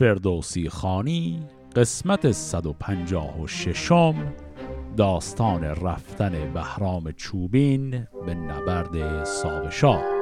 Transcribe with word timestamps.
فردوسی 0.00 0.68
خانی 0.68 1.40
قسمت 1.76 2.30
156 2.30 4.12
داستان 4.96 5.64
رفتن 5.64 6.52
بهرام 6.54 7.12
چوبین 7.12 8.06
به 8.26 8.34
نبرد 8.34 9.24
ساوشاه 9.24 10.19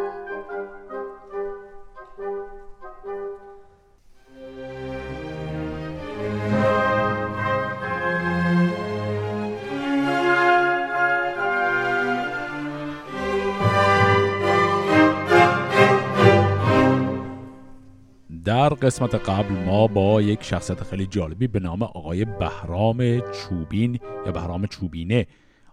قسمت 18.83 19.15
قبل 19.15 19.55
ما 19.55 19.87
با 19.87 20.23
یک 20.23 20.43
شخصیت 20.43 20.83
خیلی 20.83 21.07
جالبی 21.07 21.47
به 21.47 21.61
نام 21.61 21.83
آقای 21.83 22.25
بهرام 22.25 23.21
چوبین 23.21 23.99
یا 24.27 24.33
بهرام 24.33 24.67
چوبینه 24.67 25.27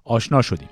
آشنا 0.04 0.42
شدیم. 0.42 0.70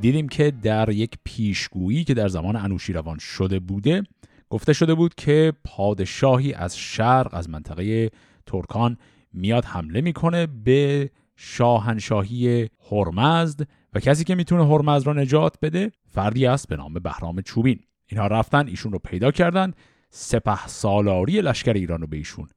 دیدیم 0.00 0.28
که 0.28 0.50
در 0.50 0.90
یک 0.90 1.18
پیشگویی 1.24 2.04
که 2.04 2.14
در 2.14 2.28
زمان 2.28 2.56
انوشیروان 2.56 3.18
شده 3.18 3.58
بوده 3.58 4.02
گفته 4.50 4.72
شده 4.72 4.94
بود 4.94 5.14
که 5.14 5.52
پادشاهی 5.64 6.52
از 6.52 6.78
شرق 6.78 7.34
از 7.34 7.50
منطقه 7.50 8.10
ترکان 8.46 8.96
میاد 9.32 9.64
حمله 9.64 10.00
می‌کنه 10.00 10.46
به 10.46 11.10
شاهنشاهی 11.36 12.68
هرمزد 12.90 13.68
و 13.92 14.00
کسی 14.00 14.24
که 14.24 14.34
می‌تونه 14.34 14.66
هرمزد 14.66 15.06
را 15.06 15.12
نجات 15.12 15.56
بده 15.62 15.92
فردی 16.08 16.46
است 16.46 16.68
به 16.68 16.76
نام 16.76 16.94
بهرام 16.94 17.40
چوبین. 17.40 17.80
اینها 18.06 18.26
رفتن 18.26 18.68
ایشون 18.68 18.92
رو 18.92 18.98
پیدا 18.98 19.30
کردند 19.30 19.76
سپه 20.16 20.66
سالاری 20.66 21.40
لشکر 21.40 21.72
ایران 21.72 22.00
رو 22.00 22.06
به 22.06 22.16
ایشون 22.16 22.48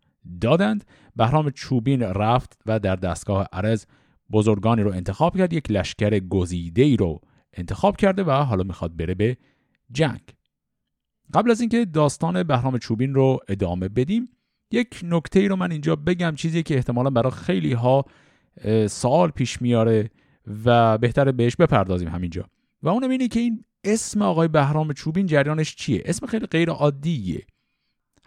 دادند. 0.41 0.83
بهرام 1.15 1.49
چوبین 1.49 2.01
رفت 2.01 2.59
و 2.65 2.79
در 2.79 2.95
دستگاه 2.95 3.47
عرض 3.53 3.85
بزرگانی 4.31 4.81
رو 4.81 4.91
انتخاب 4.91 5.37
کرد. 5.37 5.53
یک 5.53 5.71
لشکر 5.71 6.19
گزیده 6.19 6.81
ای 6.81 6.97
رو 6.97 7.21
انتخاب 7.53 7.97
کرده 7.97 8.23
و 8.23 8.31
حالا 8.31 8.63
می‌خواد 8.63 8.97
بره 8.97 9.15
به 9.15 9.37
جنگ. 9.91 10.21
قبل 11.33 11.51
از 11.51 11.61
اینکه 11.61 11.85
داستان 11.85 12.43
بهرام 12.43 12.77
چوبین 12.77 13.13
رو 13.13 13.39
ادامه 13.47 13.89
بدیم 13.89 14.29
یک 14.71 14.99
نکته 15.03 15.39
ای 15.39 15.47
رو 15.47 15.55
من 15.55 15.71
اینجا 15.71 15.95
بگم 15.95 16.33
چیزی 16.35 16.63
که 16.63 16.75
احتمالا 16.75 17.09
برای 17.09 17.31
خیلی 17.31 17.73
ها 17.73 18.05
سوال 18.87 19.29
پیش 19.29 19.61
میاره 19.61 20.09
و 20.65 20.97
بهتره 20.97 21.31
بهش 21.31 21.55
بپردازیم 21.55 22.07
همینجا. 22.07 22.45
و 22.81 22.89
اونم 22.89 23.09
اینه 23.09 23.27
که 23.27 23.39
این 23.39 23.63
اسم 23.83 24.21
آقای 24.21 24.47
بهرام 24.47 24.93
چوبین 24.93 25.25
جریانش 25.25 25.75
چیه؟ 25.75 26.01
اسم 26.05 26.25
خیلی 26.25 26.45
غیر 26.45 26.69
عادیه. 26.69 27.45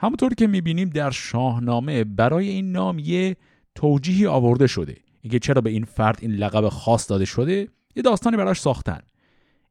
همونطور 0.01 0.35
که 0.35 0.47
می‌بینیم 0.47 0.91
در 0.91 1.11
شاهنامه 1.11 2.05
برای 2.05 2.49
این 2.49 2.73
نام 2.73 2.99
یه 2.99 3.37
توجیهی 3.75 4.27
آورده 4.27 4.67
شده. 4.67 4.97
اینکه 5.21 5.39
چرا 5.39 5.61
به 5.61 5.71
این 5.71 5.85
فرد 5.85 6.19
این 6.21 6.31
لقب 6.31 6.69
خاص 6.69 7.11
داده 7.11 7.25
شده؟ 7.25 7.69
یه 7.97 8.03
داستانی 8.03 8.37
براش 8.37 8.61
ساختن. 8.61 9.01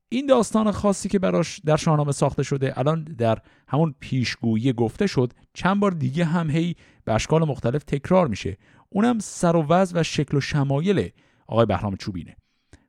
این 0.09 0.25
داستان 0.25 0.71
خاصی 0.71 1.09
که 1.09 1.19
براش 1.19 1.59
در 1.66 1.75
شاهنامه 1.75 2.11
ساخته 2.11 2.44
شده 2.44 2.73
الان 2.77 3.03
در 3.03 3.38
همون 3.67 3.95
پیشگویی 3.99 4.73
گفته 4.73 5.08
شد 5.08 5.33
چند 5.53 5.80
بار 5.80 5.91
دیگه 5.91 6.25
هم 6.25 6.49
هی 6.49 6.75
به 7.05 7.14
اشکال 7.14 7.47
مختلف 7.47 7.83
تکرار 7.83 8.27
میشه. 8.27 8.58
اونم 8.89 9.19
سر 9.19 9.55
و 9.55 9.66
وضع 9.69 9.99
و 9.99 10.03
شکل 10.03 10.38
و 10.38 10.41
شمایل 10.41 11.09
آقای 11.47 11.66
بهرام 11.66 11.95
چوبینه. 11.95 12.36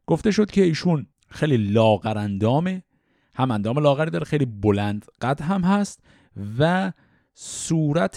گفته 0.06 0.30
شد 0.30 0.50
که 0.50 0.62
ایشون 0.62 1.06
خیلی 1.28 1.56
لاغر 1.56 2.19
هم 3.34 3.50
اندام 3.50 3.78
لاغری 3.78 4.10
داره 4.10 4.25
خیلی 4.25 4.44
بلند 4.44 5.06
قد 5.20 5.41
هم 5.41 5.62
هست 5.62 6.00
و 6.58 6.92
صورت 7.42 8.16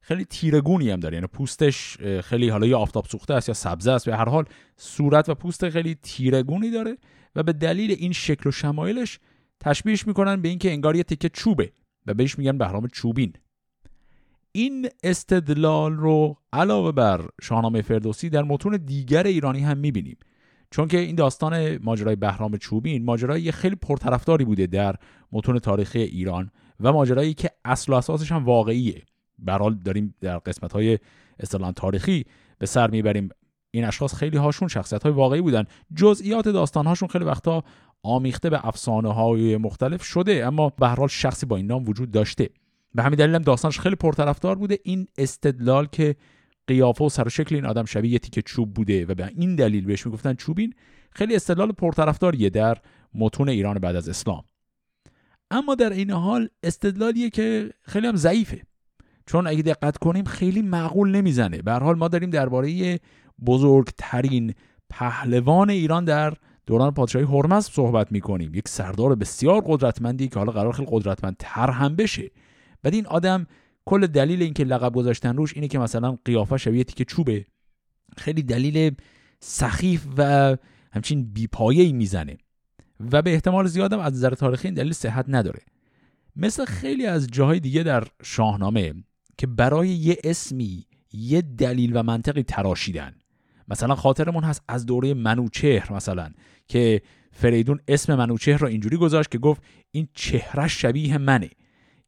خیلی 0.00 0.24
تیرگونی 0.24 0.90
هم 0.90 1.00
داره. 1.00 1.14
یعنی 1.14 1.26
پوستش 1.26 1.96
خیلی 2.24 2.48
حالا 2.48 2.66
یا 2.66 2.78
آفتاب 2.78 3.06
سوخته 3.06 3.34
است 3.34 3.48
یا 3.48 3.54
سبزه 3.54 3.92
است 3.92 4.06
به 4.06 4.16
هر 4.16 4.28
حال 4.28 4.44
صورت 4.76 5.28
و 5.28 5.34
پوست 5.34 5.68
خیلی 5.68 5.94
تیرگونی 5.94 6.70
داره 6.70 6.98
و 7.36 7.42
به 7.42 7.52
دلیل 7.52 7.90
این 7.90 8.12
شکل 8.12 8.48
و 8.48 8.52
شمایلش 8.52 9.18
تشبیهش 9.60 10.06
می‌کنن 10.06 10.42
به 10.42 10.48
اینکه 10.48 10.70
انگار 10.70 10.96
یه 10.96 11.02
تکه 11.02 11.28
چوبه 11.28 11.72
و 12.06 12.14
بهش 12.14 12.38
میگن 12.38 12.58
بهرام 12.58 12.88
چوبین. 12.88 13.32
این 14.52 14.88
استدلال 15.02 15.92
رو 15.92 16.36
علاوه 16.52 16.92
بر 16.92 17.28
شاهنامه 17.42 17.82
فردوسی 17.82 18.30
در 18.30 18.42
متون 18.42 18.76
دیگر 18.76 19.26
ایرانی 19.26 19.60
هم 19.60 19.78
می‌بینیم. 19.78 20.16
چون 20.70 20.88
که 20.88 20.98
این 20.98 21.16
داستان 21.16 21.78
ماجرای 21.78 22.16
بهرام 22.16 22.56
چوبین 22.56 23.04
ماجرای 23.04 23.52
خیلی 23.52 23.76
پرطرفداری 23.76 24.44
بوده 24.44 24.66
در 24.66 24.96
متون 25.32 25.58
تاریخی 25.58 25.98
ایران 25.98 26.50
و 26.80 26.92
ماجرایی 26.92 27.34
که 27.34 27.50
اصل 27.64 27.92
و 27.92 27.96
اساسش 27.96 28.32
هم 28.32 28.44
واقعیه. 28.44 29.02
برحال 29.38 29.74
داریم 29.74 30.14
در 30.20 30.38
قسمت 30.38 30.72
های 30.72 30.98
تاریخی 31.76 32.24
به 32.58 32.66
سر 32.66 32.90
می‌بریم. 32.90 33.28
این 33.70 33.84
اشخاص 33.84 34.14
خیلی 34.14 34.36
هاشون 34.36 34.68
شخصیت 34.68 35.02
های 35.02 35.12
واقعی 35.12 35.40
بودن. 35.40 35.64
جزئیات 35.94 36.48
داستان 36.48 36.86
هاشون 36.86 37.08
خیلی 37.08 37.24
وقتا 37.24 37.64
آمیخته 38.02 38.50
به 38.50 38.66
افسانه 38.66 39.12
های 39.12 39.56
مختلف 39.56 40.02
شده 40.02 40.46
اما 40.46 40.68
به 40.68 40.88
هر 40.88 41.06
شخصی 41.06 41.46
با 41.46 41.56
این 41.56 41.66
نام 41.66 41.88
وجود 41.88 42.10
داشته. 42.10 42.50
به 42.94 43.02
همین 43.02 43.18
دلیل 43.18 43.34
هم 43.34 43.42
داستانش 43.42 43.80
خیلی 43.80 43.96
پرطرفدار 43.96 44.54
بوده. 44.54 44.78
این 44.82 45.06
استدلال 45.18 45.86
که 45.86 46.16
قیافه 46.66 47.04
و 47.04 47.08
سر 47.08 47.26
و 47.26 47.30
شکل 47.30 47.54
این 47.54 47.66
آدم 47.66 47.84
شبیه 47.84 48.12
یه 48.12 48.18
تیکه 48.18 48.42
چوب 48.42 48.74
بوده 48.74 49.06
و 49.06 49.14
به 49.14 49.30
این 49.36 49.56
دلیل 49.56 49.84
بهش 49.86 50.06
می‌گفتن 50.06 50.34
چوبین 50.34 50.74
خیلی 51.10 51.36
استدلال 51.36 51.72
پرطرفداریه 51.72 52.50
در 52.50 52.78
متون 53.14 53.48
ایران 53.48 53.78
بعد 53.78 53.96
از 53.96 54.08
اسلام. 54.08 54.44
اما 55.50 55.74
در 55.74 55.92
این 55.92 56.10
حال 56.10 56.48
استدلالیه 56.62 57.30
که 57.30 57.70
خیلی 57.82 58.06
هم 58.06 58.16
ضعیفه. 58.16 58.62
چون 59.26 59.46
اگه 59.46 59.62
دقت 59.62 59.98
کنیم 59.98 60.24
خیلی 60.24 60.62
معقول 60.62 61.10
نمی‌زنه. 61.10 61.62
به 61.62 61.72
حال 61.72 61.96
ما 61.96 62.08
داریم 62.08 62.30
درباره 62.30 63.00
بزرگترین 63.46 64.54
پهلوان 64.90 65.70
ایران 65.70 66.04
در 66.04 66.34
دوران 66.66 66.90
پادشاهی 66.94 67.24
هرمزد 67.24 67.70
صحبت 67.70 68.12
می‌کنیم. 68.12 68.54
یک 68.54 68.68
سردار 68.68 69.14
بسیار 69.14 69.62
قدرتمندی 69.66 70.28
که 70.28 70.38
حالا 70.38 70.52
قرار 70.52 70.72
خیلی 70.72 70.88
قدرتمندتر 70.90 71.70
هم 71.70 71.96
بشه. 71.96 72.30
بعد 72.82 72.94
این 72.94 73.06
آدم 73.06 73.46
کل 73.84 74.06
دلیل 74.06 74.42
اینکه 74.42 74.64
لقب 74.64 74.92
گذاشتن 74.92 75.36
روش 75.36 75.54
اینه 75.54 75.68
که 75.68 75.78
مثلا 75.78 76.18
قیافه 76.24 76.56
شبیه 76.56 76.84
تیکه 76.84 77.04
چوبه. 77.04 77.46
خیلی 78.16 78.42
دلیل 78.42 78.94
سخیف 79.40 80.06
و 80.18 80.56
همچین 80.92 81.32
بیپایه‌ای 81.32 81.92
می‌زنه. 81.92 82.38
و 83.00 83.22
به 83.22 83.32
احتمال 83.32 83.66
زیادم 83.66 83.98
از 83.98 84.12
نظر 84.12 84.30
تاریخی 84.30 84.68
این 84.68 84.74
دلیل 84.74 84.92
صحت 84.92 85.24
نداره. 85.28 85.60
مثل 86.36 86.64
خیلی 86.64 87.06
از 87.06 87.26
جاهای 87.26 87.60
دیگه 87.60 87.82
در 87.82 88.04
شاهنامه 88.22 88.94
که 89.38 89.46
برای 89.46 89.88
یه 89.88 90.18
اسمی 90.24 90.86
یه 91.12 91.42
دلیل 91.42 91.96
و 91.96 92.02
منطقی 92.02 92.42
تراشیدن. 92.42 93.14
مثلا 93.68 93.94
خاطرمون 93.94 94.44
هست 94.44 94.62
از 94.68 94.86
دوره 94.86 95.14
منوچهر 95.14 95.92
مثلا 95.92 96.30
که 96.68 97.02
فریدون 97.32 97.80
اسم 97.88 98.14
منوچهر 98.14 98.58
را 98.58 98.68
اینجوری 98.68 98.96
گذاشت 98.96 99.30
که 99.30 99.38
گفت 99.38 99.62
این 99.90 100.08
چهره 100.14 100.68
شبیه 100.68 101.18
منه. 101.18 101.50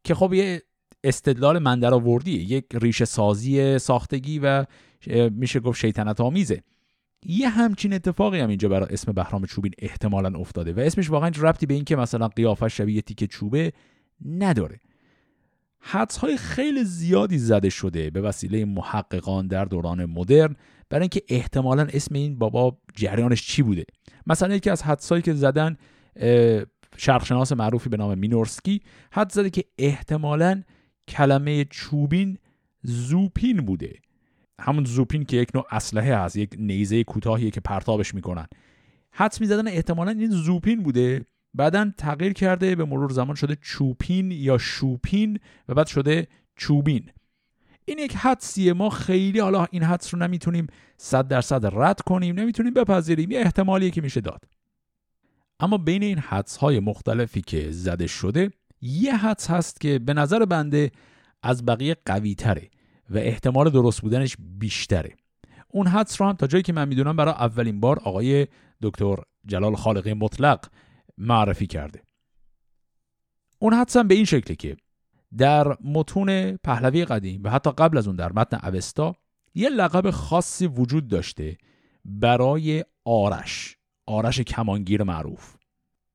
که 0.03 0.15
خب 0.15 0.33
یه 0.33 0.61
استدلال 1.03 1.59
من 1.59 1.83
آوردی 1.83 2.31
یک 2.31 2.65
ریشه 2.73 3.05
سازی 3.05 3.79
ساختگی 3.79 4.39
و 4.39 4.65
میشه 5.31 5.59
گفت 5.59 5.79
شیطنت 5.79 6.21
آمیزه. 6.21 6.63
یه 7.25 7.49
همچین 7.49 7.93
اتفاقی 7.93 8.39
هم 8.39 8.49
اینجا 8.49 8.69
برای 8.69 8.93
اسم 8.93 9.11
بهرام 9.11 9.45
چوبین 9.45 9.71
احتمالا 9.79 10.39
افتاده 10.39 10.73
و 10.73 10.79
اسمش 10.79 11.09
واقعا 11.09 11.31
ربطی 11.37 11.65
به 11.65 11.73
اینکه 11.73 11.95
مثلا 11.95 12.27
قیافه 12.27 12.67
شبیه 12.67 13.01
تیکه 13.01 13.27
چوبه 13.27 13.73
نداره. 14.25 14.79
حدس 15.79 16.17
های 16.17 16.37
خیلی 16.37 16.83
زیادی 16.83 17.37
زده 17.37 17.69
شده 17.69 18.09
به 18.09 18.21
وسیله 18.21 18.65
محققان 18.65 19.47
در 19.47 19.65
دوران 19.65 20.05
مدرن 20.05 20.55
برای 20.89 21.01
اینکه 21.01 21.21
احتمالا 21.29 21.87
اسم 21.93 22.15
این 22.15 22.39
بابا 22.39 22.77
جریانش 22.95 23.47
چی 23.47 23.61
بوده. 23.61 23.85
مثلا 24.27 24.55
یکی 24.55 24.69
از 24.69 24.83
حدسایی 24.83 25.21
که 25.21 25.33
زدن 25.33 25.77
شرقشناس 26.97 27.51
معروفی 27.51 27.89
به 27.89 27.97
نام 27.97 28.17
مینورسکی 28.17 28.81
حد 29.11 29.31
زده 29.31 29.49
که 29.49 29.63
احتمالا 29.77 30.63
کلمه 31.07 31.65
چوبین 31.65 32.37
زوپین 32.83 33.57
بوده. 33.57 33.93
همون 34.61 34.85
زوپین 34.85 35.25
که 35.25 35.37
یک 35.37 35.49
نوع 35.55 35.65
اسلحه 35.71 36.15
هست 36.15 36.35
یک 36.35 36.55
نیزه 36.57 37.03
کوتاهیه 37.03 37.51
که 37.51 37.59
پرتابش 37.59 38.15
می‌کنن. 38.15 38.47
حدس 39.11 39.41
می‌زدن 39.41 39.67
احتمالا 39.67 40.11
این 40.11 40.29
زوپین 40.31 40.83
بوده 40.83 41.25
بعدا 41.53 41.91
تغییر 41.97 42.33
کرده 42.33 42.75
به 42.75 42.85
مرور 42.85 43.11
زمان 43.11 43.35
شده 43.35 43.57
چوپین 43.61 44.31
یا 44.31 44.57
شوپین 44.57 45.39
و 45.69 45.73
بعد 45.73 45.87
شده 45.87 46.27
چوبین. 46.55 47.09
این 47.85 47.99
یک 47.99 48.15
حدسیه. 48.15 48.73
ما 48.73 48.89
خیلی 48.89 49.39
حالا 49.39 49.67
این 49.71 49.83
حدس 49.83 50.13
رو 50.13 50.19
نمی‌تونیم 50.19 50.67
صد 50.97 51.27
درصد 51.27 51.69
رد 51.73 52.01
کنیم 52.01 52.39
نمی‌تونیم 52.39 52.73
بپذیریم. 52.73 53.31
یه 53.31 53.39
احتمالیه 53.39 53.91
که 53.91 54.01
میشه 54.01 54.21
داد. 54.21 54.43
اما 55.59 55.77
بین 55.77 56.03
این 56.03 56.17
حدس 56.17 56.57
های 56.57 56.79
مختلفی 56.79 57.41
که 57.41 57.71
زده 57.71 58.07
شده 58.07 58.51
یه 58.81 59.15
حدس 59.15 59.49
هست 59.49 59.81
که 59.81 59.99
به 59.99 60.13
نظر 60.13 60.45
بنده 60.45 60.91
از 61.43 61.65
بقیه 61.65 61.95
قوی 62.05 62.35
تره 62.35 62.69
و 63.11 63.17
احتمال 63.17 63.69
درست 63.69 64.01
بودنش 64.01 64.37
بیشتره. 64.39 65.15
اون 65.67 65.87
حدس 65.87 66.21
رو 66.21 66.27
هم 66.27 66.33
تا 66.33 66.47
جایی 66.47 66.63
که 66.63 66.73
من 66.73 66.87
می‌دونم 66.87 67.15
برای 67.15 67.33
اولین 67.33 67.79
بار 67.79 67.99
آقای 67.99 68.47
دکتر 68.81 69.15
جلال 69.45 69.75
خالقی 69.75 70.13
مطلق 70.13 70.65
معرفی 71.17 71.67
کرده. 71.67 72.01
اون 73.59 73.73
حدس 73.73 73.97
هم 73.97 74.07
به 74.07 74.15
این 74.15 74.25
شکله 74.25 74.55
که 74.55 74.77
در 75.37 75.77
متون 75.83 76.57
پهلوی 76.57 77.05
قدیم 77.05 77.41
و 77.43 77.49
حتی 77.49 77.71
قبل 77.71 77.97
از 77.97 78.07
اون 78.07 78.15
در 78.15 78.31
متن 78.31 78.59
اوستا 78.67 79.15
یه 79.55 79.69
لقب 79.69 80.09
خاصی 80.09 80.67
وجود 80.67 81.07
داشته 81.07 81.57
برای 82.05 82.85
آرش 83.05 83.77
آرش 84.05 84.39
کمانگیر 84.41 85.03
معروف. 85.03 85.55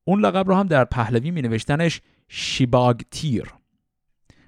اون 0.03 0.19
لقب 0.19 0.47
رو 0.47 0.55
هم 0.55 0.67
در 0.67 0.85
پهلوی 0.85 1.31
می 1.31 1.41
نوشتنش 1.41 2.01
شیباگ 2.27 3.01
تیر. 3.11 3.53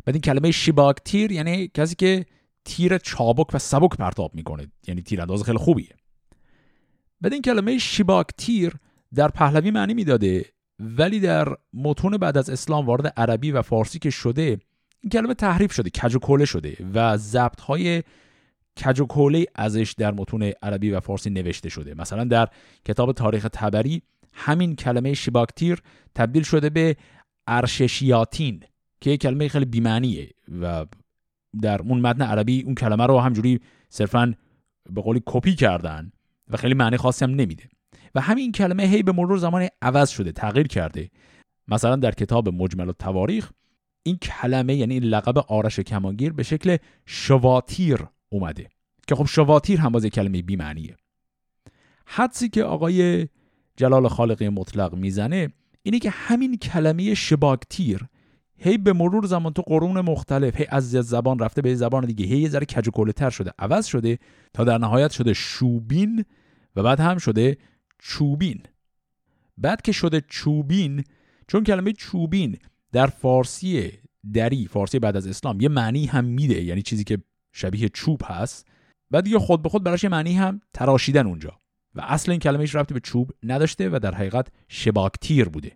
بعد 0.05 0.15
این 0.15 0.21
کلمه 0.21 0.51
شیباگ 0.51 0.95
تیر 0.95 1.31
یعنی 1.31 1.67
کسی 1.67 1.95
که 1.95 2.25
تیر 2.69 2.97
چابک 2.97 3.47
و 3.53 3.59
سبک 3.59 3.97
پرتاب 3.97 4.35
می‌کنه 4.35 4.71
یعنی 4.87 5.01
تیرانداز 5.01 5.43
خیلی 5.43 5.57
خوبیه. 5.57 5.95
بعد 7.21 7.33
این 7.33 7.41
کلمه 7.41 7.77
شیباگ 7.77 8.25
تیر 8.37 8.73
در 9.13 9.27
پهلوی 9.27 9.71
معنی 9.71 9.93
می‌داده 9.93 10.45
ولی 10.79 11.19
در 11.19 11.55
متون 11.73 12.17
بعد 12.17 12.37
از 12.37 12.49
اسلام 12.49 12.85
وارد 12.85 13.13
عربی 13.17 13.51
و 13.51 13.61
فارسی 13.61 13.99
که 13.99 14.09
شده 14.09 14.59
این 15.01 15.09
کلمه 15.11 15.33
تحریف 15.33 15.73
شده 15.73 15.89
کج 15.89 16.15
و 16.15 16.19
کوله 16.19 16.45
شده 16.45 16.77
و 16.93 17.17
ضبط 17.17 17.61
های 17.61 18.03
کج 18.85 18.99
و 18.99 19.05
کوله 19.05 19.45
ازش 19.55 19.95
در 19.97 20.11
متون 20.11 20.51
عربی 20.61 20.91
و 20.91 20.99
فارسی 20.99 21.29
نوشته 21.29 21.69
شده. 21.69 21.93
مثلا 21.93 22.23
در 22.23 22.47
کتاب 22.85 23.11
تاریخ 23.11 23.47
تبری 23.53 24.01
همین 24.33 24.75
کلمه 24.75 25.13
شیباکتیر 25.13 25.81
تبدیل 26.15 26.43
شده 26.43 26.69
به 26.69 26.95
ارششیاتین 27.47 28.63
که 29.01 29.09
یک 29.09 29.21
کلمه 29.21 29.47
خیلی 29.47 29.65
بیمعنیه 29.65 30.29
و 30.61 30.85
در 31.61 31.81
اون 31.81 32.01
متن 32.01 32.21
عربی 32.21 32.61
اون 32.61 32.75
کلمه 32.75 33.05
رو 33.05 33.19
همجوری 33.19 33.59
صرفا 33.89 34.33
به 34.89 35.01
قولی 35.01 35.21
کپی 35.25 35.55
کردن 35.55 36.11
و 36.47 36.57
خیلی 36.57 36.73
معنی 36.73 36.97
خاصی 36.97 37.25
هم 37.25 37.31
نمیده. 37.31 37.63
و 38.15 38.21
همین 38.21 38.51
کلمه 38.51 38.83
هی 38.83 39.03
به 39.03 39.11
مرور 39.11 39.37
زمان 39.37 39.67
عوض 39.81 40.09
شده 40.09 40.31
تغییر 40.31 40.67
کرده. 40.67 41.09
مثلا 41.67 41.95
در 41.95 42.11
کتاب 42.11 42.49
مجمل 42.49 42.89
و 42.89 43.27
این 44.03 44.17
کلمه 44.17 44.75
یعنی 44.75 44.99
لقب 44.99 45.37
آرش 45.37 45.79
کمانگیر 45.79 46.33
به 46.33 46.43
شکل 46.43 46.77
شواتیر 47.05 48.05
اومده. 48.29 48.69
که 49.07 49.15
خب 49.15 49.25
شواتیر 49.25 49.79
هم 49.79 49.91
باز 49.91 50.05
کلمه 50.05 50.41
بی 50.41 50.55
معنیه. 50.55 50.95
حدسی 52.05 52.49
که 52.49 52.63
آقای 52.63 53.27
جلال 53.77 54.07
خالقی 54.07 54.49
مطلق 54.49 54.95
می‌زنه 54.95 55.49
اینه 55.83 55.99
که 55.99 56.09
همین 56.09 56.57
کلمه 56.57 57.13
شباکتیر 57.13 58.07
هی 58.59 58.77
به 58.77 58.93
مرور 58.93 59.25
زمان 59.25 59.53
تو 59.53 59.61
قرون 59.61 60.01
مختلف 60.01 60.55
هی 60.55 60.65
از 60.69 60.91
زبان 60.91 61.39
رفته 61.39 61.61
به 61.61 61.75
زبان 61.75 62.05
دیگه 62.05 62.25
هی 62.25 62.37
یه 62.37 62.49
ذره 62.49 62.65
کج 62.65 62.89
و 62.89 63.29
شده. 63.29 63.51
عوض 63.59 63.85
شده 63.85 64.19
تا 64.53 64.63
در 64.63 64.77
نهایت 64.77 65.11
شده 65.11 65.33
شوبین 65.33 66.25
و 66.75 66.83
بعد 66.83 66.99
هم 66.99 67.17
شده 67.17 67.57
چوبین. 67.99 68.63
بعد 69.57 69.81
که 69.81 69.91
شده 69.91 70.21
چوبین 70.27 71.03
چون 71.47 71.63
کلمه 71.63 71.93
چوبین 71.93 72.57
در 72.91 73.07
فارسی 73.07 73.91
دری 74.33 74.67
فارسی 74.67 74.99
بعد 74.99 75.17
از 75.17 75.27
اسلام 75.27 75.61
یه 75.61 75.69
معنی 75.69 76.05
هم 76.05 76.25
میده 76.25 76.63
یعنی 76.63 76.81
چیزی 76.81 77.03
که 77.03 77.17
شبیه 77.53 77.89
چوب 77.89 78.21
هست. 78.25 78.67
بعد 79.11 79.23
دیگه 79.23 79.39
خود 79.39 79.61
به 79.61 79.69
خود 79.69 79.83
براش 79.83 80.03
یه 80.03 80.09
معنی 80.09 80.33
هم 80.33 80.61
تراشیدن 80.73 81.27
اونجا. 81.27 81.59
و 81.95 82.01
اصل 82.01 82.31
این 82.31 82.39
کلمه 82.39 82.65
رفته 82.73 82.93
به 82.93 82.99
چوب 82.99 83.31
نداشته 83.43 83.89
و 83.89 83.99
در 83.99 84.15
حقیقت 84.15 84.47
شباکتیر 84.67 85.49
بوده. 85.49 85.71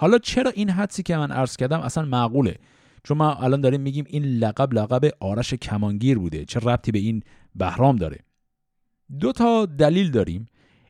حالا 0.00 0.18
چرا 0.18 0.50
این 0.50 0.70
حدسی 0.70 1.02
که 1.02 1.16
من 1.16 1.32
عرض 1.32 1.56
کردم 1.56 1.80
اصلا 1.80 2.04
معقوله؟ 2.04 2.56
چون 3.04 3.16
ما 3.16 3.34
الان 3.34 3.60
داریم 3.60 3.80
میگیم 3.80 4.04
این 4.08 4.24
لقب 4.24 4.74
لقب 4.74 5.10
آرش 5.20 5.54
کمانگیر 5.54 6.18
بوده 6.18 6.44
چه 6.44 6.60
ربطی 6.60 6.92
به 6.92 6.98
این 6.98 7.22
بهرام 7.54 7.96
داره؟ 7.96 8.18
دو 9.20 9.32
تا 9.32 9.66
دلیل 9.66 10.10
داریم. 10.10 10.46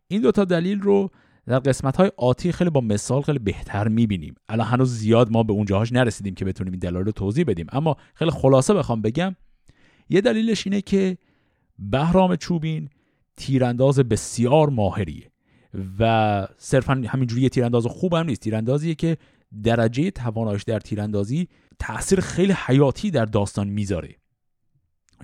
این 0.09 0.21
دو 0.21 0.33
تا 0.33 0.45
دلیل 0.45 0.81
رو 0.81 1.11
در 1.47 1.59
قسمت 1.59 1.97
های 1.97 2.11
آتی 2.17 2.53
خیلی 2.53 2.71
با 2.71 2.81
مثال 2.81 3.23
خیلی 3.23 3.39
بهتر 3.39 3.89
می‌بینیم. 3.89 4.35
الان 4.49 4.67
هنوز 4.67 4.93
زیاد 4.93 5.31
ما 5.31 5.43
به 5.43 5.53
اونجاهاش 5.53 5.93
نرسیدیم 5.93 6.35
که 6.35 6.45
بتونیم 6.45 6.73
این 6.73 6.81
دلایل 6.81 7.07
رو 7.07 7.13
توضیح 7.13 7.45
بدیم. 7.45 7.67
اما 7.73 7.97
خیلی 8.15 8.31
خلاصه 8.31 8.75
بخوام 8.75 9.03
بگم 9.03 9.37
یه 10.11 10.21
دلیلش 10.21 10.67
اینه 10.67 10.81
که 10.81 11.19
بهرام 11.79 12.37
چوبین 12.37 12.89
تیرانداز 13.37 13.99
بسیار 13.99 14.69
ماهریه. 14.69 15.31
و 15.99 16.49
صرفا 16.59 17.03
همینجوری 17.07 17.43
یه 17.43 17.49
تیرانداز 17.49 17.87
خوب 17.87 18.15
هم 18.15 18.27
نیست. 18.27 18.41
تیراندازیه 18.41 18.95
که 18.95 19.17
درجه 19.63 20.11
توانایش 20.11 20.63
در 20.63 20.81
تیراندازی 20.81 21.49
تاثیر 21.79 22.21
خیلی 22.21 22.53
حیاتی 22.53 23.11
در 23.11 23.25
داستان 23.25 23.69
می‌ذاره. 23.69 24.17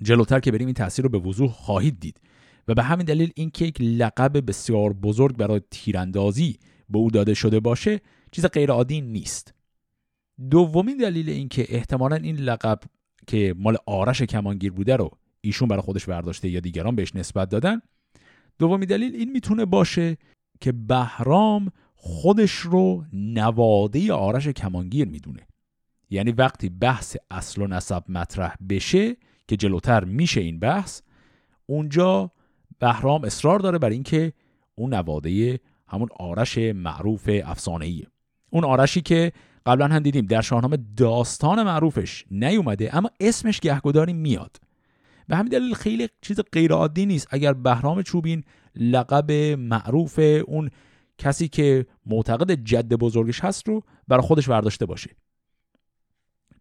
جلوتر 0.03 0.41
که 0.41 0.53
بریم 0.53 0.67
این 0.67 0.75
تاثیر 0.75 1.03
رو 1.03 1.09
به 1.09 1.19
وضوح 1.19 1.51
خواهید 1.51 2.01
دید. 2.01 2.21
و 2.69 2.75
به 2.75 2.83
همین 2.83 3.07
دلیل 3.07 3.33
این 3.35 3.51
که 3.51 3.65
یک 3.65 3.81
لقب 3.81 4.47
بسیار 4.47 4.93
بزرگ 4.93 5.37
برای 5.37 5.61
تیراندازی 5.71 6.59
به 6.89 6.99
او 6.99 7.11
داده 7.11 7.35
شده 7.35 7.61
باشه 7.61 8.01
چیز 8.33 8.47
غیر 8.47 8.71
عادی 8.71 9.01
نیست. 9.01 9.55
دومین 10.51 10.97
دلیل 10.97 11.31
این 11.31 11.49
که 11.49 11.67
احتمالا 11.69 12.17
این 12.17 12.37
لقب 12.37 12.81
که 13.27 13.55
مال 13.59 13.77
آرش 13.87 14.23
کمانگیر 14.23 14.73
بوده 14.73 14.97
رو 14.97 15.11
ایشون 15.41 15.69
برای 15.69 15.83
خودش 15.83 16.05
برداشته 16.05 16.49
یا 16.49 16.61
دیگران 16.61 16.97
بهش 16.97 17.17
نسبت 17.17 17.49
دادن 17.49 17.81
دومین 18.59 18.89
دلیل 18.89 19.17
این 19.17 19.33
می‌تونه 19.33 19.65
باشه 19.65 20.17
که 20.65 20.73
بهرام 20.73 21.73
خودش 21.95 22.53
رو 22.53 23.05
نواده 23.13 24.13
آرش 24.13 24.49
کمانگیر 24.49 25.09
می‌دونه. 25.09 25.47
یعنی 26.11 26.33
وقتی 26.33 26.69
بحث 26.69 27.17
اصل 27.31 27.63
و 27.63 27.67
نسب 27.67 28.03
مطرح 28.09 28.55
بشه 28.69 29.17
که 29.49 29.57
جلوتر 29.57 30.05
میشه 30.05 30.41
این 30.41 30.59
بحث 30.59 31.01
اونجا 31.67 32.31
بهرام 32.79 33.25
اصرار 33.25 33.59
داره 33.59 33.79
بر 33.79 33.89
اینکه 33.89 34.33
اون 34.75 34.95
نواده 34.95 35.61
همون 35.89 36.09
آرش 36.21 36.59
معروف 36.59 37.31
افسانه 37.45 38.03
اون 38.51 38.65
آرشی 38.65 39.01
که 39.01 39.33
قبلا 39.67 39.89
هم 39.89 39.99
دیدیم 39.99 40.27
در 40.27 40.41
شاهنامه 40.41 40.79
داستان 40.97 41.63
معروفش 41.63 42.25
نیومده 42.31 42.97
اما 42.97 43.11
اسمش 43.21 43.61
گهگداری 43.61 44.13
میاد. 44.13 44.57
به 45.29 45.37
همین 45.37 45.49
دلیل 45.49 45.75
خیلی 45.75 46.09
چیز 46.23 46.41
غیرعادی 46.53 47.07
نیست. 47.07 47.29
اگر 47.31 47.53
بهرام 47.53 48.03
چوبین 48.03 48.45
لقب 48.77 49.33
معروف 49.59 50.19
اون 50.47 50.71
کسی 51.19 51.49
که 51.49 51.87
معتقد 52.07 52.53
جد 52.53 52.95
بزرگش 52.95 53.41
هست 53.41 53.69
رو 53.69 53.83
برای 54.09 54.23
خودش 54.23 54.49
برداشته 54.49 54.87
باشه. 54.87 55.11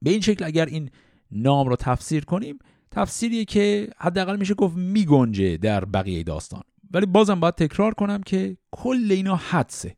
به 0.02 0.12
این 0.12 0.22
شکل 0.22 0.46
اگر 0.46 0.66
این 0.66 0.90
نام 1.32 1.68
رو 1.68 1.76
تفسیر 1.76 2.26
کنیم 2.26 2.60
تفسیریه 2.92 3.46
که 3.46 3.90
حداقل 3.98 4.38
میشه 4.38 4.54
گفت 4.54 4.78
میگنجه 4.78 5.58
در 5.58 5.86
بقیه 5.86 6.24
داستان. 6.24 6.62
ولی 6.92 7.06
بازم 7.06 7.40
باید 7.40 7.56
تکرار 7.56 7.94
کنم 7.94 8.24
که 8.24 8.58
کل 8.72 9.08
اینا 9.12 9.36
حدسه. 9.36 9.96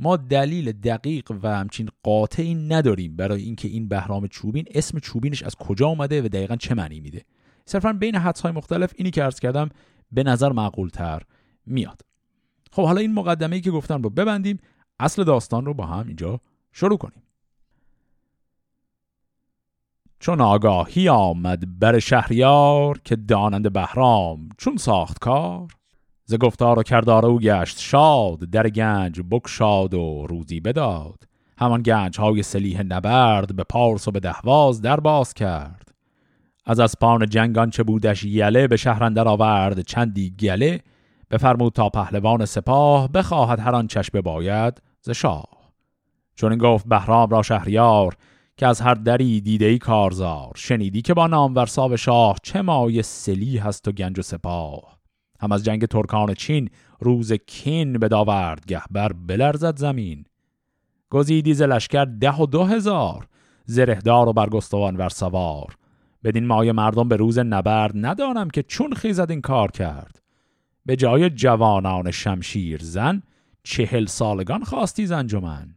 ما 0.00 0.16
دلیل 0.16 0.72
دقیق 0.72 1.32
و 1.42 1.56
همچین 1.56 1.88
قاطعی 2.02 2.54
نداریم 2.54 3.16
برای 3.16 3.42
اینکه 3.42 3.68
این 3.68 3.88
بهرام 3.88 4.26
چوبین 4.26 4.64
اسم 4.70 4.98
چوبینش 4.98 5.42
از 5.42 5.54
کجا 5.54 5.86
اومده 5.86 6.22
و 6.22 6.28
دقیقا 6.28 6.56
چه 6.56 6.74
معنی 6.74 7.00
میده. 7.00 7.24
صرفا 7.64 7.92
بین 7.92 8.14
های 8.14 8.52
مختلف 8.52 8.92
اینی 8.96 9.10
که 9.10 9.24
ارز 9.24 9.40
کردم 9.40 9.68
به 10.12 10.22
نظر 10.22 10.52
معقول 10.52 10.88
تر 10.88 11.22
میاد. 11.66 12.00
خب 12.72 12.84
حالا 12.84 13.00
این 13.00 13.14
مقدمه 13.14 13.56
ای 13.56 13.62
که 13.62 13.70
گفتم 13.70 14.02
رو 14.02 14.10
ببندیم 14.10 14.58
اصل 15.00 15.24
داستان 15.24 15.66
رو 15.66 15.74
با 15.74 15.86
هم 15.86 16.06
اینجا 16.06 16.40
شروع 16.72 16.98
کنیم. 16.98 17.22
چون 20.20 20.40
آگاهی 20.40 21.08
آمد 21.08 21.78
بر 21.78 21.98
شهریار 21.98 23.00
که 23.04 23.16
دانند 23.16 23.72
بهرام 23.72 24.48
چون 24.58 24.76
ساخت 24.76 25.18
کار 25.18 25.68
ز 26.24 26.34
گفتار 26.34 26.78
و 26.78 26.82
کردار 26.82 27.26
او 27.26 27.40
گشت 27.40 27.78
شاد 27.78 28.38
در 28.38 28.68
گنج 28.68 29.20
بکشاد 29.30 29.94
و 29.94 30.26
روزی 30.26 30.60
بداد. 30.60 31.24
همان 31.58 31.82
گنج 31.82 32.20
های 32.20 32.42
سلیح 32.42 32.82
نبرد 32.82 33.56
به 33.56 33.64
پارس 33.64 34.08
و 34.08 34.10
به 34.10 34.20
دهواز 34.20 34.82
در 34.82 35.00
باز 35.00 35.34
کرد. 35.34 35.90
از 36.64 36.80
اسپان 36.80 37.26
جنگان 37.26 37.70
چه 37.70 37.82
بودش 37.82 38.24
یله 38.24 38.68
به 38.68 38.76
شهرندر 38.76 39.28
آورد 39.28 39.80
چندی 39.80 40.30
گله 40.30 40.80
بفرمود 41.30 41.72
تا 41.72 41.88
پهلوان 41.88 42.44
سپاه 42.44 43.08
بخواهد 43.08 43.60
هر 43.60 43.74
آن 43.74 43.86
چشم 43.86 44.20
باید 44.20 44.82
ز 45.00 45.10
شاه. 45.10 45.72
چون 46.34 46.52
این 46.52 46.60
گفت 46.60 46.86
بهرام 46.86 47.30
را 47.30 47.42
شهریار 47.42 48.16
که 48.56 48.66
از 48.66 48.80
هر 48.80 48.94
دری 48.94 49.40
دیده 49.40 49.66
ای 49.66 49.78
کارزار 49.78 50.52
شنیدی 50.56 51.02
که 51.02 51.14
با 51.14 51.26
نام 51.26 51.54
ورساو 51.54 51.96
شاه 51.96 52.36
چه 52.42 52.62
مایه 52.62 53.02
سلی 53.02 53.58
هست 53.58 53.88
و 53.88 53.92
گنج 53.92 54.18
و 54.18 54.22
سپاه. 54.22 54.98
هم 55.40 55.52
از 55.52 55.64
جنگ 55.64 55.86
ترکان 55.86 56.34
چین 56.34 56.70
روز 57.00 57.32
کین 57.32 57.92
به 57.92 58.08
داورد 58.08 58.66
گهبر 58.66 59.12
بلرزد 59.12 59.78
زمین. 59.78 60.24
گزیدی 61.10 61.54
ز 61.54 61.62
لشکر 61.62 62.04
ده 62.04 62.32
و 62.32 62.46
دو 62.46 62.64
هزار 62.64 63.26
زرهدار 63.64 64.28
و 64.28 64.32
برگستوان 64.32 64.96
ور 64.96 65.08
سوار. 65.08 65.76
بدین 66.24 66.46
مایه 66.46 66.72
مردم 66.72 67.08
به 67.08 67.16
روز 67.16 67.38
نبرد 67.38 67.92
ندانم 67.94 68.50
که 68.50 68.62
چون 68.62 68.94
خیزد 68.94 69.30
این 69.30 69.40
کار 69.40 69.70
کرد. 69.70 70.25
به 70.86 70.96
جای 70.96 71.30
جوانان 71.30 72.10
شمشیر 72.10 72.80
زن 72.82 73.22
چهل 73.62 74.06
سالگان 74.06 74.64
خواستی 74.64 75.06
زنجمن. 75.06 75.74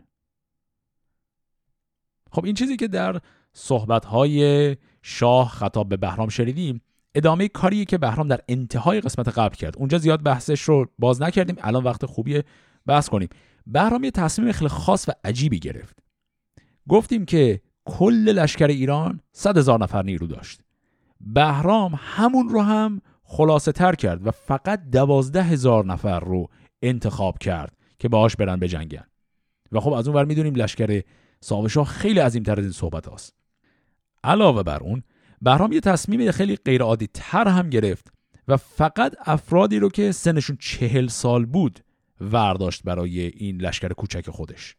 خب 2.31 2.45
این 2.45 2.53
چیزی 2.53 2.75
که 2.75 2.87
در 2.87 3.21
صحبتهای 3.53 4.77
شاه 5.01 5.49
خطاب 5.49 5.89
به 5.89 5.97
بهرام 5.97 6.29
شنیدیم 6.29 6.81
ادامه 7.15 7.47
کاریه 7.47 7.85
که 7.85 7.97
بهرام 7.97 8.27
در 8.27 8.39
انتهای 8.49 9.01
قسمت 9.01 9.27
قبل 9.27 9.55
کرد. 9.55 9.77
اونجا 9.77 9.97
زیاد 9.97 10.23
بحثش 10.23 10.61
رو 10.61 10.85
باز 10.99 11.21
نکردیم 11.21 11.55
الان 11.59 11.83
وقت 11.83 12.05
خوبیه 12.05 12.43
بحث 12.85 13.09
کنیم. 13.09 13.29
بهرام 13.67 14.03
یه 14.03 14.11
تصمیم 14.11 14.51
خیلی 14.51 14.69
خاص 14.69 15.09
و 15.09 15.11
عجیبی 15.23 15.59
گرفت. 15.59 15.99
گفتیم 16.89 17.25
که 17.25 17.61
کل 17.85 18.13
لشکر 18.13 18.67
ایران 18.67 19.21
صد 19.31 19.57
هزار 19.57 19.79
نفر 19.79 20.03
نیرو 20.03 20.27
داشت. 20.27 20.61
بهرام 21.21 21.99
همون 22.03 22.49
رو 22.49 22.61
هم 22.61 23.01
خلاصه 23.31 23.71
تر 23.71 23.95
کرد 23.95 24.27
و 24.27 24.31
فقط 24.31 24.89
دوازده 24.91 25.43
هزار 25.43 25.85
نفر 25.85 26.19
رو 26.19 26.47
انتخاب 26.81 27.37
کرد 27.37 27.77
که 27.99 28.09
باهاش 28.09 28.35
برن 28.35 28.59
بجنگن 28.59 29.03
و 29.71 29.79
خب 29.79 29.93
از 29.93 30.07
اون 30.07 30.17
ور 30.17 30.25
می‌دونیم 30.25 30.55
لشکر 30.55 31.01
ساوشا 31.41 31.83
خیلی 31.83 32.19
عظیم 32.19 32.43
تر 32.43 32.59
از 32.59 32.65
این 32.65 32.71
صحبت 32.71 33.07
هاست. 33.07 33.33
علاوه 34.23 34.63
بر 34.63 34.79
اون 34.79 35.03
بهرام 35.41 35.71
یه 35.71 35.79
تصمیم 35.79 36.31
خیلی 36.31 36.55
غیرعادی 36.55 37.07
تر 37.13 37.47
هم 37.47 37.69
گرفت 37.69 38.13
و 38.47 38.57
فقط 38.57 39.15
افرادی 39.25 39.79
رو 39.79 39.89
که 39.89 40.11
سنشون 40.11 40.57
چهل 40.59 41.07
سال 41.07 41.45
بود 41.45 41.79
ورداشت 42.21 42.83
برای 42.83 43.19
این 43.19 43.61
لشکر 43.61 43.93
کوچک 43.93 44.29
خودش. 44.29 44.75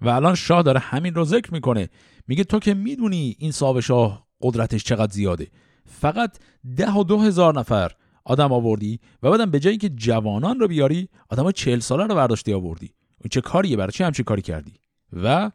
و 0.00 0.08
الان 0.08 0.34
شاه 0.34 0.62
داره 0.62 0.80
همین 0.80 1.14
رو 1.14 1.24
ذکر 1.24 1.52
می‌کنه. 1.52 1.88
میگه 2.26 2.44
تو 2.44 2.58
که 2.58 2.74
می‌دونی 2.74 3.36
این 3.38 3.52
شاه 3.80 4.26
قدرتش 4.42 4.84
چقدر 4.84 5.12
زیاده. 5.12 5.46
فقط 5.88 6.38
ده 6.76 6.92
و 6.92 7.04
دو 7.04 7.20
هزار 7.20 7.58
نفر. 7.58 7.92
آدم 8.24 8.52
آوردی 8.52 9.00
و 9.22 9.30
بعدم 9.30 9.50
به 9.50 9.60
جایی 9.60 9.76
که 9.76 9.88
جوانان 9.88 10.60
رو 10.60 10.68
بیاری 10.68 11.08
آدم 11.28 11.50
چهل 11.50 11.78
ساله 11.78 12.06
رو 12.06 12.14
برداشتی 12.14 12.52
آوردی. 12.52 12.94
این 13.20 13.28
چه 13.30 13.40
کاریه؟ 13.40 13.76
برای 13.76 13.92
چه 13.92 14.06
همچین 14.06 14.24
کاری 14.24 14.42
کردی؟ 14.42 14.74
و 15.12 15.50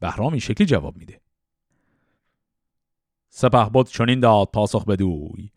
بهرام 0.00 0.32
این 0.32 0.40
شکلی 0.40 0.66
جواب 0.66 0.96
میده. 0.96 1.20
سپه 3.30 3.64
بود 3.64 3.88
چنین 3.88 4.20
داد 4.20 4.48
پاسخ 4.52 4.84
بدوی 4.84 5.50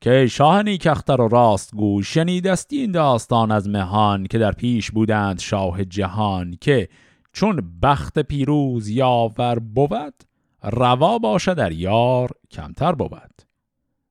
که 0.00 0.26
شاه 0.26 0.62
نیکختر 0.62 1.20
و 1.20 1.28
راست 1.28 1.74
گو 1.74 2.02
شنیدستی 2.02 2.78
این 2.78 2.92
داستان 2.92 3.50
از 3.50 3.68
مهان 3.68 4.26
که 4.26 4.38
در 4.38 4.52
پیش 4.52 4.90
بودند 4.90 5.40
شاه 5.40 5.84
جهان 5.84 6.56
که 6.60 6.88
چون 7.32 7.78
بخت 7.82 8.18
پیروز 8.18 8.88
یاور 8.88 9.58
بود 9.58 10.14
روا 10.62 11.18
باشه 11.18 11.54
در 11.54 11.72
یار 11.72 12.30
کمتر 12.50 12.92
بود. 12.92 13.42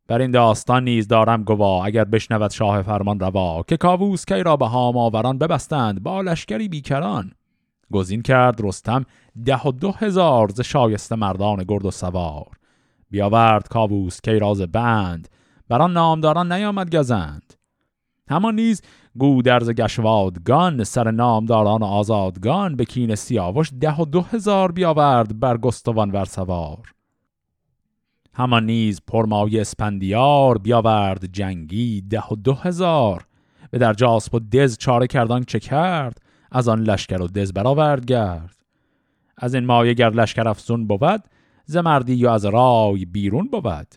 بر 0.08 0.22
این 0.22 0.32
داستان 0.32 0.84
نیز 0.84 1.08
دارم 1.08 1.44
گوا 1.44 1.86
اگر 1.86 2.04
بشنود 2.04 2.52
شاه 2.52 2.82
فرمان 2.82 3.20
روا 3.20 3.64
که 3.68 3.78
کاووس 3.78 4.26
کی 4.26 4.44
را 4.44 4.58
به 4.58 4.68
هاماوران 4.68 5.38
ببستند 5.38 6.04
با 6.04 6.22
لشکری 6.22 6.68
بیکران. 6.68 7.32
گزین 7.92 8.22
کرد 8.22 8.62
رستم 8.62 9.06
ده 9.46 9.62
و 9.62 9.72
دو 9.72 9.92
هزار 9.92 10.50
ز 10.50 10.62
شایسته 10.62 11.16
مردان 11.16 11.64
گرد 11.68 11.86
و 11.86 11.92
سوار. 11.92 12.48
بیاورد 13.10 13.68
کاووس 13.68 14.22
کی 14.22 14.40
راز 14.40 14.62
بند 14.62 15.28
بر 15.70 15.82
آن 15.82 15.94
نامداران 15.94 16.52
نیامد 16.52 16.96
گزند. 16.96 17.54
همان 18.30 18.56
نیز 18.56 18.82
گودرز 19.20 19.70
گشوادگان 19.70 20.84
سر 20.84 21.12
نامداران 21.12 21.84
آزادگان 21.84 22.76
به 22.76 22.86
کین 22.86 23.16
سیاوش 23.16 23.70
ده 23.80 23.96
و 23.96 24.06
دو 24.06 24.22
هزار 24.22 24.72
بیاورد 24.72 25.40
بر 25.40 25.58
گستوان 25.58 26.12
ور 26.12 26.26
سوار. 26.26 26.93
همان 28.36 28.66
نیز 28.66 29.02
پرمایه 29.08 29.62
اسپندیار 29.62 30.58
بیاورد 30.58 31.26
جنگی 31.26 32.02
ده 32.02 32.24
و 32.32 32.36
دو 32.36 32.54
هزار. 32.54 33.26
به 33.72 33.78
در 33.78 33.94
جاسپ 33.94 34.36
و 34.36 34.40
دز 34.40 34.78
چاره 34.78 35.08
کردان 35.08 35.44
چه 35.44 35.60
کرد؟ 35.60 36.18
از 36.52 36.68
آن 36.68 36.80
لشکر 36.80 37.22
و 37.22 37.28
دز 37.28 37.54
برآورد 37.54 38.06
گرد. 38.06 38.56
از 39.38 39.56
این 39.56 39.66
مایه 39.66 39.94
گر 39.94 40.10
لشکر 40.10 40.48
افزون 40.48 40.88
بود 40.88 41.24
ز 41.66 41.78
مردی 41.78 42.14
یا 42.14 42.34
از 42.34 42.46
رای 42.46 43.06
بیرون 43.06 43.48
بود. 43.48 43.96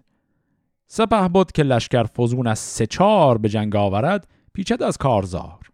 سپه 0.86 1.28
بود 1.28 1.52
که 1.52 1.62
لشکر 1.62 2.04
فزون 2.04 2.46
از 2.46 2.58
سه 2.58 2.86
چار 2.86 3.38
به 3.38 3.48
جنگ 3.48 3.76
آورد 3.76 4.28
پیچد 4.54 4.82
از 4.82 4.98
کارزار. 4.98 5.70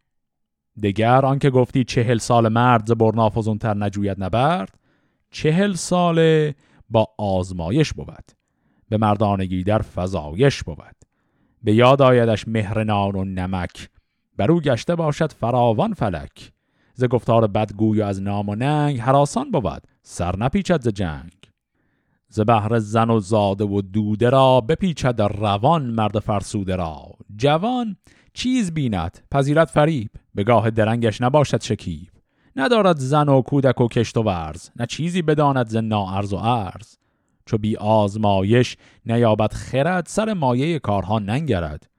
دگر 0.83 1.26
آنکه 1.26 1.50
گفتی 1.50 1.85
چهل 1.85 2.19
سال 2.19 2.49
مرد 2.49 2.87
ز 2.87 2.92
برنا 2.92 3.31
فزونتر 3.31 3.75
نجوید 3.75 4.25
نبرد 4.25 4.78
چهل 5.31 5.73
سال 5.73 6.50
با 6.90 7.07
آزمایش 7.19 7.92
بود. 7.92 8.41
به 8.92 8.99
مردانگی 8.99 9.64
در 9.64 9.78
فضایش 9.78 10.62
بود. 10.62 10.96
به 11.64 11.75
یاد 11.75 12.02
آیدش 12.02 12.49
مهرنان 12.49 13.14
و 13.14 13.25
نمک 13.25 13.88
بر 14.37 14.50
او 14.52 14.61
گشته 14.61 14.94
باشد 14.94 15.32
فراوان 15.32 15.94
فلک. 15.94 16.52
ز 16.94 17.04
گفتار 17.04 17.46
بدگوی 17.46 18.02
و 18.02 18.04
از 18.04 18.22
نام 18.22 18.49
و 18.49 18.54
ننگ 18.54 19.00
حراسان 19.00 19.50
بود 19.50 19.82
سر 20.02 20.37
نپیچد 20.37 20.80
ز 20.80 20.88
جنگ. 20.88 21.32
ز 22.28 22.40
بهر 22.40 22.78
زن 22.78 23.11
و 23.11 23.20
زاده 23.20 23.64
و 23.64 23.82
دوده 23.82 24.30
را 24.30 24.61
بپیچد 24.61 25.20
روان 25.20 25.87
مرد 25.87 26.18
فرسوده 26.18 26.76
را. 26.76 27.02
جوان 27.37 27.96
چیز 28.34 28.75
بیند 28.75 29.18
پذیرت 29.30 29.70
فریب 29.70 30.11
به 30.34 30.44
گاه 30.44 30.70
درنگش 30.70 31.20
نباشد 31.20 31.62
شکیب. 31.62 32.08
ندارد 32.56 32.99
زن 32.99 33.28
و 33.28 33.42
کودک 33.42 33.80
و 33.80 33.88
کشت 33.88 34.16
و 34.16 34.22
ورز 34.22 34.70
نه 34.76 34.87
چیزی 34.87 35.22
بداند 35.22 35.68
ز 35.68 35.76
ناارز 35.76 36.32
و 36.32 36.37
ارز 36.37 36.96
چو 37.46 37.58
بی 37.58 37.76
آزمایش 37.76 38.76
نیابد 39.06 39.52
خرد 39.52 40.06
سر 40.06 40.32
مایه 40.32 40.78
کارها 40.78 41.18
ننگرد. 41.18 41.90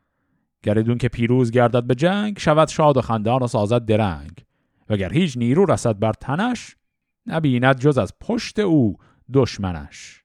گردون 0.63 0.97
که 0.97 1.09
پیروز 1.09 1.51
گردد 1.51 1.83
به 1.83 1.95
جنگ 1.95 2.39
شود 2.39 2.67
شاد 2.67 2.97
و 2.97 3.01
خندان 3.01 3.43
و 3.43 3.47
سازد 3.47 3.85
درنگ. 3.85 4.31
وگر 4.89 5.13
هیچ 5.13 5.38
نیرو 5.38 5.65
رسد 5.65 6.00
بر 6.00 6.13
تنش 6.13 6.75
نبیند 7.25 7.79
جز 7.79 7.97
از 7.97 8.13
پشت 8.21 8.59
او 8.59 8.97
دشمنش. 9.33 10.23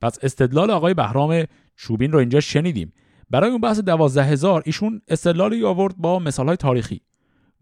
پس 0.00 0.18
استدلال 0.22 0.70
آقای 0.70 0.94
بهرام 0.94 1.44
چوبین 1.76 2.12
رو 2.12 2.18
اینجا 2.18 2.40
شنیدیم. 2.40 2.92
برای 3.30 3.50
اون 3.50 3.60
بحث 3.60 3.78
دوازده 3.78 4.24
هزار 4.24 4.62
ایشون 4.66 5.02
استدلالی 5.08 5.64
آورد 5.64 5.96
با 5.96 6.18
مثال 6.18 6.46
های 6.46 6.56
تاریخی. 6.56 7.00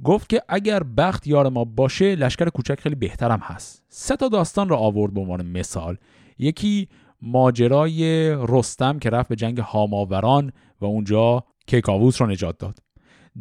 گفت 0.04 0.28
که 0.28 0.42
اگر 0.48 0.82
بخت 0.82 1.26
یار 1.26 1.48
ما 1.48 1.64
باشه 1.64 2.14
لشکر 2.14 2.48
کوچک 2.48 2.80
خیلی 2.80 2.94
بهترم 2.94 3.40
هست. 3.42 3.82
سه 3.88 4.16
تا 4.16 4.28
داستان 4.28 4.68
رو 4.68 4.76
آورد 4.76 5.14
به 5.14 5.20
عنوان 5.20 5.46
مثال. 5.46 5.96
یکی 6.38 6.88
ماجرای 7.22 8.30
رستم 8.48 8.98
که 8.98 9.10
رفت 9.10 9.28
به 9.28 9.36
جنگ 9.36 9.58
هاماوران 9.58 10.52
و 10.80 10.84
اونجا 10.84 11.44
کیکاووس 11.66 12.20
رو 12.20 12.26
نجات 12.26 12.58
داد. 12.58 12.78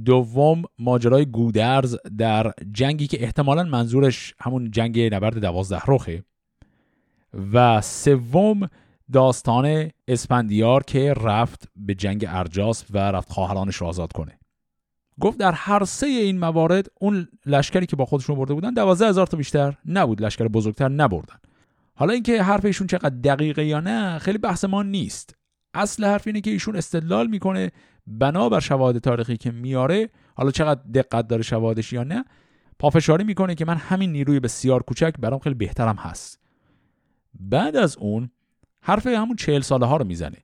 دوم 0.05 0.63
ماجرای 0.79 1.25
گودرز 1.25 1.97
در 2.17 2.53
جنگی 2.71 3.07
که 3.07 3.23
احتمالا 3.23 3.63
منظورش 3.63 4.33
همون 4.39 4.71
جنگ 4.71 5.13
نبرد 5.13 5.37
دوازده 5.37 5.81
رخه. 5.87 6.23
و 7.53 7.81
سوم 7.81 8.67
داستان 9.11 9.91
اسپندیار 10.07 10.83
که 10.83 11.13
رفت 11.13 11.69
به 11.75 11.95
جنگ 11.95 12.25
ارجاس 12.27 12.85
و 12.89 12.97
رفت 12.97 13.31
خواهرانش 13.31 13.75
رو 13.75 13.87
آزاد 13.87 14.11
کنه. 14.11 14.40
گفت 15.19 15.37
در 15.37 15.51
هر 15.51 15.85
سه 15.85 16.05
این 16.05 16.39
موارد 16.39 16.87
اون 16.99 17.27
لشکری 17.45 17.85
که 17.85 17.95
با 17.95 18.05
خودشون 18.05 18.35
برده 18.35 18.53
بودن 18.53 18.73
دوازده 18.73 19.09
هزار 19.09 19.27
تا 19.27 19.37
بیشتر 19.37 19.77
نبود 19.85 20.21
لشکر 20.21 20.47
بزرگتر 20.47 20.89
نبردن. 20.89 21.35
حالا 21.95 22.13
اینکه 22.13 22.43
حرف 22.43 22.65
ایشون 22.65 22.87
چقدر 22.87 23.09
دقیقه 23.09 23.65
یا 23.65 23.79
نه 23.79 24.19
خیلی 24.19 24.37
بحث 24.37 24.65
ما 24.65 24.83
نیست. 24.83 25.35
اصل 25.73 26.05
حرف 26.05 26.27
اینه 26.27 26.41
که 26.41 26.51
ایشون 26.51 26.75
استدلال 26.75 27.27
می‌کنه 27.27 27.71
بنابر 28.07 28.59
شواهد 28.59 28.97
تاریخی 28.97 29.37
که 29.37 29.51
میاره. 29.51 30.09
حالا 30.35 30.51
چقدر 30.51 30.81
دقت 30.93 31.27
داره 31.27 31.43
شواهدش 31.43 31.93
یا 31.93 32.03
نه 32.03 32.25
پافشاری 32.79 33.23
می‌کنه 33.23 33.55
که 33.55 33.65
من 33.65 33.77
همین 33.77 34.11
نیروی 34.11 34.39
بسیار 34.39 34.83
کوچک 34.83 35.13
برام 35.19 35.39
خیلی 35.39 35.55
بهترم 35.55 35.95
هست. 35.95 36.39
بعد 37.39 37.75
از 37.75 37.97
اون 37.97 38.31
حرف 38.81 39.07
همون 39.07 39.35
چهل 39.35 39.61
ساله 39.61 39.85
ها 39.85 39.97
رو 39.97 40.05
می‌زنه. 40.05 40.37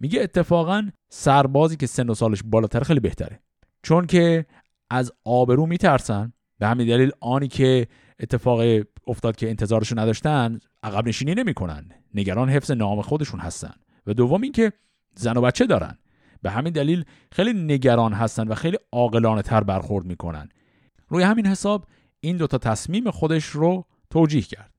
میگه 0.00 0.22
اتفاقا 0.22 0.88
سربازی 1.08 1.76
که 1.76 1.86
سن 1.86 2.10
و 2.10 2.14
سالش 2.14 2.42
بالاتر 2.44 2.80
خیلی 2.80 3.00
بهتره. 3.00 3.40
چون 3.82 4.06
که 4.06 4.46
از 4.90 5.12
آبرو 5.24 5.66
میترسن 5.66 6.32
به 6.58 6.66
همین 6.66 6.86
دلیل 6.86 7.10
آنی 7.20 7.48
که 7.48 7.86
اتفاق 8.20 8.60
افتاد 9.06 9.36
که 9.36 9.48
انتظارشو 9.50 9.98
نداشتن 9.98 10.58
عقب 10.82 11.08
نشینی 11.08 11.34
نمی‌کنن. 11.34 11.90
نگران 12.14 12.48
حفظ 12.48 12.70
نام 12.70 13.02
خودشون 13.02 13.40
هستن. 13.40 13.74
و 14.06 14.14
دوم 14.14 14.42
اینکه 14.42 14.72
زن 15.14 15.36
و 15.36 15.40
بچه 15.40 15.66
دارن. 15.66 15.98
به 16.42 16.50
همین 16.50 16.72
دلیل 16.72 17.04
خیلی 17.32 17.52
نگران 17.52 18.12
هستن 18.12 18.48
و 18.48 18.54
خیلی 18.54 18.78
عاقلانه 18.92 19.42
تر 19.42 19.64
برخورد 19.64 20.06
می‌کنن. 20.06 20.48
روی 21.08 21.22
همین 21.22 21.46
حساب 21.46 21.86
این 22.20 22.36
دوتا 22.36 22.58
تصمیم 22.58 23.10
خودش 23.10 23.44
رو 23.44 23.84
توجیه 24.10 24.42
کرد. 24.42 24.74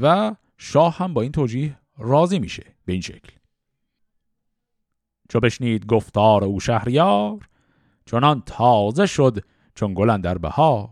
و 0.00 0.36
شاه 0.58 0.98
هم 0.98 1.14
با 1.14 1.22
این 1.22 1.32
توجیه 1.32 1.78
راضی 1.98 2.38
میشه 2.38 2.64
به 2.84 2.92
این 2.92 3.02
شکل. 3.02 3.32
چو 5.28 5.40
بشنید 5.40 5.86
گفتار 5.86 6.44
او 6.44 6.60
شهریار 6.60 7.48
چنان 8.06 8.42
تازه 8.46 9.06
شد 9.06 9.44
چون 9.74 9.94
گلن 9.94 10.20
در 10.20 10.38
بهار. 10.38 10.88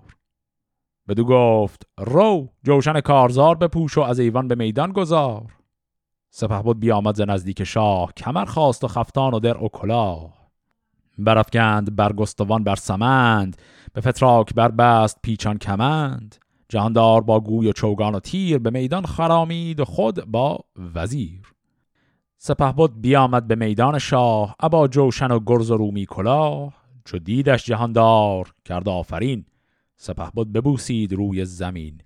بدو 1.09 1.25
گفت 1.25 1.87
رو 1.99 2.49
جوشن 2.65 3.01
کارزار 3.01 3.55
بپوش 3.55 3.99
و 3.99 4.01
از 4.01 4.19
ایوان 4.19 4.49
به 4.49 4.55
میدان 4.55 4.93
گذار. 4.93 5.53
سپه 6.31 6.63
بود 6.63 6.81
بیامد 6.81 7.15
ز 7.15 7.21
نزدیک 7.21 7.65
شاه 7.65 8.13
کمر 8.13 8.45
خواست 8.45 8.85
و 8.85 8.89
خفتان 8.89 9.35
و 9.35 9.41
در 9.41 9.65
و 9.65 9.69
کلاه 9.69 10.43
برافکند 11.19 11.97
برگستوان 11.97 12.65
بر 12.65 12.75
سمند 12.75 13.57
به 13.93 14.01
فتراک 14.01 14.55
بربست 14.55 15.19
پیچان 15.23 15.59
کمند. 15.59 16.37
جهاندار 16.69 17.21
با 17.21 17.41
گوی 17.41 17.69
و 17.69 17.73
چوگان 17.73 18.15
و 18.15 18.21
تیر 18.21 18.59
به 18.59 18.71
میدان 18.71 19.07
خرامید 19.07 19.81
و 19.81 19.85
خود 19.85 20.25
با 20.25 20.65
وزیر. 20.95 21.53
سپه 22.39 22.73
بود 22.73 23.01
بیامد 23.01 23.47
به 23.47 23.55
میدان 23.55 23.99
شاه 23.99 24.57
ابا 24.61 24.89
جوشن 24.89 25.31
و 25.31 25.41
گرز 25.47 25.71
و 25.71 25.77
رومی 25.77 26.07
کلاه. 26.07 26.82
چو 27.05 27.19
دیدش 27.19 27.65
جهاندار 27.65 28.53
کرد 28.65 28.89
آفرین 28.89 29.45
سپه 29.97 30.31
بود 30.35 30.53
ببوسید 30.53 31.13
روی 31.13 31.45
زمین. 31.45 32.01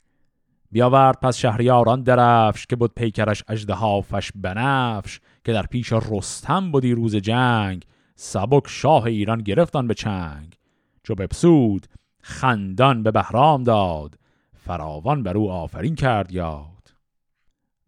بیاورد 0.73 1.21
پس 1.21 1.37
شهریاران 1.37 2.03
درفش 2.03 2.67
که 2.67 2.77
بود 2.77 2.95
پیکرش 2.95 3.43
اژدهافش 3.49 4.31
بنفش 4.35 5.21
که 5.45 5.53
در 5.53 5.67
پیش 5.67 5.93
رستم 5.93 6.73
بودی 6.73 6.93
روز 6.93 7.17
جنگ 7.17 7.85
سبک 8.15 8.63
شاه 8.67 9.05
ایران 9.05 9.43
گرفتان 9.43 9.87
به 9.87 9.95
چنگ. 9.95 10.55
چو 11.03 11.15
بپسود 11.15 11.87
خندان 12.21 13.03
به 13.03 13.11
بهرام 13.11 13.63
داد 13.63 14.19
فراوان 14.55 15.23
بر 15.23 15.37
او 15.37 15.51
آفرین 15.51 15.95
کرد 15.95 16.33
یاد. 16.33 16.95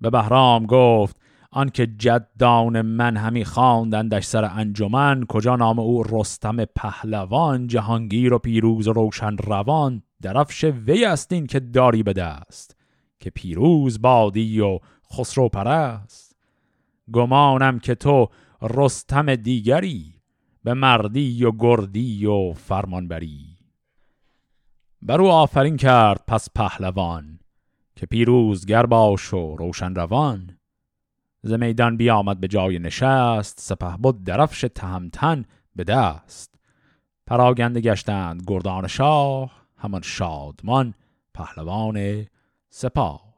به 0.01 0.11
بهرام 0.11 0.67
گفت 0.67 1.17
آنکه 1.59 1.87
جدان 1.87 2.83
من 2.83 3.17
همی 3.17 3.45
خواندندش 3.45 4.25
سر 4.25 4.45
انجمن 4.45 5.25
کجا 5.29 5.57
نام 5.57 5.79
او 5.79 6.03
رستم 6.03 6.65
پهلوان 6.65 7.67
جهانگیر 7.67 8.35
و 8.35 8.39
پیروز 8.39 8.89
و 8.89 8.93
روشن 8.93 9.37
روان 9.37 10.03
درفش 10.23 10.65
وی 10.65 11.05
استین 11.05 11.47
که 11.47 11.61
داری 11.61 12.03
به 12.03 12.13
دست 12.13 12.77
که 13.21 13.31
پیروز 13.31 14.03
بادی 14.03 14.61
و 14.61 14.79
خسرو 15.13 15.49
پرست. 15.49 16.37
گمانم 17.13 17.79
که 17.79 17.95
تو 17.95 18.29
رستم 18.63 19.35
دیگری 19.35 20.15
به 20.65 20.75
مردی 20.75 21.45
و 21.45 21.53
گردی 21.59 22.27
و 22.27 22.53
فرمانبری. 22.53 23.59
بر 25.03 25.21
او 25.21 25.31
آفرین 25.31 25.77
کرد 25.77 26.25
پس 26.27 26.49
پهلوان 26.55 27.39
که 27.97 28.07
پیروزگر 28.07 28.87
باش 28.87 29.35
و 29.35 29.57
روشن 29.57 29.95
روان. 29.95 30.58
ز 31.43 31.53
میدان 31.53 31.97
بیامد 31.97 32.41
به 32.41 32.49
جای 32.49 32.79
نشست 32.79 33.61
سپه 33.61 33.97
بود 33.97 34.25
درفش 34.25 34.65
تهمتن 34.75 35.45
به 35.77 35.85
دست. 35.85 36.55
پراگنده 37.27 37.81
گشتند 37.81 38.43
گردان 38.47 38.87
شاه 38.87 39.67
همان 39.77 40.03
شادمان 40.03 40.95
پهلوان 41.35 42.27
سپاه. 42.71 43.29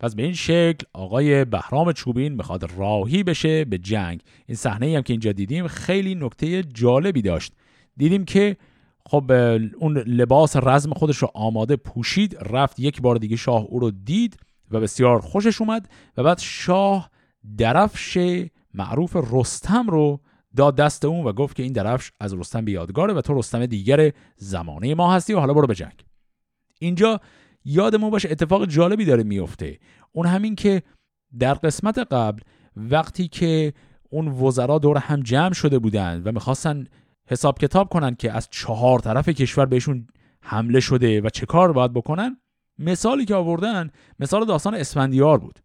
پس 0.00 0.14
به 0.14 0.22
این 0.22 0.32
شکل 0.32 0.86
آقای 0.92 1.44
بهرام 1.44 1.92
چوبین 1.92 2.32
می‌خواد 2.32 2.72
راهی 2.76 3.22
بشه 3.22 3.64
به 3.64 3.78
جنگ. 3.78 4.20
این 4.46 4.56
صحنه 4.56 4.96
هم 4.96 5.02
که 5.02 5.12
اینجا 5.12 5.32
دیدیم 5.32 5.68
خیلی 5.68 6.14
نکته 6.14 6.62
جالبی 6.62 7.22
داشت. 7.22 7.52
دیدیم 7.96 8.24
که 8.24 8.56
خب 9.06 9.32
اون 9.78 9.98
لباس 9.98 10.56
رزم 10.56 10.94
خودش 10.94 11.16
رو 11.16 11.30
آماده 11.34 11.76
پوشید 11.76 12.36
رفت 12.40 12.80
یک 12.80 13.00
بار 13.00 13.16
دیگه 13.16 13.36
شاه 13.36 13.62
او 13.62 13.78
رو 13.78 13.90
دید. 13.90 14.36
و 14.70 14.80
بسیار 14.80 15.20
خوشش 15.20 15.60
اومد 15.60 15.88
و 16.16 16.22
بعد 16.22 16.38
شاه 16.38 17.10
درفش 17.58 18.18
معروف 18.74 19.16
رستم 19.32 19.86
رو 19.86 20.20
داد 20.56 20.76
دست 20.76 21.04
اون 21.04 21.24
و 21.24 21.32
گفت 21.32 21.56
که 21.56 21.62
این 21.62 21.72
درفش 21.72 22.12
از 22.20 22.34
رستم 22.34 22.64
بیادگاره 22.64 23.14
و 23.14 23.20
تو 23.20 23.38
رستم 23.38 23.66
دیگر 23.66 24.12
زمانه 24.36 24.94
ما 24.94 25.12
هستی 25.12 25.32
و 25.34 25.38
حالا 25.38 25.54
برو 25.54 25.66
به 25.66 25.74
جنگ. 25.74 26.04
اینجا 26.78 27.20
یادمون 27.64 28.10
باشه 28.10 28.30
اتفاق 28.30 28.66
جالبی 28.66 29.04
داره 29.04 29.22
میفته. 29.22 29.78
اون 30.12 30.26
همین 30.26 30.54
که 30.54 30.82
در 31.38 31.54
قسمت 31.54 31.98
قبل 31.98 32.40
وقتی 32.76 33.28
که 33.28 33.72
اون 34.10 34.28
وزرا 34.28 34.78
دور 34.78 34.98
هم 34.98 35.20
جمع 35.20 35.52
شده 35.52 35.78
بودند 35.78 36.26
و 36.26 36.32
می‌خواستن 36.32 36.86
حساب 37.28 37.58
کتاب 37.58 37.88
کنن 37.88 38.14
که 38.14 38.32
از 38.32 38.48
چهار 38.50 38.98
طرف 38.98 39.28
کشور 39.28 39.66
بهشون 39.66 40.06
حمله 40.40 40.80
شده 40.80 41.20
و 41.20 41.28
چه 41.28 41.46
کار 41.46 41.72
باید 41.72 41.92
بکنن 41.92 42.36
مثالی 42.78 43.24
که 43.24 43.34
آوردن 43.34 43.90
مثال 44.20 44.44
داستان 44.44 44.74
اسفندیار 44.74 45.38
بود. 45.38 45.58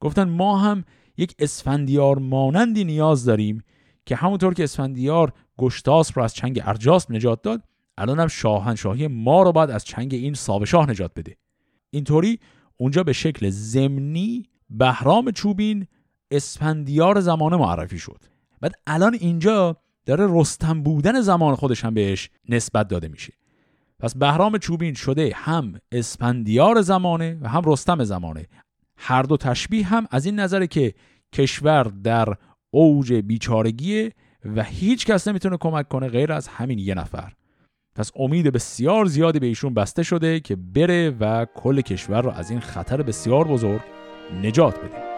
گفتن 0.00 0.28
ما 0.28 0.58
هم 0.58 0.84
یک 1.16 1.34
اسفندیار 1.38 2.18
مانندی 2.18 2.84
نیاز 2.84 3.24
داریم 3.24 3.62
که 4.06 4.16
همونطور 4.16 4.54
که 4.54 4.64
اسفندیار 4.64 5.32
گشتاس 5.58 6.18
رو 6.18 6.24
از 6.24 6.34
چنگ 6.34 6.60
ارجاس 6.64 7.10
نجات 7.10 7.42
داد 7.42 7.62
الان 7.98 8.20
هم 8.20 8.28
شاهنشاهی 8.28 9.06
ما 9.06 9.42
رو 9.42 9.52
باید 9.52 9.70
از 9.70 9.84
چنگ 9.84 10.14
این 10.14 10.34
ساوشاه 10.34 10.90
نجات 10.90 11.10
بده. 11.16 11.36
اینطوری 11.90 12.38
اونجا 12.76 13.02
به 13.02 13.12
شکل 13.12 13.50
زمینی 13.50 14.46
بهرام 14.70 15.30
چوبین 15.30 15.86
اسفندیار 16.30 17.20
زمانه 17.20 17.56
معرفی 17.56 17.98
شد. 17.98 18.24
بعد 18.60 18.72
الان 18.86 19.14
اینجا 19.14 19.76
داره 20.06 20.26
رستم 20.30 20.82
بودن 20.82 21.20
زمان 21.20 21.54
خودش 21.54 21.84
هم 21.84 21.94
بهش 21.94 22.30
نسبت 22.48 22.88
داده 22.88 23.08
میشه. 23.08 23.32
پس 24.02 24.14
بهرام 24.14 24.58
چوبین 24.58 24.94
شده 24.94 25.32
هم 25.34 25.74
اسپندیار 25.92 26.80
زمانه 26.80 27.38
و 27.40 27.48
هم 27.48 27.62
رستم 27.66 28.04
زمانه. 28.04 28.46
هر 28.96 29.22
دو 29.22 29.36
تشبیه 29.36 29.86
هم 29.86 30.06
از 30.10 30.26
این 30.26 30.40
نظره 30.40 30.66
که 30.66 30.94
کشور 31.34 31.84
در 31.84 32.34
اوج 32.70 33.12
بیچارگیه 33.12 34.12
و 34.56 34.62
هیچ 34.62 35.06
کس 35.06 35.28
نمی‌تونه 35.28 35.56
کمک 35.56 35.88
کنه 35.88 36.08
غیر 36.08 36.32
از 36.32 36.48
همین 36.48 36.78
یه 36.78 36.94
نفر. 36.94 37.32
پس 37.96 38.10
امید 38.16 38.46
بسیار 38.46 39.04
زیادی 39.04 39.38
به 39.38 39.46
ایشون 39.46 39.74
بسته 39.74 40.02
شده 40.02 40.40
که 40.40 40.56
بره 40.56 41.10
و 41.20 41.46
کل 41.54 41.80
کشور 41.80 42.22
رو 42.22 42.30
از 42.30 42.50
این 42.50 42.60
خطر 42.60 43.02
بسیار 43.02 43.48
بزرگ 43.48 43.80
نجات 44.42 44.78
بده. 44.78 45.11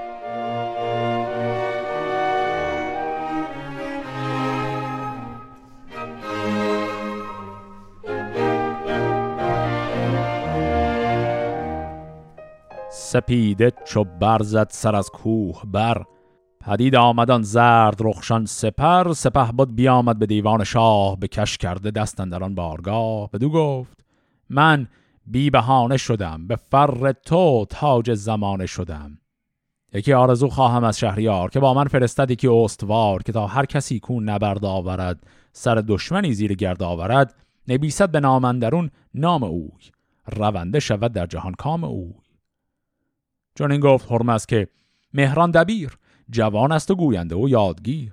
سپیده 13.14 13.72
چو 13.84 14.04
برزد 14.04 14.66
سر 14.70 14.96
از 14.96 15.10
کوه 15.10 15.62
بر. 15.64 16.04
پدید 16.60 16.94
آمدان 16.94 17.42
زرد 17.42 17.96
رخشان 18.00 18.46
سپر 18.46 19.12
سپه 19.12 19.52
بود 19.52 19.74
بیامد 19.74 20.18
به 20.18 20.26
دیوان 20.26 20.64
شاه 20.64 21.18
به 21.18 21.28
کش 21.28 21.58
کرده 21.58 21.90
دستن 21.90 22.28
در 22.28 22.44
آن 22.44 22.54
بارگاه. 22.54 23.30
بدو 23.30 23.50
گفت 23.50 24.04
من 24.50 24.88
بی 25.26 25.50
بهانه 25.50 25.96
شدم 25.96 26.46
به 26.46 26.56
فر 26.56 27.12
تو 27.12 27.66
تاج 27.70 28.14
زمانه 28.14 28.66
شدم. 28.66 29.18
یکی 29.92 30.12
آرزو 30.12 30.48
خواهم 30.48 30.84
از 30.84 30.98
شهریار 30.98 31.50
که 31.50 31.60
با 31.60 31.74
من 31.74 31.84
فرستد 31.84 32.32
که 32.32 32.50
استوار 32.50 33.22
که 33.22 33.32
تا 33.32 33.46
هر 33.46 33.66
کسی 33.66 34.00
کون 34.00 34.28
نبرد 34.28 34.64
آورد 34.64 35.26
سر 35.52 35.74
دشمنی 35.74 36.32
زیر 36.32 36.54
گرد 36.54 36.82
آورد 36.82 37.34
نبیسد 37.68 38.10
به 38.10 38.20
نامندرون 38.20 38.90
نام 39.14 39.42
اوی 39.42 39.90
رونده 40.36 40.80
شود 40.80 41.12
در 41.12 41.26
جهان 41.26 41.54
کام 41.54 41.84
اوی. 41.84 42.23
چون 43.54 43.72
این 43.72 43.80
گفت 43.80 44.12
هرمز 44.12 44.46
که 44.46 44.68
مهران 45.14 45.50
دبیر 45.50 45.98
جوان 46.30 46.72
است 46.72 46.90
و 46.90 46.94
گوینده 46.94 47.36
و 47.36 47.48
یادگیر. 47.48 48.12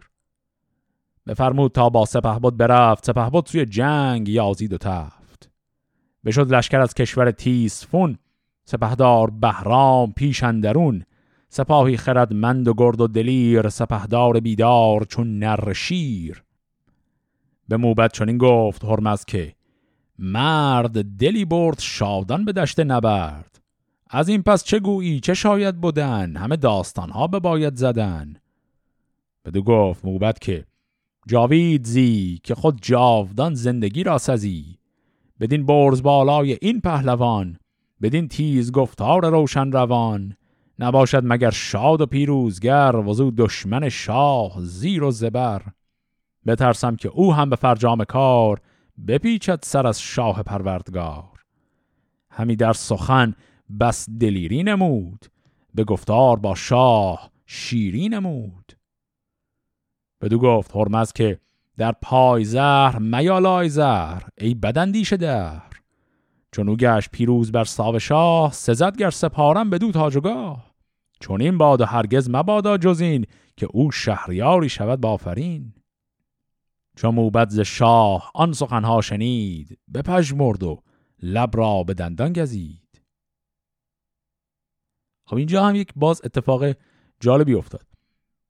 بفرمود 1.27 1.71
تا 1.71 1.89
با 1.89 2.05
سپه 2.05 2.39
بود 2.39 2.57
برفت 2.57 3.05
سپه 3.05 3.29
بود 3.29 3.45
سوی 3.45 3.65
جنگ 3.65 4.29
یازید 4.29 4.73
و 4.73 4.77
تفت. 4.77 5.49
بشد 6.25 6.53
لشکر 6.53 6.79
از 6.79 6.93
کشور 6.93 7.31
تیسفون 7.31 8.17
سپهدار 8.65 9.29
بهرام 9.29 10.13
پیش 10.13 10.43
اندرون. 10.43 11.03
سپاهی 11.49 11.97
خردمند 11.97 12.67
و 12.67 12.73
گرد 12.73 13.01
و 13.01 13.07
دلیر 13.07 13.69
سپهدار 13.69 14.39
بیدار 14.39 15.03
چون 15.03 15.39
نر 15.39 15.73
شیر. 15.73 16.43
به 17.67 17.77
موبت 17.77 18.13
چنین 18.13 18.37
گفت 18.37 18.85
هرمز 18.85 19.25
که 19.25 19.55
مرد 20.19 21.17
دلی 21.17 21.45
برد 21.45 21.79
شادان 21.79 22.45
به 22.45 22.51
دشت 22.51 22.79
نبرد. 22.79 23.60
از 24.13 24.29
این 24.29 24.43
پس 24.43 24.63
چه 24.63 24.79
گویی؟ 24.79 25.19
چه 25.19 25.33
شاید 25.33 25.81
بودن 25.81 26.35
همه 26.35 26.55
داستانها 26.55 27.27
به 27.27 27.39
باید 27.39 27.75
زدن. 27.75 28.35
بدو 29.45 29.61
گفت 29.61 30.05
موبت 30.05 30.39
که 30.39 30.65
جاوید 31.27 31.85
زی 31.85 32.39
که 32.43 32.55
خود 32.55 32.79
جاودان 32.81 33.53
زندگی 33.53 34.03
را 34.03 34.17
سزی. 34.17 34.77
بدین 35.39 35.65
برز 35.65 36.03
بالای 36.03 36.57
این 36.61 36.81
پهلوان 36.81 37.57
بدین 38.01 38.27
تیز 38.27 38.71
گفتار 38.71 39.29
روشن 39.29 39.71
روان. 39.71 40.35
نباشد 40.79 41.21
مگر 41.25 41.51
شاد 41.51 42.01
و 42.01 42.05
پیروزگر 42.05 42.95
وزو 42.95 43.31
دشمن 43.31 43.89
شاه 43.89 44.53
زیر 44.61 45.03
و 45.03 45.11
زبر. 45.11 45.61
بترسم 46.45 46.95
که 46.95 47.09
او 47.09 47.33
هم 47.33 47.49
به 47.49 47.55
فرجام 47.55 48.03
کار 48.03 48.61
بپیچد 49.07 49.59
سر 49.63 49.87
از 49.87 50.01
شاه 50.01 50.43
پروردگار. 50.43 51.43
همی 52.29 52.55
در 52.55 52.73
سخن 52.73 53.35
بس 53.79 54.09
دلیری 54.09 54.63
نمود 54.63 55.25
به 55.75 55.83
گفتار 55.83 56.39
با 56.39 56.55
شاه 56.55 57.31
شیری 57.45 58.09
نمود. 58.09 58.73
بدو 60.21 60.39
گفت 60.39 60.75
هرمز 60.75 61.13
که 61.13 61.39
در 61.77 61.91
پای 61.91 62.43
زهر 62.43 62.99
میالای 62.99 63.69
زهر 63.69 64.27
ای 64.37 64.53
بدندیش 64.53 65.13
در 65.13 65.61
چون 66.51 66.69
او 66.69 66.77
گشت 66.77 67.11
پیروز 67.11 67.51
بر 67.51 67.63
ساو 67.63 67.99
شاه 67.99 68.51
سزد 68.51 68.97
گر 68.97 69.09
سپارم 69.09 69.69
بدو 69.69 69.91
تاجگاه. 69.91 70.71
چون 71.19 71.41
این 71.41 71.57
باد 71.57 71.81
و 71.81 71.85
هرگز 71.85 72.29
مبادا 72.29 72.77
جز 72.77 73.03
که 73.57 73.67
او 73.73 73.91
شهریاری 73.91 74.69
شود 74.69 75.01
بافرین 75.01 75.73
چون 76.95 77.15
موبد 77.15 77.49
ز 77.49 77.59
شاه 77.59 78.31
آن 78.35 78.53
سخنها 78.53 79.01
شنید 79.01 79.79
بپژمرد 79.93 80.63
و 80.63 80.83
لب 81.21 81.57
را 81.57 81.83
به 81.83 81.93
دندان 81.93 82.33
گزید. 82.33 82.80
خب 85.25 85.35
اینجا 85.35 85.65
هم 85.65 85.75
یک 85.75 85.91
باز 85.95 86.21
اتفاق 86.23 86.65
جالبی 87.19 87.53
افتاد. 87.53 87.81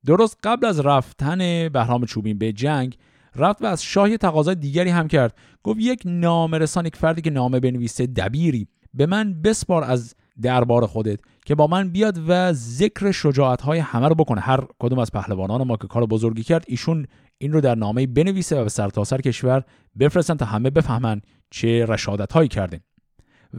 درست 0.05 0.37
قبل 0.43 0.65
از 0.65 0.79
رفتن 0.79 1.69
بهرام 1.69 2.05
چوبین 2.05 2.37
به 2.37 2.51
جنگ 2.53 2.97
رفت 3.35 3.61
و 3.61 3.65
از 3.65 3.83
شاه 3.83 4.17
تقاضای 4.17 4.55
دیگری 4.55 4.89
هم 4.89 5.07
کرد. 5.07 5.37
گفت 5.63 5.79
یک 5.79 6.01
نامه 6.05 6.57
رسان 6.57 6.85
یک 6.85 6.95
فردی 6.95 7.21
که 7.21 7.29
نامه 7.29 7.59
بنویسه 7.59 8.07
دبیری. 8.07 8.67
به 8.93 9.05
من 9.05 9.41
بسپار 9.41 9.83
از 9.83 10.15
دربار 10.41 10.85
خودت 10.85 11.19
که 11.45 11.55
با 11.55 11.67
من 11.67 11.89
بیاد 11.89 12.19
و 12.27 12.53
ذکر 12.53 13.11
شجاعت 13.11 13.61
های 13.61 13.79
همه 13.79 14.07
رو 14.07 14.15
بکنه. 14.15 14.41
هر 14.41 14.63
کدوم 14.79 14.99
از 14.99 15.11
پهلوانان 15.11 15.63
ما 15.63 15.77
که 15.77 15.87
کار 15.87 16.05
بزرگی 16.05 16.43
کرد 16.43 16.65
ایشون 16.67 17.05
این 17.37 17.53
رو 17.53 17.61
در 17.61 17.75
نامه 17.75 18.07
بنویسه 18.07 18.59
و 18.59 18.63
به 18.63 18.69
سرتاسر 18.69 19.15
سر 19.17 19.21
کشور 19.21 19.63
بفرستن 19.99 20.35
تا 20.35 20.45
همه 20.45 20.69
بفهمن 20.69 21.21
چه 21.49 21.85
رشادت 21.85 22.33
هایی 22.33 22.47
کردیم. 22.47 22.83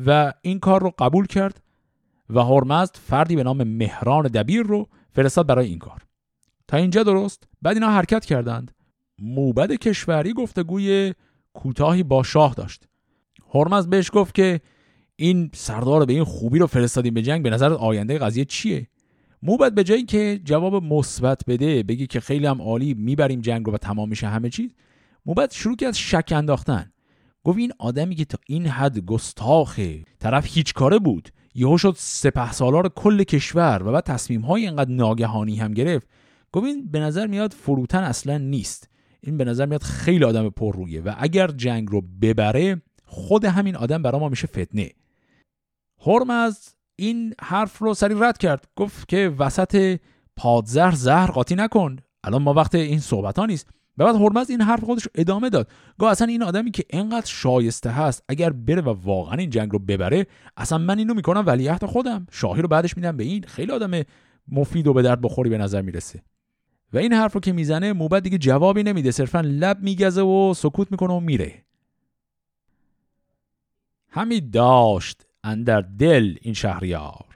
و 0.06 0.32
این 0.42 0.58
کار 0.58 0.82
رو 0.82 0.92
قبول 0.98 1.26
کرد. 1.26 1.62
و 2.32 2.42
هرمزد 2.42 2.96
فردی 2.96 3.36
به 3.36 3.42
نام 3.42 3.62
مهران 3.62 4.26
دبیر 4.26 4.62
رو 4.62 4.88
فرستاد 5.10 5.46
برای 5.46 5.66
این 5.66 5.78
کار. 5.78 6.02
تا 6.68 6.76
اینجا 6.76 7.02
درست؟ 7.02 7.48
بعد 7.62 7.76
اینا 7.76 7.90
حرکت 7.90 8.24
کردند. 8.24 8.72
موبد 9.18 9.72
کشوری 9.72 10.32
گفتگوی 10.32 11.14
کوتاهی 11.52 12.02
با 12.02 12.22
شاه 12.22 12.54
داشت. 12.54 12.88
هرمزد 13.54 13.88
بهش 13.88 14.10
گفت 14.12 14.34
که 14.34 14.60
این 15.16 15.50
سردار 15.54 16.04
به 16.04 16.12
این 16.12 16.24
خوبی 16.24 16.58
رو 16.58 16.66
فرستادیم 16.66 17.14
به 17.14 17.22
جنگ 17.22 17.42
به 17.42 17.50
نظر 17.50 17.72
آینده 17.72 18.18
قضیه 18.18 18.44
چیه؟ 18.44 18.86
موبد 19.42 19.74
به 19.74 19.84
جایی 19.84 20.04
که 20.04 20.40
جواب 20.44 20.84
مثبت 20.84 21.42
بده 21.46 21.82
بگی 21.82 22.06
که 22.06 22.20
خیلی 22.20 22.46
هم 22.46 22.62
عالی 22.62 22.94
می‌بریم 22.94 23.40
جنگ 23.40 23.66
رو 23.66 23.72
و 23.72 23.76
تمام 23.76 24.08
میشه 24.08 24.28
همه 24.28 24.50
چیز 24.50 24.74
موبد 25.26 25.52
شروع 25.52 25.76
کرد 25.76 25.94
شک 25.94 26.32
انداختن. 26.36 26.92
گفت 27.44 27.58
این 27.58 27.72
آدمی 27.78 28.14
که 28.14 28.24
تا 28.24 28.38
این 28.46 28.66
حد 28.66 28.98
گستاخه 28.98 30.04
طرف 30.18 30.46
هیچ 30.46 30.74
کاره 30.74 30.98
بود. 30.98 31.28
یهو 31.54 31.78
شد 31.78 31.94
سپه 31.98 32.52
سالار 32.52 32.88
کل 32.88 33.22
کشور 33.22 33.82
و 33.84 33.92
بعد 33.92 34.04
تصمیم 34.04 34.40
های 34.40 34.66
اینقدر 34.66 34.90
ناگهانی 34.90 35.56
هم 35.56 35.74
گرفت. 35.74 36.08
گفت 36.52 36.66
این 36.66 36.90
به 36.90 37.00
نظر 37.00 37.26
میاد 37.26 37.52
فروتن 37.52 38.02
اصلا 38.02 38.38
نیست. 38.38 38.88
این 39.20 39.36
به 39.36 39.44
نظر 39.44 39.66
میاد 39.66 39.82
خیلی 39.82 40.24
آدم 40.24 40.50
پررویه 40.50 41.00
و 41.00 41.14
اگر 41.18 41.46
جنگ 41.46 41.88
رو 41.90 42.02
ببره 42.22 42.82
خود 43.04 43.44
همین 43.44 43.76
آدم 43.76 44.02
برای 44.02 44.20
ما 44.20 44.28
میشه 44.28 44.46
فتنه. 44.46 44.90
هرمز 46.06 46.68
این 46.96 47.34
حرف 47.40 47.78
رو 47.78 47.94
سری 47.94 48.14
رد 48.20 48.38
کرد. 48.38 48.68
گفت 48.76 49.08
که 49.08 49.34
وسط 49.38 50.00
پادزر 50.36 50.90
زهر 50.90 51.30
قاطی 51.30 51.54
نکن. 51.54 51.96
الان 52.24 52.42
ما 52.42 52.54
وقت 52.54 52.74
این 52.74 53.00
صحبت 53.00 53.38
ها 53.38 53.46
نیست. 53.46 53.70
و 53.98 54.04
بعد 54.04 54.16
هرمز 54.16 54.50
این 54.50 54.60
حرف 54.60 54.84
خودش 54.84 55.08
ادامه 55.14 55.50
داد. 55.50 55.68
گفت 55.98 56.10
اصلا 56.10 56.26
این 56.26 56.42
آدمی 56.42 56.70
که 56.70 56.84
انقدر 56.90 57.26
شایسته 57.26 57.90
هست 57.90 58.24
اگر 58.28 58.50
بره 58.50 58.82
و 58.82 58.88
واقعا 58.88 59.34
این 59.34 59.50
جنگ 59.50 59.72
رو 59.72 59.78
ببره 59.78 60.26
اصلا 60.56 60.78
من 60.78 60.98
اینو 60.98 61.14
می‌کنم 61.14 61.44
ولیعهد 61.46 61.84
خودم. 61.84 62.26
شاهی 62.30 62.62
رو 62.62 62.68
بعدش 62.68 62.96
میدم 62.96 63.16
به 63.16 63.24
این. 63.24 63.42
خیلی 63.42 63.72
آدم 63.72 64.02
مفید 64.48 64.86
و 64.86 64.92
به 64.92 65.02
درد 65.02 65.20
بخوری 65.20 65.50
به 65.50 65.58
نظر 65.58 65.82
می‌رسه. 65.82 66.22
و 66.92 66.98
این 66.98 67.12
حرف 67.12 67.32
رو 67.32 67.40
که 67.40 67.52
می‌زنه 67.52 67.92
موبد 67.92 68.22
دیگه 68.22 68.38
جوابی 68.38 68.82
نمیده. 68.82 69.10
صرفا 69.10 69.40
لب 69.40 69.82
میگزه 69.82 70.22
و 70.22 70.54
سکوت 70.54 70.90
می‌کنه 70.90 71.12
و 71.12 71.20
میره. 71.20 71.64
همی 74.08 74.40
داشت 74.40 75.26
اندر 75.44 75.80
دل 75.80 76.36
این 76.42 76.54
شهریار. 76.54 77.31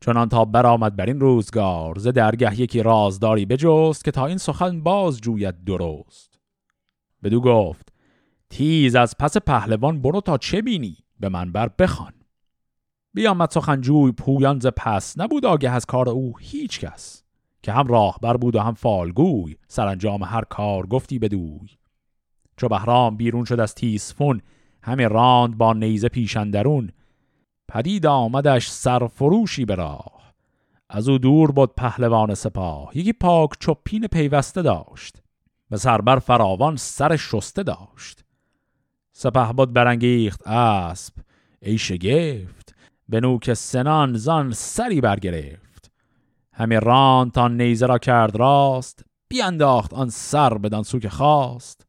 چنان 0.00 0.28
تا 0.28 0.44
برآمد 0.44 0.96
بر 0.96 1.06
این 1.06 1.20
روزگار 1.20 1.98
ز 1.98 2.08
درگه 2.08 2.60
یکی 2.60 2.82
رازداری 2.82 3.46
بجست 3.46 4.04
که 4.04 4.10
تا 4.10 4.26
این 4.26 4.38
سخن 4.38 4.82
باز 4.82 5.20
جوید 5.20 5.64
درست. 5.64 6.38
بدو 7.22 7.40
گفت 7.40 7.92
تیز 8.50 8.94
از 8.94 9.14
پس 9.18 9.36
پهلوان 9.36 10.02
برو 10.02 10.20
تا 10.20 10.38
چه 10.38 10.62
بینی؟ 10.62 10.96
به 11.20 11.28
من 11.28 11.52
بر 11.52 11.70
بخوان. 11.78 12.12
بیامد 13.14 13.50
سخنجوی 13.50 14.12
پویان 14.12 14.60
ز 14.60 14.66
پس 14.66 15.18
نبود 15.18 15.46
آگه 15.46 15.70
از 15.70 15.86
کار 15.86 16.08
او 16.08 16.38
هیچ 16.38 16.80
کس 16.80 17.22
که 17.62 17.72
هم 17.72 17.86
راهبر 17.86 18.36
بود 18.36 18.56
و 18.56 18.60
هم 18.60 18.74
فالگوی 18.74 19.56
سرانجام 19.68 20.22
هر 20.22 20.44
کار 20.44 20.86
گفتی 20.86 21.18
بدوی. 21.18 21.68
چو 22.56 22.68
بهرام 22.68 23.16
بیرون 23.16 23.44
شد 23.44 23.60
از 23.60 23.74
تیسفون 23.74 24.40
همه 24.82 25.08
راند 25.08 25.58
با 25.58 25.72
نیزه 25.72 26.08
پیشندرون 26.08 26.92
پدید 27.70 28.06
آمدش 28.06 28.68
سرفروشی 28.68 29.64
به 29.64 29.74
راه. 29.74 30.32
از 30.88 31.08
او 31.08 31.18
دور 31.18 31.52
بود 31.52 31.74
پهلوان 31.74 32.34
سپاه. 32.34 32.90
یکی 32.94 33.12
پاک 33.12 33.50
چپین 33.60 34.06
پیوسته 34.06 34.62
داشت. 34.62 35.16
به 35.70 35.76
سربر 35.76 36.18
فراوان 36.18 36.76
سر 36.76 37.16
شسته 37.16 37.62
داشت. 37.62 38.24
سپه 39.12 39.52
بود 39.52 39.72
برانگیخت 39.72 40.48
اسب. 40.48 41.14
ای 41.62 41.78
شگفت. 41.78 42.74
به 43.08 43.20
نوک 43.20 43.54
سنان 43.54 44.16
زان 44.16 44.52
سری 44.52 45.00
برگرفت. 45.00 45.90
همه 46.52 46.78
ران 46.78 47.30
تا 47.30 47.48
نیزه 47.48 47.86
را 47.86 47.98
کرد 47.98 48.36
راست. 48.36 49.04
بیانداخت 49.28 49.94
آن 49.94 50.10
سر 50.10 50.58
بدان 50.58 50.82
سو 50.82 50.98
که 50.98 51.08
خواست. 51.08 51.86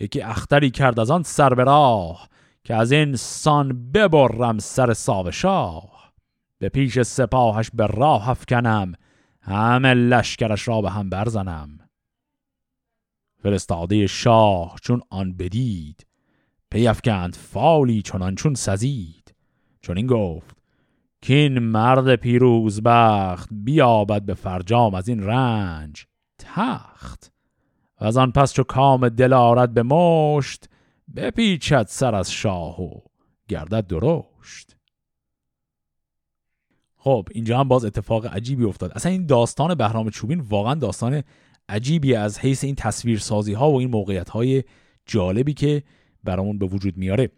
یکی 0.00 0.22
اختری 0.22 0.70
کرد 0.70 1.00
از 1.00 1.10
آن 1.10 1.22
سر 1.22 1.54
به 1.54 1.64
راه. 1.64 2.28
که 2.70 2.76
از 2.76 2.92
این 2.92 3.16
سان 3.16 3.92
ببرم 3.92 4.58
سر 4.58 4.92
ساو 4.92 5.30
شاه. 5.30 6.12
به 6.58 6.68
پیش 6.68 7.02
سپاهش 7.02 7.70
به 7.74 7.86
راه 7.86 8.28
افکنم 8.28 8.92
همه 9.40 9.94
لشکرش 9.94 10.68
را 10.68 10.80
به 10.80 10.90
هم 10.90 11.10
برزنم. 11.10 11.78
فرستاده 13.42 14.06
شاه 14.06 14.76
چون 14.82 15.00
آن 15.10 15.32
بدید 15.36 16.06
پیفکند 16.70 17.36
فالی 17.36 18.02
چنان 18.02 18.34
چون 18.34 18.54
سزید. 18.54 19.34
چون 19.80 19.96
این 19.96 20.06
گفت 20.06 20.56
که 21.22 21.34
این 21.34 21.58
مرد 21.58 22.14
پیروز 22.14 22.82
بخت 22.82 23.48
بیابد 23.52 24.22
به 24.22 24.34
فرجام 24.34 24.94
از 24.94 25.08
این 25.08 25.22
رنج 25.22 26.06
تخت. 26.38 27.32
و 28.00 28.04
از 28.04 28.16
آن 28.16 28.32
پس 28.32 28.52
چو 28.52 28.62
کام 28.62 29.08
دل 29.08 29.32
آرد 29.32 29.74
به 29.74 29.82
مشت 29.82 30.69
بپیچد 31.16 31.86
سر 31.88 32.14
از 32.14 32.32
شاه 32.32 32.82
و 32.82 33.00
گردد 33.48 33.86
درشت. 33.86 34.76
خب 36.96 37.28
اینجا 37.32 37.58
هم 37.58 37.68
باز 37.68 37.84
اتفاق 37.84 38.26
عجیبی 38.26 38.64
افتاد. 38.64 38.92
اصلا 38.94 39.12
این 39.12 39.26
داستان 39.26 39.74
بهرام 39.74 40.10
چوبین 40.10 40.40
واقعا 40.40 40.74
داستان 40.74 41.22
عجیبی 41.68 42.14
از 42.14 42.38
حیث 42.38 42.64
این 42.64 42.74
تصویرسازی 42.74 43.52
ها 43.52 43.70
و 43.70 43.78
این 43.78 43.90
موقعیت 43.90 44.28
های 44.28 44.64
جالبی 45.06 45.54
که 45.54 45.82
برامون 46.24 46.58
به 46.58 46.66
وجود 46.66 46.96
میاره. 46.96 47.30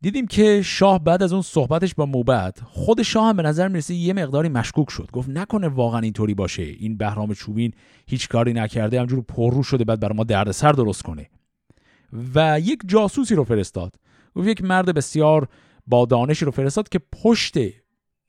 دیدیم 0.00 0.26
که 0.26 0.62
شاه 0.62 1.04
بعد 1.04 1.22
از 1.22 1.32
اون 1.32 1.42
صحبتش 1.42 1.94
با 1.94 2.06
موبد 2.06 2.58
خود 2.64 3.02
شاه 3.02 3.28
هم 3.28 3.36
به 3.36 3.42
نظر 3.42 3.68
می‌رسه 3.68 3.94
یه 3.94 4.12
مقداری 4.12 4.48
مشکوک 4.48 4.90
شد. 4.90 5.10
گفت 5.12 5.28
نکنه 5.28 5.68
واقعا 5.68 6.00
اینطوری 6.00 6.34
باشه. 6.34 6.62
این 6.62 6.96
بهرام 6.96 7.34
چوبین 7.34 7.72
هیچ 8.06 8.28
کاری 8.28 8.52
نکرده 8.52 9.00
همجور 9.00 9.20
پررو 9.20 9.62
شده 9.62 9.84
بعد 9.84 10.00
برای 10.00 10.16
ما 10.16 10.24
دردسر 10.24 10.72
درست 10.72 11.02
کنه. 11.02 11.30
و 12.34 12.60
یک 12.60 12.80
جاسوسی 12.86 13.34
رو 13.34 13.44
فرستاد. 13.44 13.94
گفت 14.34 14.48
یک 14.48 14.64
مرد 14.64 14.94
بسیار 14.94 15.48
با 15.86 16.04
دانشی 16.04 16.44
رو 16.44 16.50
فرستاد 16.50 16.88
که 16.88 17.00
پشت 17.22 17.54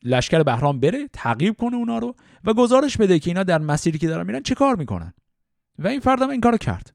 لشکر 0.03 0.43
بهرام 0.43 0.79
بره 0.79 1.07
تعقیب 1.13 1.55
کنه 1.57 1.75
اونا 1.75 1.97
رو 1.97 2.15
و 2.43 2.53
گزارش 2.53 2.97
بده 2.97 3.19
که 3.19 3.29
اینا 3.29 3.43
در 3.43 3.57
مسیری 3.57 3.97
که 3.97 4.07
دارن 4.07 4.25
میرن 4.27 4.43
چه 4.43 4.55
کار 4.55 4.75
می‌کنن. 4.75 5.13
و 5.79 5.87
این 5.87 5.99
فردم 5.99 6.29
این 6.29 6.41
کارو 6.41 6.57
کرد. 6.57 6.93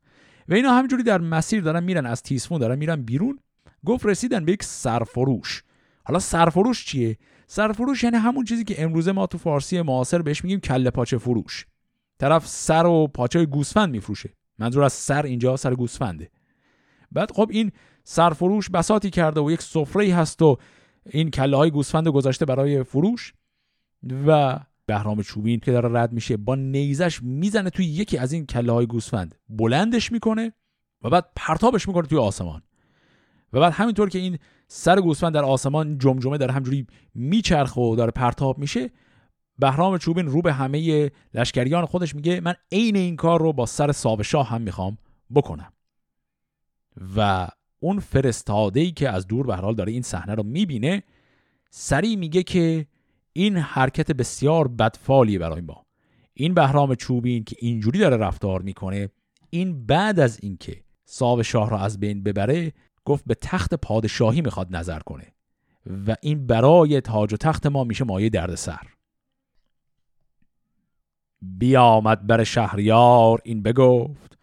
و 0.48 0.54
اینا 0.54 0.72
همینجوری 0.72 1.02
در 1.02 1.20
مسیر 1.20 1.62
دارن 1.62 1.84
میرن 1.84 2.06
از 2.06 2.22
تیسفون 2.22 2.60
دارن 2.60 2.78
میرن 2.78 3.02
بیرون. 3.02 3.38
گفت 3.86 4.06
رسیدن 4.06 4.44
به 4.44 4.52
یک 4.52 4.62
سرفروش. 4.62 5.62
حالا 6.04 6.18
سرفروش 6.18 6.84
چیه؟ 6.84 7.18
سرفروش 7.46 8.04
یعنی 8.04 8.16
همون 8.16 8.44
چیزی 8.44 8.64
که 8.64 8.82
امروزه 8.82 9.12
ما 9.12 9.26
تو 9.26 9.38
فارسی 9.38 9.82
معاصر 9.82 10.22
بهش 10.22 10.44
میگیم 10.44 10.60
کله 10.60 10.90
پاچه 10.90 11.18
فروش. 11.18 11.66
طرف 12.18 12.46
سر 12.46 12.86
و 12.86 13.06
پاچه 13.06 13.46
گوسفند 13.46 13.90
میفروشه. 13.90 14.32
منظور 14.58 14.84
از 14.84 14.92
سر 14.92 15.22
اینجا 15.22 15.56
سر 15.56 15.74
گوسفنده. 15.74 16.30
بعد 17.14 17.32
خب 17.32 17.48
این 17.52 17.72
سرفروش 18.04 18.70
بساتی 18.70 19.10
کرده 19.10 19.40
و 19.40 19.50
یک 19.50 19.62
سفره 19.62 20.14
هست 20.14 20.42
و 20.42 20.58
این 21.10 21.30
کله 21.30 21.56
های 21.56 21.70
گوسفند 21.70 22.08
گذاشته 22.08 22.44
برای 22.44 22.82
فروش 22.82 23.34
و 24.26 24.60
بهرام 24.86 25.22
چوبین 25.22 25.60
که 25.60 25.72
داره 25.72 26.00
رد 26.00 26.12
میشه 26.12 26.36
با 26.36 26.54
نیزش 26.54 27.22
می‌زنه 27.22 27.70
توی 27.70 27.86
یکی 27.86 28.18
از 28.18 28.32
این 28.32 28.46
کله 28.46 28.72
های 28.72 28.86
گوسفند. 28.86 29.34
بلندش 29.48 30.12
می‌کنه 30.12 30.52
و 31.02 31.10
بعد 31.10 31.28
پرتابش 31.36 31.88
می‌کنه 31.88 32.06
توی 32.06 32.18
آسمان. 32.18 32.62
و 33.52 33.60
بعد 33.60 33.72
همینطور 33.72 34.08
که 34.08 34.18
این 34.18 34.38
سر 34.68 35.00
گوسفند 35.00 35.34
در 35.34 35.44
آسمان 35.44 35.98
جمجمه 35.98 36.38
داره 36.38 36.52
همجوری 36.52 36.86
میچرخه 37.14 37.80
و 37.80 37.96
داره 37.96 38.10
پرتاب 38.10 38.58
میشه 38.58 38.90
بهرام 39.58 39.98
چوبین 39.98 40.26
رو 40.26 40.42
به 40.42 40.52
همه 40.52 41.10
لشکریان 41.34 41.86
خودش 41.86 42.14
میگه 42.14 42.40
من 42.40 42.54
عین 42.72 42.96
این 42.96 43.16
کار 43.16 43.40
رو 43.40 43.52
با 43.52 43.66
سر 43.66 43.92
ساوشاه 43.92 44.48
هم 44.48 44.62
می‌خوام 44.62 44.98
بکنم. 45.34 45.73
و 47.16 47.48
اون 47.80 47.98
فرستاده 48.00 48.80
ای 48.80 48.90
که 48.90 49.10
از 49.10 49.26
دور 49.26 49.46
به 49.46 49.56
حال 49.56 49.74
داره 49.74 49.92
این 49.92 50.02
صحنه 50.02 50.34
رو 50.34 50.42
می‌بینه 50.42 51.02
سریع 51.70 52.16
میگه 52.16 52.42
که 52.42 52.86
این 53.32 53.56
حرکت 53.56 54.12
بسیار 54.12 54.68
بدفالیه 54.68 55.38
برای 55.38 55.60
ما. 55.60 55.86
این 56.34 56.54
بهرام 56.54 56.94
چوبین 56.94 57.44
که 57.44 57.56
اینجوری 57.58 57.98
داره 57.98 58.16
رفتار 58.16 58.62
می‌کنه 58.62 59.08
این 59.50 59.86
بعد 59.86 60.20
از 60.20 60.38
اینکه 60.42 60.84
ساو 61.04 61.42
شاه 61.42 61.70
را 61.70 61.78
از 61.78 62.00
بین 62.00 62.22
ببره 62.22 62.72
گفت 63.04 63.24
به 63.26 63.34
تخت 63.34 63.74
پادشاهی 63.74 64.40
می‌خواد 64.40 64.76
نظر 64.76 64.98
کنه 64.98 65.34
و 66.06 66.16
این 66.22 66.46
برای 66.46 67.00
تاج 67.00 67.32
و 67.32 67.36
تخت 67.36 67.66
ما 67.66 67.84
میشه 67.84 68.04
مایه 68.04 68.28
دردسر. 68.28 68.86
بیامد 71.42 72.26
بر 72.26 72.44
شهریار 72.44 73.40
این 73.44 73.62
بگفت 73.62 74.33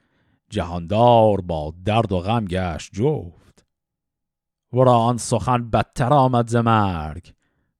جهاندار 0.51 1.41
با 1.41 1.73
درد 1.85 2.11
و 2.11 2.19
غم 2.19 2.45
گشت 2.45 2.93
جفت 2.93 3.65
ورا 4.73 4.97
آن 4.97 5.17
سخن 5.17 5.69
بدتر 5.69 6.13
آمد 6.13 6.47
ز 6.47 6.55
مرگ 6.55 7.33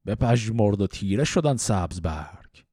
به 0.06 0.18
مرد 0.54 0.82
و 0.82 0.88
تیره 0.88 1.24
شدن 1.24 1.56
سبز 1.56 2.02
برگ. 2.02 2.66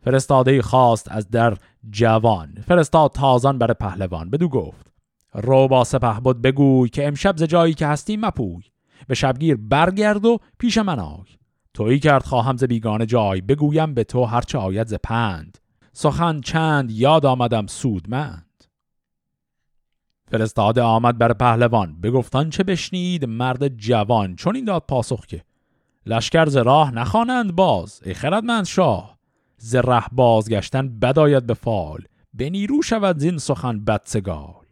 فرستاده 0.00 0.62
خواست 0.62 1.12
از 1.12 1.30
در 1.30 1.56
جوان 1.90 2.64
فرستاد 2.66 3.12
تازان 3.12 3.58
بر 3.58 3.72
پهلوان 3.72 4.30
بدو 4.30 4.48
گفت 4.48 4.92
رو 5.34 5.68
با 5.68 5.84
سپه 5.84 6.20
بود 6.20 6.42
بگوی 6.42 6.88
که 6.88 7.06
امشب 7.06 7.36
ز 7.36 7.42
جایی 7.42 7.74
که 7.74 7.86
هستی 7.86 8.16
مپوی 8.16 8.62
به 9.08 9.14
شبگیر 9.14 9.56
برگرد 9.56 10.24
و 10.24 10.38
پیش 10.58 10.78
من 10.78 10.98
آی. 10.98 11.24
تویی 11.74 11.98
کرد 11.98 12.24
خواهم 12.24 12.56
ز 12.56 12.64
بیگانه 12.64 13.06
جای 13.06 13.40
بگویم 13.40 13.94
به 13.94 14.04
تو 14.04 14.24
هرچه 14.24 14.58
آید 14.58 14.86
ز 14.86 14.94
پند. 14.94 15.58
سخن 15.92 16.40
چند 16.40 16.90
یاد 16.90 17.26
آمدم 17.26 17.66
سودمند 17.66 18.45
فرستاده 20.30 20.82
آمد 20.82 21.18
بر 21.18 21.32
پهلوان. 21.32 22.00
بگفتان 22.00 22.50
چه 22.50 22.62
بشنید 22.62 23.24
مرد 23.24 23.68
جوان؟ 23.68 24.36
چون 24.36 24.56
این 24.56 24.64
داد 24.64 24.84
پاسخ 24.88 25.26
که 25.26 25.44
لشکر 26.06 26.48
ز 26.48 26.56
راه 26.56 26.94
نخوانند 26.94 27.56
باز 27.56 28.00
ای 28.04 28.14
خردمند 28.14 28.64
شاه. 28.64 29.18
ز 29.58 29.74
ره 29.74 30.04
بازگشتن 30.12 30.98
بداید 30.98 31.46
به 31.46 31.54
فال 31.54 32.04
به 32.34 32.50
نیرو 32.50 32.82
شود 32.82 33.18
زین 33.18 33.38
سخن 33.38 33.84
بدسگال. 33.84 34.66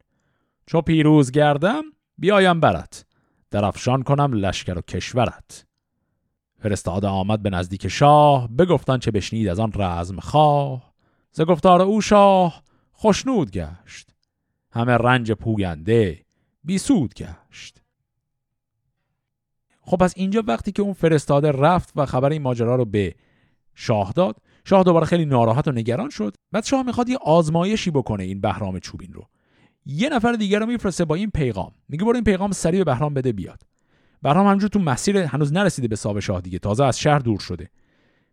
چو 0.66 0.80
پیروز 0.80 1.30
گردم 1.30 1.82
بیایم 2.18 2.60
برت 2.60 3.04
در 3.50 3.64
افشان 3.64 4.02
کنم 4.02 4.32
لشکر 4.32 4.78
و 4.78 4.80
کشورت. 4.80 5.66
فرستاده 6.58 7.08
آمد 7.08 7.42
به 7.42 7.50
نزدیک 7.50 7.88
شاه 7.88 8.48
بگفتن 8.48 8.98
چه 8.98 9.10
بشنید 9.10 9.48
از 9.48 9.60
آن 9.60 9.72
رزم 9.74 10.20
خواه. 10.20 10.94
ز 11.32 11.40
گفتار 11.40 11.82
او 11.82 12.00
شاه 12.00 12.62
خوشنود 12.92 13.50
گشت. 13.50 14.13
همه 14.74 14.92
رنج 14.92 15.32
پوینده 15.32 16.24
بیسود 16.64 17.14
گشت. 17.14 17.82
خب 19.80 20.02
از 20.02 20.14
اینجا 20.16 20.42
وقتی 20.46 20.72
که 20.72 20.82
اون 20.82 20.92
فرستاده 20.92 21.52
رفت 21.52 21.92
و 21.96 22.06
خبر 22.06 22.30
این 22.30 22.42
ماجرا 22.42 22.76
رو 22.76 22.84
به 22.84 23.14
شاه 23.74 24.12
داد 24.12 24.36
شاه 24.64 24.82
دوباره 24.82 25.06
خیلی 25.06 25.24
ناراحت 25.24 25.68
و 25.68 25.72
نگران 25.72 26.10
شد. 26.10 26.36
بعد 26.52 26.64
شاه 26.64 26.82
می‌خواد 26.82 27.08
یه 27.08 27.16
آزمایشی 27.16 27.90
بکنه 27.90 28.24
این 28.24 28.40
بهرام 28.40 28.78
چوبین 28.78 29.12
رو. 29.12 29.28
یه 29.86 30.08
نفر 30.08 30.32
دیگر 30.32 30.58
رو 30.58 30.66
میفرسته 30.66 31.04
با 31.04 31.14
این 31.14 31.30
پیغام. 31.30 31.72
میگه 31.88 32.04
برو 32.04 32.14
این 32.14 32.24
پیغام 32.24 32.52
سریع 32.52 32.80
به 32.80 32.84
بهرام 32.84 33.14
بده 33.14 33.32
بیاد. 33.32 33.62
بهرام 34.22 34.46
همجور 34.46 34.68
تو 34.68 34.78
مسیر 34.78 35.18
هنوز 35.18 35.52
نرسیده 35.52 35.88
به 35.88 35.96
ساب 35.96 36.20
شاه 36.20 36.40
دیگه. 36.40 36.58
تازه 36.58 36.84
از 36.84 36.98
شهر 36.98 37.18
دور 37.18 37.38
شده. 37.38 37.70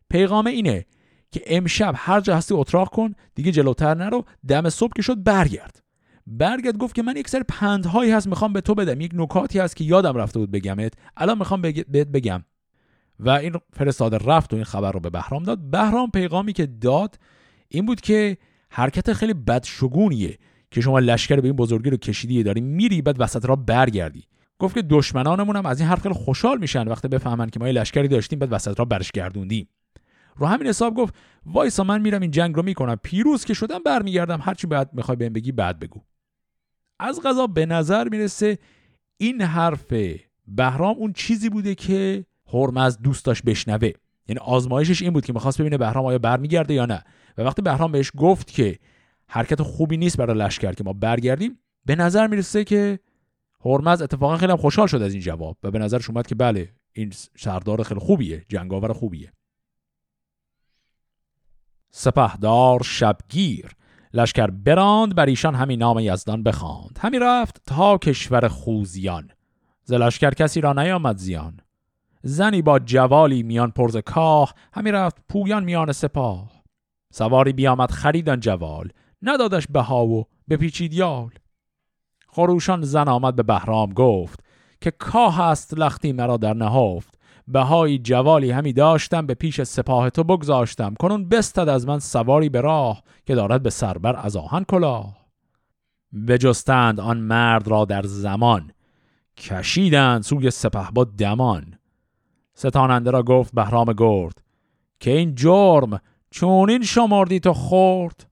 پیغام 0.09 0.47
اینه 0.47 0.85
که 1.31 1.41
امشب 1.45 1.93
هر 1.97 2.19
جا 2.19 2.35
هستی 2.35 2.53
اتراق 2.53 2.89
کن 2.89 3.13
دیگه 3.35 3.51
جلوتر 3.51 3.93
نرو. 3.93 4.25
دم 4.47 4.69
صبح 4.69 4.93
که 4.95 5.01
شد 5.01 5.23
برگرد. 5.23 5.83
برگرد 6.37 6.77
گفت 6.77 6.95
که 6.95 7.03
من 7.03 7.15
یک 7.15 7.29
سر 7.29 7.43
پندهایی 7.47 8.11
هست 8.11 8.27
می‌خوام 8.27 8.53
به 8.53 8.61
تو 8.61 8.75
بدم. 8.75 9.01
یک 9.01 9.11
نکاتی 9.13 9.59
هست 9.59 9.75
که 9.75 9.83
یادم 9.83 10.17
رفته 10.17 10.39
بود 10.39 10.51
بگمت. 10.51 10.93
الان 11.17 11.37
می‌خوام 11.37 11.61
بهت 11.61 12.07
بگم. 12.07 12.43
و 13.19 13.29
این 13.29 13.53
فرستاده 13.73 14.17
رفت 14.17 14.53
و 14.53 14.55
این 14.55 14.65
خبر 14.65 14.91
رو 14.91 14.99
به 14.99 15.09
بهرام 15.09 15.43
داد. 15.43 15.59
بهرام 15.71 16.11
پیغامی 16.11 16.53
که 16.53 16.65
داد 16.65 17.19
این 17.67 17.85
بود 17.85 18.01
که 18.01 18.37
حرکت 18.69 19.13
خیلی 19.13 19.33
بدشگونیه 19.33 20.37
که 20.71 20.81
شما 20.81 20.99
لشکر 20.99 21.35
به 21.35 21.47
این 21.47 21.55
بزرگی 21.55 21.89
رو 21.89 21.97
کشیدی 21.97 22.43
داری 22.43 22.61
میری 22.61 23.01
بعد 23.01 23.15
وسط 23.19 23.45
را 23.45 23.55
برگردی. 23.55 24.23
گفت 24.59 24.75
که 24.75 24.81
دشمنانمون 24.81 25.55
هم 25.55 25.65
از 25.65 25.79
این 25.79 25.89
حرف 25.89 26.01
خیلی 26.01 26.15
خوشحال 26.15 26.57
میشن 26.57 26.87
وقتی 26.87 27.07
بفهمن 27.07 27.49
که 27.49 27.59
ما 27.59 27.67
یه 27.67 27.73
لشکری 27.73 28.07
داشتیم 28.07 28.39
بعد 28.39 28.53
وسط 28.53 28.79
را 28.79 28.85
برش 28.85 29.11
گردوندیم. 29.11 29.67
رو 30.35 30.47
همین 30.47 30.67
حساب 30.67 30.95
گفت 30.95 31.15
وایسا 31.45 31.83
من 31.83 32.01
میرم 32.01 32.21
این 32.21 32.31
جنگ 32.31 32.55
رو 32.55 32.63
می‌کنم. 32.63 32.95
پیروز 33.03 33.45
که 33.45 33.53
شدم 33.53 33.79
برمیگردم. 33.85 34.39
هرچی 34.41 34.67
بعد 34.67 34.89
می‌خوای 34.93 35.15
بهم 35.15 35.33
بگی 35.33 35.51
بعد 35.51 35.79
بگو. 35.79 36.01
از 37.01 37.21
غذا 37.21 37.47
به 37.47 37.65
نظر 37.65 38.09
می‌رسه 38.09 38.57
این 39.17 39.41
حرف 39.41 39.93
بهرام 40.47 40.95
اون 40.97 41.13
چیزی 41.13 41.49
بوده 41.49 41.75
که 41.75 42.25
هرمز 42.53 42.97
دوست 42.97 43.25
داشت 43.25 43.43
بشنوه. 43.43 43.91
یعنی 44.27 44.39
آزمایشش 44.39 45.01
این 45.01 45.13
بود 45.13 45.25
که 45.25 45.33
می‌خواست 45.33 45.61
ببینه 45.61 45.77
بهرام 45.77 46.05
آیا 46.05 46.17
برمیگرده 46.17 46.73
یا 46.73 46.85
نه. 46.85 47.03
و 47.37 47.41
وقتی 47.41 47.61
بهرام 47.61 47.91
بهش 47.91 48.11
گفت 48.17 48.51
که 48.51 48.79
حرکت 49.27 49.61
خوبی 49.61 49.97
نیست 49.97 50.17
برای 50.17 50.37
لشکر 50.37 50.73
که 50.73 50.83
ما 50.83 50.93
برگردیم 50.93 51.59
به 51.85 51.95
نظر 51.95 52.27
می‌رسه 52.27 52.63
که 52.63 52.99
هرمز 53.65 54.01
اتفاقا 54.01 54.37
خیلی 54.37 54.55
خوشحال 54.55 54.87
شد 54.87 55.01
از 55.01 55.13
این 55.13 55.21
جواب 55.21 55.57
و 55.63 55.71
به 55.71 55.79
نظرش 55.79 56.09
اومد 56.09 56.27
که 56.27 56.35
بله 56.35 56.73
این 56.93 57.13
سردار 57.37 57.83
خیلی 57.83 57.99
خوبیه 57.99 58.45
جنگاور 58.49 58.93
خوبیه. 58.93 59.33
سپهدار 61.91 62.83
شبگیر 62.83 63.71
لشکر 64.13 64.47
براند 64.47 65.15
بر 65.15 65.25
ایشان 65.25 65.55
همین 65.55 65.79
نام 65.79 65.99
یزدان 65.99 66.43
بخواند. 66.43 66.99
همی 67.01 67.19
رفت 67.19 67.61
تا 67.65 67.97
کشور 67.97 68.47
خوزیان. 68.47 69.29
ز 69.83 69.93
لشکر 69.93 70.31
کسی 70.31 70.61
را 70.61 70.73
نیامد 70.73 71.17
زیان. 71.17 71.59
زنی 72.23 72.61
با 72.61 72.79
جوالی 72.79 73.43
میان 73.43 73.71
پرز 73.71 73.97
کاه 73.97 74.53
همی 74.73 74.91
رفت 74.91 75.17
پویان 75.29 75.63
میان 75.63 75.91
سپاه. 75.91 76.51
سواری 77.13 77.53
بیامد 77.53 77.91
خریدن 77.91 78.39
جوال 78.39 78.89
ندادش 79.21 79.67
بها 79.67 80.05
و 80.05 80.25
بپیچید 80.49 80.93
یال. 80.93 81.29
خروشان 82.27 82.81
زن 82.81 83.07
آمد 83.07 83.35
به 83.35 83.43
بهرام 83.43 83.93
گفت 83.93 84.39
که 84.81 84.91
کاه 84.91 85.41
است 85.41 85.73
لختی 85.73 86.13
مرا 86.13 86.37
در 86.37 86.53
نهافت 86.53 87.20
بهای 87.47 87.99
جوالی 87.99 88.51
همی 88.51 88.73
داشتم 88.73 89.25
به 89.25 89.33
پیش 89.33 89.61
سپاه 89.61 90.09
تو 90.09 90.23
بگذاشتم. 90.23 90.93
کنون 90.93 91.29
بستد 91.29 91.69
از 91.69 91.87
من 91.87 91.99
سواری 91.99 92.49
به 92.49 92.61
راه 92.61 93.03
که 93.25 93.35
دارد 93.35 93.63
به 93.63 93.69
سربر 93.69 94.15
از 94.15 94.35
آهن 94.35 94.63
کلاه. 94.63 95.17
بجستند 96.27 96.99
آن 96.99 97.17
مرد 97.17 97.67
را 97.67 97.85
در 97.85 98.03
زمان 98.03 98.71
کشیدند 99.37 100.21
سوی 100.21 100.51
سپه 100.51 100.87
با 100.93 101.03
دمان. 101.03 101.77
ستاننده 102.53 103.11
را 103.11 103.23
گفت 103.23 103.53
بهرام 103.53 103.93
گرد 103.97 104.43
که 104.99 105.11
این 105.11 105.35
جرم 105.35 106.01
چون 106.31 106.69
این 106.69 106.83
شمردی 106.83 107.39
تو 107.39 107.53
خورد؟ 107.53 108.27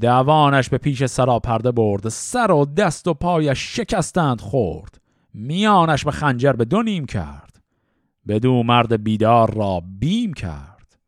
دوانش 0.00 0.68
به 0.68 0.78
پیش 0.78 1.04
سراپرده 1.04 1.72
برد 1.72 2.08
سر 2.08 2.50
و 2.50 2.64
دست 2.64 3.08
و 3.08 3.14
پایش 3.14 3.76
شکستند 3.76 4.40
خورد. 4.40 5.00
میانش 5.34 6.04
به 6.04 6.10
خنجر 6.10 6.52
به 6.52 6.64
دو 6.64 6.82
نیم 6.82 7.06
کرد. 7.06 7.49
بدو 8.28 8.62
مرد 8.62 9.02
بیدار 9.04 9.54
را 9.54 9.82
بیم 9.98 10.32
کرد. 10.34 10.98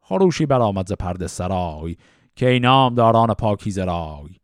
خروشی 0.00 0.46
برآمد 0.46 0.86
ز 0.86 0.92
پرده 0.92 1.26
سرای 1.26 1.96
که 2.36 2.48
اینام 2.48 2.94
داران 2.94 3.34
پاکیزه 3.34 3.84
رای. 3.84 4.36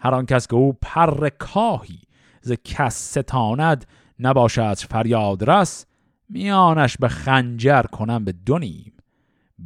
هر 0.00 0.14
آن 0.14 0.26
کس 0.26 0.46
که 0.46 0.54
او 0.54 0.72
پر 0.82 1.28
کاهی 1.28 2.00
ز 2.40 2.52
کس 2.52 3.18
ستاند 3.18 3.86
نباشد 4.18 4.74
فریاد 4.74 5.50
رس. 5.50 5.86
میانش 6.28 6.96
به 6.96 7.08
خنجر 7.08 7.82
کنم 7.82 8.24
به 8.24 8.32
دو 8.32 8.58
نیم. 8.58 8.92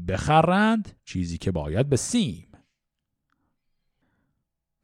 بخرند 0.08 0.96
چیزی 1.04 1.38
که 1.38 1.50
باید 1.50 1.88
به 1.88 1.96
سیم. 1.96 2.46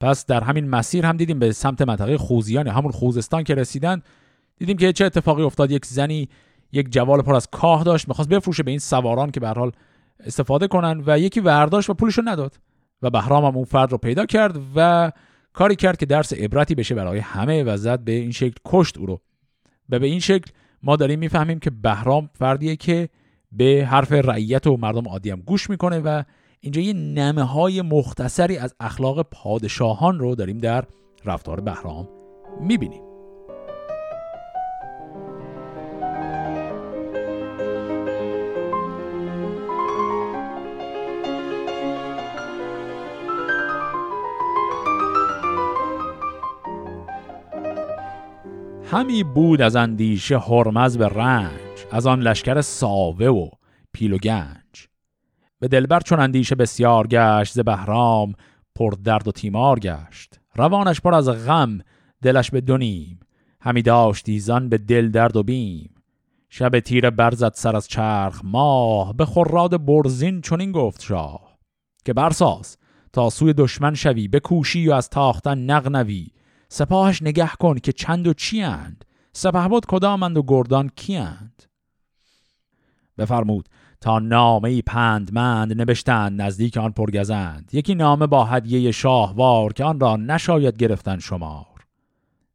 پس 0.00 0.26
در 0.26 0.44
همین 0.44 0.68
مسیر 0.68 1.06
هم 1.06 1.16
دیدیم 1.16 1.38
به 1.38 1.52
سمت 1.52 1.82
منطقه 1.82 2.18
خوزیان 2.18 2.68
همون 2.68 2.92
خوزستان 2.92 3.44
که 3.44 3.54
رسیدن 3.54 4.02
دیدیم 4.56 4.76
که 4.76 4.92
چه 4.92 5.04
اتفاقی 5.04 5.42
افتاد. 5.42 5.70
یک 5.70 5.86
زنی 5.86 6.28
یک 6.72 6.92
جوال 6.92 7.22
پر 7.22 7.34
از 7.34 7.46
کاه 7.46 7.84
داشت 7.84 8.08
می‌خواست 8.08 8.30
بفروشه 8.30 8.62
به 8.62 8.70
این 8.70 8.80
سواران 8.80 9.30
که 9.30 9.40
به 9.40 9.48
حال 9.48 9.72
استفاده 10.26 10.68
کنن 10.68 11.02
و 11.06 11.18
یکی 11.18 11.40
ورداشت 11.40 11.90
و 11.90 11.94
پولشو 11.94 12.22
نداد. 12.24 12.56
و 13.02 13.10
بهرام 13.10 13.44
هم 13.44 13.56
اون 13.56 13.64
فرد 13.64 13.92
رو 13.92 13.98
پیدا 13.98 14.26
کرد 14.26 14.60
و 14.76 15.12
کاری 15.52 15.76
کرد 15.76 15.96
که 15.96 16.06
درس 16.06 16.32
عبرتی 16.32 16.74
بشه 16.74 16.94
برای 16.94 17.18
همه 17.18 17.62
و 17.62 17.76
زد 17.76 18.00
به 18.00 18.12
این 18.12 18.30
شکل 18.30 18.56
کشت 18.64 18.98
او 18.98 19.06
رو. 19.06 19.20
و 19.90 19.98
به 19.98 20.06
این 20.06 20.20
شکل 20.20 20.50
ما 20.82 20.96
داریم 20.96 21.18
می‌فهمیم 21.18 21.58
که 21.58 21.70
بهرام 21.70 22.30
فردیه 22.34 22.76
که 22.76 23.08
به 23.52 23.88
حرف 23.90 24.12
رعیت 24.12 24.66
و 24.66 24.76
مردم 24.76 25.08
عادی 25.08 25.30
هم 25.30 25.40
گوش 25.40 25.70
می‌کنه 25.70 26.00
و 26.00 26.22
اینجا 26.60 26.80
یه 26.80 26.92
نمه 26.92 27.42
های 27.42 27.82
مختصری 27.82 28.56
از 28.56 28.74
اخلاق 28.80 29.22
پادشاهان 29.22 30.18
رو 30.18 30.34
داریم 30.34 30.58
در 30.58 30.84
رفتار 31.24 31.60
بهرام 31.60 32.08
می‌بینیم. 32.60 33.11
همی 48.92 49.24
بود 49.24 49.62
از 49.62 49.76
اندیشه 49.76 50.38
هرمز 50.38 50.98
به 50.98 51.08
رنج 51.08 51.86
از 51.90 52.06
آن 52.06 52.20
لشکر 52.20 52.60
ساوه 52.60 53.26
و 53.26 53.48
پیل 53.92 54.12
و 54.12 54.18
گنج. 54.18 54.88
به 55.58 55.68
دلبر 55.68 56.00
چون 56.00 56.20
اندیشه 56.20 56.54
بسیار 56.54 57.06
گشت 57.06 57.52
ز 57.52 57.58
بهرام 57.58 58.34
پر 58.74 58.94
درد 59.04 59.28
و 59.28 59.32
تیمار 59.32 59.78
گشت. 59.78 60.40
روانش 60.54 61.00
پر 61.00 61.14
از 61.14 61.28
غم 61.28 61.78
دلش 62.22 62.50
به 62.50 62.60
دونیم 62.60 63.20
همی 63.60 63.82
داشت 63.82 64.28
ایزان 64.28 64.68
به 64.68 64.78
دل 64.78 65.10
درد 65.10 65.36
و 65.36 65.42
بیم. 65.42 65.94
شب 66.48 66.80
تیر 66.80 67.10
برزد 67.10 67.52
سر 67.54 67.76
از 67.76 67.88
چرخ 67.88 68.40
ماه 68.44 69.16
به 69.16 69.24
خراد 69.24 69.84
برزین 69.84 70.40
چنین 70.40 70.72
گفت 70.72 71.02
شاه. 71.02 71.58
که 72.04 72.12
برساز 72.12 72.76
تا 73.12 73.30
سوی 73.30 73.52
دشمن 73.52 73.94
شوی 73.94 74.28
به 74.28 74.40
کوشی 74.40 74.88
و 74.88 74.92
از 74.92 75.10
تاختن 75.10 75.58
نغنوی. 75.58 76.28
سپاهش 76.72 77.22
نگه 77.22 77.50
کن 77.60 77.78
که 77.78 77.92
چند 77.92 78.26
و 78.26 78.34
چیند 78.34 79.04
سپه 79.32 79.68
بود 79.68 79.86
کدامند 79.86 80.36
و 80.36 80.42
گردان 80.46 80.90
کیند 80.96 81.62
بفرمود 83.18 83.68
تا 84.00 84.18
نامه 84.18 84.82
پندمند 84.82 85.80
نوشتند 85.80 86.42
نزدیک 86.42 86.76
آن 86.76 86.92
پرگزند. 86.92 87.70
یکی 87.72 87.94
نامه 87.94 88.26
با 88.26 88.44
هدیه 88.44 88.92
شاهوار 88.92 89.72
که 89.72 89.84
آن 89.84 90.00
را 90.00 90.16
نشاید 90.16 90.76
گرفتن 90.76 91.18
شمار. 91.18 91.86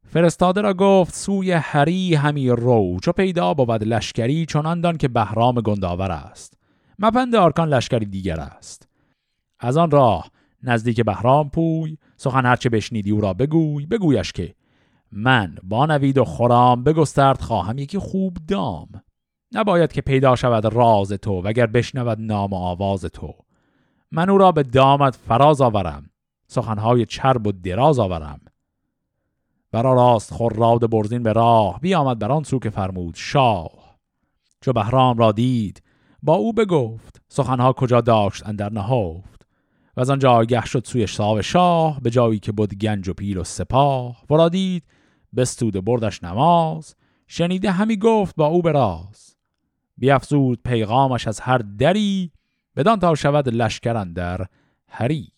فرستاده 0.04 0.60
را 0.60 0.74
گفت 0.74 1.14
سوی 1.14 1.52
هری 1.52 2.14
همی 2.14 2.48
رو 2.48 2.98
چو 3.02 3.12
پیدا 3.12 3.54
بود 3.54 3.84
لشکری 3.84 4.46
چنان 4.46 4.80
دان 4.80 4.96
که 4.96 5.08
بهرام 5.08 5.54
گنداور 5.54 6.12
است. 6.12 6.58
مپند 6.98 7.34
آرکان 7.34 7.68
لشکری 7.68 8.06
دیگر 8.06 8.40
است. 8.40 8.88
از 9.60 9.76
آن 9.76 9.90
راه 9.90 10.30
نزدیک 10.62 11.00
بهرام 11.00 11.50
پوی 11.50 11.96
سخن 12.20 12.46
هرچه 12.46 12.68
بشنیدی 12.68 13.10
او 13.10 13.20
را 13.20 13.34
بگوی 13.34 13.86
بگویش 13.86 14.32
که 14.32 14.54
من 15.12 15.56
با 15.62 15.86
نوید 15.86 16.18
و 16.18 16.24
خرام 16.24 16.84
بگسترد 16.84 17.40
خواهم. 17.40 17.78
یکی 17.78 17.98
خوب 17.98 18.36
دام. 18.48 18.88
نباید 19.52 19.92
که 19.92 20.00
پیدا 20.00 20.36
شود 20.36 20.64
راز 20.64 21.12
تو 21.12 21.42
وگر 21.42 21.66
بشنود 21.66 22.18
نام 22.20 22.52
و 22.52 22.56
آواز 22.56 23.04
تو. 23.04 23.34
من 24.12 24.30
او 24.30 24.38
را 24.38 24.52
به 24.52 24.62
دامت 24.62 25.16
فراز 25.16 25.60
آورم. 25.60 26.10
سخنهای 26.48 27.06
چرب 27.06 27.46
و 27.46 27.52
دراز 27.52 27.98
آورم. 27.98 28.40
برا 29.72 29.94
راست 29.94 30.34
خراد 30.34 30.90
برزین 30.90 31.22
به 31.22 31.32
راه 31.32 31.80
بیامد 31.80 32.18
بر 32.18 32.32
آن 32.32 32.42
سو 32.42 32.58
که 32.58 32.70
فرمود 32.70 33.14
شاه. 33.14 33.98
چو 34.60 34.72
بهرام 34.72 35.18
را 35.18 35.32
دید 35.32 35.82
با 36.22 36.34
او 36.34 36.52
بگفت 36.52 37.22
سخنها 37.28 37.72
کجا 37.72 38.00
داشت 38.00 38.46
اندر 38.46 38.72
نهفت. 38.72 39.37
و 39.98 40.00
از 40.00 40.10
آنجا 40.10 40.32
آگه 40.32 40.66
شد 40.66 40.84
سوی 40.86 41.06
ساو 41.06 41.42
شاه 41.42 42.00
به 42.00 42.10
جایی 42.10 42.38
که 42.38 42.52
بود 42.52 42.74
گنج 42.74 43.08
و 43.08 43.12
پیل 43.12 43.38
و 43.38 43.44
سپاه. 43.44 44.24
ورا 44.30 44.48
دید 44.48 44.84
بستود 45.36 45.84
بردش 45.84 46.24
نماز. 46.24 46.94
شنیده 47.26 47.70
همی 47.70 47.96
گفت 47.96 48.36
با 48.36 48.46
او 48.46 48.62
براز 48.62 49.36
بیافزود 49.96 50.62
پیغامش 50.64 51.28
از 51.28 51.40
هر 51.40 51.58
دری 51.58 52.32
بدان 52.76 52.98
تا 52.98 53.14
شود 53.14 53.48
لشکرن 53.48 54.12
در 54.12 54.46
هری 54.88 55.32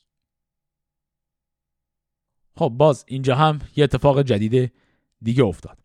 خب 2.57 2.69
باز 2.69 3.05
اینجا 3.09 3.35
هم 3.35 3.59
یه 3.77 3.85
اتفاق 3.85 4.23
جدید 4.23 4.73
دیگه 5.23 5.45
افتاد. 5.45 5.79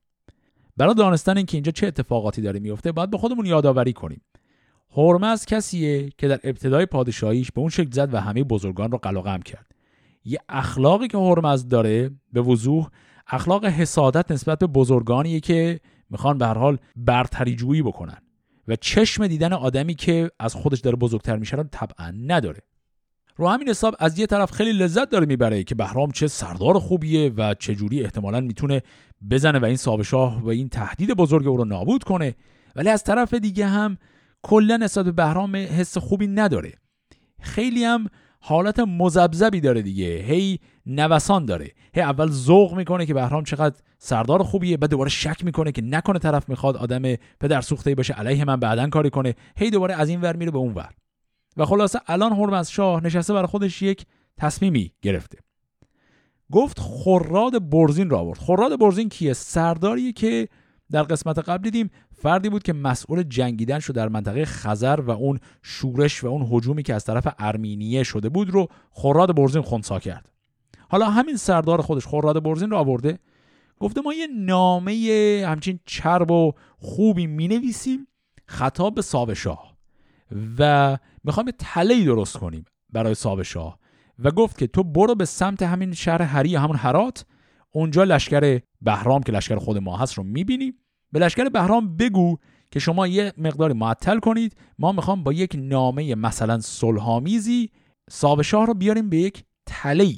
برای 0.78 0.96
دانستن 0.96 1.38
اینکه 1.38 1.58
اینجا 1.58 1.72
چه 1.72 1.88
اتفاقاتی 1.88 2.42
داره 2.42 2.60
میفته 2.60 2.92
باید 2.92 3.10
به 3.10 3.18
خودمون 3.18 3.46
یادآوری 3.46 3.94
کنیم. 3.94 4.22
هرمز 4.92 5.46
کسیه 5.46 6.10
که 6.18 6.28
در 6.28 6.40
ابتدای 6.44 6.86
پادشاهیش 6.86 7.52
به 7.52 7.62
اون 7.62 7.70
شکل 7.70 7.92
زد 7.92 8.14
و 8.14 8.22
همه 8.22 8.44
بزرگان 8.44 8.92
رو 8.92 8.98
قلقم 8.98 9.40
کرد. 9.40 9.72
یه 10.26 10.40
اخلاقی 10.50 11.08
که 11.08 11.18
هرمز 11.18 11.68
داره 11.68 12.12
به 12.34 12.42
وضوح 12.42 12.90
اخلاق 13.28 13.66
حسادت 13.66 14.32
نسبت 14.32 14.60
به 14.60 14.68
بزرگانیه 14.68 15.40
که 15.40 15.80
می‌خوان 16.10 16.38
به 16.38 16.46
هر 16.46 16.58
حال 16.58 16.78
برتری 16.96 17.56
جویی 17.56 17.82
بکنن. 17.82 18.18
و 18.68 18.76
چشم 18.76 19.28
دیدن 19.28 19.54
آدمی 19.54 19.96
که 19.96 20.32
از 20.40 20.54
خودش 20.54 20.80
داره 20.80 20.96
بزرگتر 20.96 21.36
میشه 21.38 21.58
رو 21.58 21.64
طبعا 21.64 22.14
نداره. 22.28 22.62
رو 23.38 23.48
همین 23.48 23.70
حساب 23.70 23.96
از 24.00 24.20
یه 24.20 24.26
طرف 24.26 24.52
خیلی 24.52 24.74
لذت 24.74 25.10
داره 25.10 25.26
می‌بره 25.26 25.64
که 25.64 25.76
بهرام 25.76 26.12
چه 26.12 26.28
سردار 26.28 26.80
خوبیه 26.80 27.34
و 27.38 27.54
چه 27.54 27.76
جوری 27.76 28.04
احتمالا 28.04 28.42
می‌تونه 28.42 28.82
بزنه 29.32 29.60
و 29.60 29.66
این 29.66 29.78
صاحب 29.78 30.44
و 30.44 30.48
این 30.48 30.70
تهدید 30.70 31.12
بزرگ 31.12 31.48
او 31.48 31.58
رو 31.58 31.66
نابود 31.66 32.04
کنه. 32.04 32.36
ولی 32.76 32.90
از 32.90 33.04
طرف 33.04 33.34
دیگه 33.34 33.68
هم 33.68 33.98
کلا 34.46 34.78
نسبت 34.78 35.06
به 35.06 35.12
بهرام 35.12 35.56
حس 35.56 35.98
خوبی 35.98 36.28
نداره. 36.28 36.74
خیلی 37.42 37.84
هم 37.84 38.08
حالت 38.40 38.80
مزبزبی 38.80 39.62
داره 39.62 39.82
دیگه. 39.82 40.06
هی 40.06 40.60
نوسان 40.86 41.46
داره. 41.46 41.72
هی 41.94 42.02
اول 42.02 42.28
ذوق 42.28 42.74
می‌کنه 42.74 43.06
که 43.06 43.14
بهرام 43.14 43.44
چقدر 43.44 43.76
سردار 43.98 44.44
خوبیه 44.44 44.78
بعد 44.78 44.90
دوباره 44.90 45.10
شک 45.10 45.46
می‌کنه 45.46 45.72
که 45.72 45.82
نکنه 45.82 46.20
طرف 46.20 46.50
می‌خواد 46.50 46.78
آدم 46.78 47.16
پدر 47.40 47.62
سوخته 47.62 47.96
باشه 47.96 48.14
علیه 48.14 48.46
من 48.46 48.56
بعدن 48.56 48.90
کاری 48.90 49.10
کنه. 49.10 49.36
هی 49.58 49.70
دوباره 49.70 49.94
از 49.94 50.10
این 50.10 50.22
ور 50.22 50.36
میره 50.36 50.52
به 50.52 50.58
اون 50.58 50.74
ور. 50.74 50.94
و 51.58 51.66
خلاصه 51.66 52.00
الان 52.08 52.32
هرمز 52.32 52.70
شاه 52.70 53.04
نشسته 53.04 53.34
برای 53.34 53.48
خودش 53.48 53.82
یک 53.82 54.06
تصمیمی 54.38 54.92
گرفته. 55.02 55.38
گفت 56.52 56.80
خراد 56.80 57.70
برزین 57.70 58.10
را 58.10 58.20
آورد. 58.20 58.40
خراد 58.40 58.80
برزین 58.80 59.10
کیه؟ 59.10 59.34
سرداریه 59.34 60.12
که 60.12 60.48
در 60.92 61.04
قسمت 61.04 61.40
قبل 61.40 61.64
دیدیم 61.64 61.90
فردی 62.12 62.50
بود 62.50 62.64
که 62.64 62.74
مسئول 62.74 63.24
جنگیدن 63.24 63.80
شد 63.80 63.94
در 63.94 64.08
منطقه 64.10 64.46
خزر 64.46 65.02
و 65.02 65.12
اون 65.12 65.40
شورش 65.64 66.24
و 66.24 66.28
اون 66.28 66.48
هجومی 66.52 66.84
که 66.84 66.94
از 66.94 67.06
طرف 67.06 67.28
ارمینیه 67.40 68.04
شده 68.04 68.30
بود 68.30 68.50
رو 68.50 68.68
خراد 68.92 69.36
برزین 69.36 69.62
خونسا 69.62 70.00
کرد. 70.00 70.30
حالا 70.90 71.10
همین 71.10 71.38
سردار 71.38 71.82
خودش 71.82 72.08
خراد 72.08 72.44
برزین 72.44 72.70
رو 72.70 72.78
آورده. 72.78 73.20
گفته 73.80 74.02
ما 74.02 74.14
یه 74.14 74.28
نامه 74.28 75.46
همچین 75.48 75.80
چرب 75.86 76.32
و 76.32 76.52
خوبی 76.78 77.28
می 77.28 77.48
نویسیم 77.48 78.08
خطاب 78.48 78.96
به 78.96 79.02
صاحب 79.02 79.34
شاه 79.34 79.76
و 80.60 80.98
می‌خوایم 81.24 81.52
تله 81.60 82.06
درست 82.06 82.38
کنیم 82.38 82.66
برای 82.94 83.16
صاحب 83.16 83.42
شاه 83.42 83.80
و 84.20 84.32
گفت 84.32 84.58
که 84.58 84.68
تو 84.68 84.84
برو 84.84 85.16
به 85.16 85.26
سمت 85.26 85.64
همین 85.64 85.94
شهر 85.94 86.22
هری 86.22 86.56
همون 86.56 86.76
هرات. 86.76 87.26
اونجا 87.76 88.04
لشکر 88.04 88.60
بهرام 88.82 89.24
که 89.24 89.32
لشکر 89.32 89.56
خود 89.56 89.78
ما 89.78 89.98
هست 89.98 90.14
رو 90.14 90.24
می‌بینی. 90.24 90.74
به 91.12 91.20
لشکر 91.20 91.50
بهرام 91.50 91.98
بگو 91.98 92.38
که 92.72 92.80
شما 92.80 93.08
یه 93.08 93.34
مقداری 93.38 93.74
معطل 93.74 94.20
کنید. 94.20 94.58
ما 94.80 94.92
می‌خوام 94.92 95.24
با 95.24 95.34
یک 95.34 95.56
نامه 95.58 96.16
مثلا 96.16 96.60
صلحآمیزی 96.60 97.70
صاحب 98.10 98.42
شاه 98.42 98.66
رو 98.66 98.74
بیاریم 98.74 99.10
به 99.10 99.18
یک 99.18 99.44
تله 99.66 100.16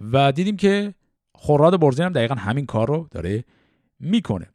و 0.00 0.32
دیدیم 0.32 0.56
که 0.56 0.94
خراد 1.34 1.80
برزین 1.80 2.06
هم 2.06 2.12
دقیقا 2.12 2.34
همین 2.34 2.66
کار 2.66 2.88
رو 2.88 3.08
داره 3.10 3.44
می‌کنه. 4.00 4.46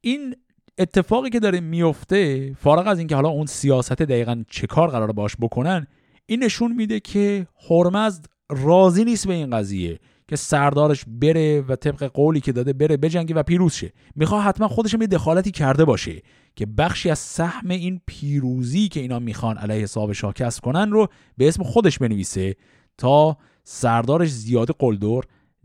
این 0.00 0.34
اتفاقی 0.78 1.30
که 1.30 1.40
داره 1.40 1.60
میفته 1.60 2.52
فارغ 2.58 2.86
از 2.86 2.98
اینکه 2.98 3.14
حالا 3.14 3.28
اون 3.28 3.46
سیاست 3.46 4.02
دقیقا 4.02 4.44
چه 4.48 4.66
کار 4.66 4.88
قرار 4.88 5.12
باش 5.12 5.36
بکنن 5.40 5.86
این 6.26 6.44
نشون 6.44 6.72
میده 6.72 7.00
که 7.00 7.46
هرمزد 7.70 8.26
راضی 8.50 9.04
نیست 9.04 9.26
به 9.26 9.34
این 9.34 9.50
قضیه. 9.50 9.98
که 10.32 10.36
سردارش 10.36 11.04
بره 11.06 11.60
و 11.60 11.76
طبق 11.76 12.04
قولی 12.04 12.40
که 12.40 12.52
داده 12.52 12.72
بره 12.72 12.96
بجنگه 12.96 13.34
و 13.34 13.42
پیروز 13.42 13.72
شه. 13.72 13.92
می‌خواد 14.16 14.42
حتما 14.42 14.68
خودش 14.68 14.94
یه 14.94 15.06
دخالتی 15.06 15.50
کرده 15.50 15.84
باشه 15.84 16.22
که 16.56 16.66
بخشی 16.66 17.10
از 17.10 17.18
سهم 17.18 17.70
این 17.70 18.00
پیروزی 18.06 18.88
که 18.88 19.00
اینا 19.00 19.18
می‌خوان 19.18 19.58
علیه 19.58 19.82
حساب 19.82 20.12
شاه 20.12 20.32
کسب 20.32 20.64
کنن 20.64 20.90
رو 20.90 21.08
به 21.36 21.48
اسم 21.48 21.62
خودش 21.62 21.98
بنویسه 21.98 22.56
تا 22.98 23.36
سردارش 23.64 24.30
زیاد 24.30 24.70
قلدر 24.78 25.20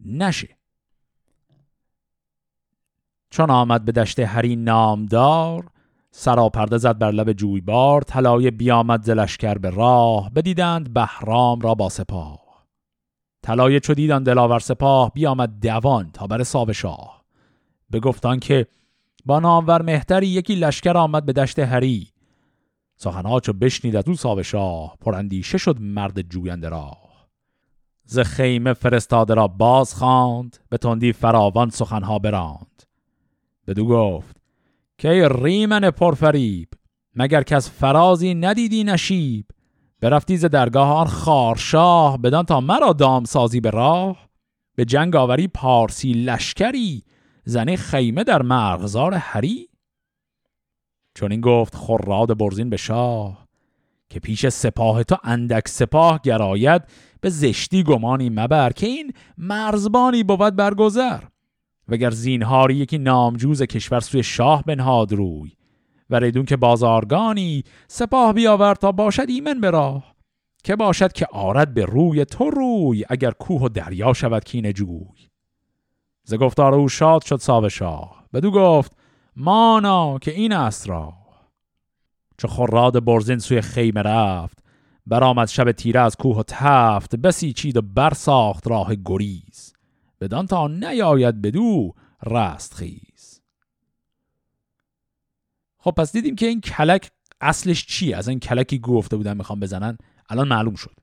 نشه. 0.05 0.57
چون 3.29 3.49
آمد 3.49 3.85
به 3.85 3.91
دشت 3.91 4.19
هری 4.19 4.55
نامدار 4.55 5.67
سراپرده 6.11 6.77
زد 6.77 6.97
بر 6.97 7.11
لب 7.11 7.33
جویبار 7.33 8.01
طلایه 8.01 8.51
بیامد 8.51 9.03
زلشکر 9.03 9.57
به 9.57 9.69
راه 9.69 10.31
بدیدند 10.33 10.93
بهرام 10.93 11.59
را 11.59 11.75
با 11.75 11.89
سپاه. 11.89 12.46
طلایه 13.41 13.79
چو 13.79 13.93
دیدان 13.93 14.23
دلاور 14.23 14.59
سپاه 14.59 15.11
بیامد 15.13 15.59
دوان 15.59 16.11
تا 16.11 16.27
بر 16.27 16.43
ساو 16.43 16.73
شاه. 16.73 17.23
بگفتان 17.91 18.39
که 18.39 18.67
با 19.25 19.39
نامور 19.39 19.81
مهتری 19.81 20.27
یکی 20.27 20.55
لشکر 20.55 20.97
آمد 20.97 21.25
به 21.25 21.33
دشت 21.33 21.59
هری. 21.59 22.07
سخنها 22.95 23.39
چو 23.39 23.53
بشنید 23.53 23.95
از 23.95 24.07
او 24.07 24.15
ساو 24.15 24.43
شاه 24.43 24.97
پراندیشه 25.01 25.57
شد 25.57 25.79
مرد 25.79 26.21
جوینده 26.21 26.69
راه 26.69 27.07
ز 28.05 28.19
خیمه 28.19 28.73
فرستاده 28.73 29.33
را 29.33 29.47
باز 29.47 29.93
خواند 29.93 30.57
به 30.69 30.77
تندی 30.77 31.13
فراوان 31.13 31.69
سخنها 31.69 32.19
براند. 32.19 32.83
بدو 33.67 33.85
گفت 33.85 34.37
که 34.97 35.29
ریمن 35.31 35.91
پرفریب 35.91 36.69
مگر 37.15 37.43
از 37.51 37.69
فرازی 37.69 38.33
ندیدی 38.33 38.83
نشیب؟ 38.83 39.45
برفتی 40.01 40.37
ز 40.37 40.45
درگاه 40.45 40.91
آن 40.91 41.07
خارشاه 41.07 42.17
بدان 42.17 42.45
تا 42.45 42.61
مرا 42.61 42.93
دام 42.93 43.23
سازی 43.23 43.59
به 43.59 43.69
راه. 43.69 44.27
به 44.75 44.85
جنگ 44.85 45.15
آوری 45.15 45.47
پارسی 45.47 46.13
لشکری 46.13 47.03
زنی 47.43 47.77
خیمه 47.77 48.23
در 48.23 48.41
مرغزار 48.41 49.13
هری. 49.13 49.69
چون 51.15 51.31
این 51.31 51.41
گفت 51.41 51.75
خراد 51.75 52.37
برزین 52.37 52.69
به 52.69 52.77
شاه 52.77 53.47
که 54.09 54.19
پیش 54.19 54.47
سپاه 54.47 55.03
تو 55.03 55.17
اندک 55.23 55.67
سپاه 55.67 56.19
گراید 56.23 56.81
به 57.21 57.29
زشتی 57.29 57.83
گمانی 57.83 58.29
مبر 58.29 58.71
که 58.71 58.87
این 58.87 59.13
مرزبانی 59.37 60.23
بود 60.23 60.55
برگذر. 60.55 61.23
وگر 61.87 62.09
زینهاری 62.09 62.75
یکی 62.75 62.97
نامجوز 62.97 63.61
کشور 63.61 63.99
سوی 63.99 64.23
شاه 64.23 64.63
بنهاد 64.63 65.13
روی 65.13 65.51
و 66.09 66.15
ریدون 66.15 66.45
که 66.45 66.57
بازارگانی 66.57 67.63
سپاه 67.87 68.33
بیاور 68.33 68.75
تا 68.75 68.91
باشد 68.91 69.29
ایمن 69.29 69.61
به 69.61 69.69
راه. 69.69 70.15
که 70.63 70.75
باشد 70.75 71.11
که 71.11 71.27
آرد 71.31 71.73
به 71.73 71.85
روی 71.85 72.25
تو 72.25 72.49
روی 72.49 73.05
اگر 73.09 73.31
کوه 73.31 73.61
و 73.61 73.69
دریا 73.69 74.13
شود 74.13 74.43
کین 74.43 74.71
جوی. 74.71 75.29
ز 76.23 76.33
گفتار 76.33 76.73
او 76.73 76.89
شاد 76.89 77.23
شد 77.23 77.35
ساو 77.35 77.69
شاه. 77.69 78.23
بدو 78.33 78.51
گفت 78.51 78.91
مانا 79.35 80.19
که 80.19 80.31
این 80.31 80.53
است 80.53 80.89
را 80.89 81.13
چه 82.37 82.47
خراد 82.47 83.05
برزین 83.05 83.39
سوی 83.39 83.61
خیمه 83.61 84.01
رفت 84.01 84.63
برآمد 85.07 85.47
شب 85.47 85.71
تیره 85.71 85.99
از 85.99 86.15
کوه 86.15 86.37
و 86.37 86.43
تفت 86.47 87.15
بسی 87.15 87.53
چید 87.53 87.77
و 87.77 87.81
برساخت 87.81 88.67
راه 88.67 88.95
گریز. 89.05 89.73
بدان 90.21 90.47
تا 90.47 90.67
نیاید 90.67 91.41
بدو 91.41 91.93
رست 92.25 92.73
خیز 92.73 93.06
خب 95.87 95.93
پس 95.97 96.11
دیدیم 96.11 96.35
که 96.35 96.45
این 96.45 96.61
کلک 96.61 97.09
اصلش 97.41 97.85
چیه؟ 97.85 98.17
از 98.17 98.27
این 98.27 98.39
کلکی 98.39 98.79
گفته 98.79 99.17
بودن 99.17 99.37
می‌خوام 99.37 99.59
بزنن 99.59 99.97
الان 100.29 100.47
معلوم 100.47 100.75
شد. 100.75 100.95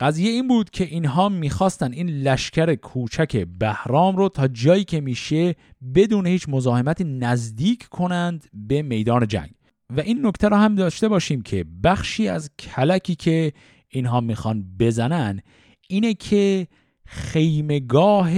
قضیه 0.00 0.30
این 0.30 0.48
بود 0.48 0.70
که 0.70 0.84
اینها 0.84 1.28
می‌خواستن 1.28 1.92
این 1.92 2.08
لشکر 2.08 2.74
کوچک 2.74 3.46
بهرام 3.58 4.16
رو 4.16 4.28
تا 4.28 4.48
جایی 4.48 4.84
که 4.84 5.00
میشه 5.00 5.54
بدون 5.94 6.26
هیچ 6.26 6.48
مزاحمتی 6.48 7.04
نزدیک 7.04 7.88
کنند 7.88 8.46
به 8.52 8.82
میدان 8.82 9.26
جنگ. 9.26 9.50
و 9.90 10.00
این 10.00 10.26
نکته 10.26 10.48
رو 10.48 10.56
هم 10.56 10.74
داشته 10.74 11.08
باشیم 11.08 11.42
که 11.42 11.64
بخشی 11.84 12.28
از 12.28 12.50
کلکی 12.58 13.14
که 13.14 13.52
اینها 13.88 14.20
می‌خوان 14.20 14.76
بزنن 14.78 15.40
اینه 15.88 16.14
که 16.14 16.68
خیمگاه 17.06 18.30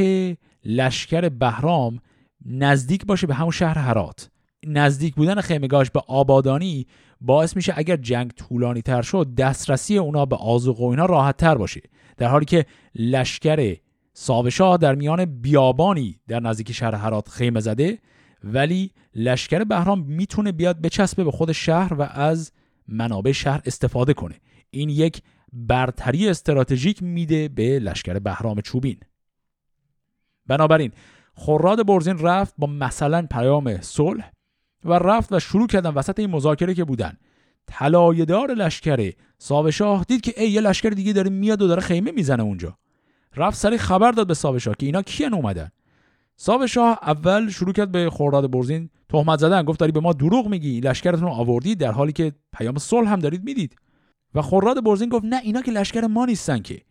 لشکر 0.65 1.29
بهرام 1.29 1.99
نزدیک 2.47 3.07
باشه 3.07 3.27
به 3.27 3.35
همون 3.35 3.51
شهر 3.51 3.79
هرات. 3.79 4.31
نزدیک 4.67 5.15
بودن 5.15 5.41
خیمگاهش 5.41 5.91
به 5.91 6.03
آبادانی 6.07 6.87
باعث 7.21 7.57
میشه 7.57 7.73
اگر 7.77 7.97
جنگ 7.97 8.31
طولانی 8.31 8.83
تر 8.83 9.03
شد 9.03 9.35
دسترسی 9.35 9.99
اونا 9.99 10.27
به 10.27 10.37
آزوق 10.37 10.81
و 10.81 10.87
اینا 10.87 11.07
راحت 11.07 11.37
تر 11.37 11.55
باشه. 11.55 11.81
در 12.17 12.29
حالی 12.29 12.45
که 12.45 12.67
لشکر 12.95 13.77
ساوشاه 14.13 14.77
در 14.77 14.95
میان 14.95 15.25
بیابانی 15.25 16.21
در 16.29 16.41
نزدیک 16.41 16.73
شهر 16.73 16.95
هرات 16.95 17.29
خیمه 17.29 17.61
زده 17.61 17.99
ولی 18.45 18.91
لشکر 19.15 19.65
بهرام 19.65 20.01
می‌تونه 20.01 20.53
بیاد 20.53 20.81
بچسبه 20.81 21.25
به 21.25 21.31
خود 21.31 21.53
شهر 21.53 21.95
و 21.95 22.03
از 22.03 22.53
منابع 22.89 23.33
شهر 23.33 23.61
استفاده 23.67 24.15
کنه. 24.15 24.35
این 24.71 24.89
یک 24.89 25.23
برتری 25.53 26.29
استراتژیک 26.29 27.03
میده 27.03 27.49
به 27.49 27.79
لشکر 27.79 28.19
بهرام 28.19 28.61
چوبین. 28.61 29.01
بنابراین 30.47 30.93
خوراد 31.35 31.87
برزین 31.87 32.19
رفت 32.19 32.55
با 32.59 32.67
مثلا 32.67 33.27
پیام 33.31 33.81
صلح 33.81 34.31
و 34.85 34.93
رفت 34.93 35.33
و 35.33 35.41
شروع 35.41 35.67
کردن 35.67 35.91
وسط 35.91 36.19
این 36.19 36.31
مذاکره 36.31 36.75
که 36.75 36.85
بودن. 36.85 37.13
طلایه‌دار 37.67 38.51
لشکر 38.51 39.13
ساوشاه 39.39 40.05
دید 40.09 40.21
که 40.21 40.35
ای 40.37 40.51
یه 40.51 40.61
لشکر 40.61 40.91
دیگه 40.91 41.13
داره 41.13 41.31
میاد 41.31 41.63
و 41.63 41.69
داره 41.69 41.81
خیمه 41.81 42.11
می‌زنه 42.11 42.43
اونجا. 42.43 42.79
رفت 43.37 43.59
سری 43.59 43.79
خبر 43.79 44.13
داد 44.13 44.27
به 44.27 44.35
ساوشاه 44.35 44.75
که 44.79 44.87
اینا 44.87 45.03
کیان 45.03 45.35
اومدن. 45.35 45.71
ساوشاه 46.37 46.99
اول 47.03 47.51
شروع 47.51 47.73
کرد 47.73 47.93
به 47.93 48.11
خوراد 48.11 48.51
برزین 48.51 48.91
تهمت 49.09 49.39
زدن. 49.39 49.63
گفت 49.63 49.81
داری 49.81 49.93
به 49.93 50.01
ما 50.01 50.13
دروغ 50.13 50.49
میگی 50.49 50.81
لشکرتون 50.81 51.23
رو 51.23 51.29
آوردید 51.29 51.79
در 51.79 51.93
حالی 51.93 52.13
که 52.13 52.33
پیام 52.53 52.79
صلح 52.79 53.13
هم 53.13 53.19
دارید 53.19 53.45
می‌دید. 53.45 53.77
و 54.35 54.43
خوراد 54.43 54.85
برزین 54.85 55.09
گفت 55.09 55.25
نه 55.25 55.41
اینا 55.45 55.63
که 55.63 55.71
لشکر 55.71 56.07
ما 56.07 56.25
نیستن 56.25 56.59
که. 56.59 56.83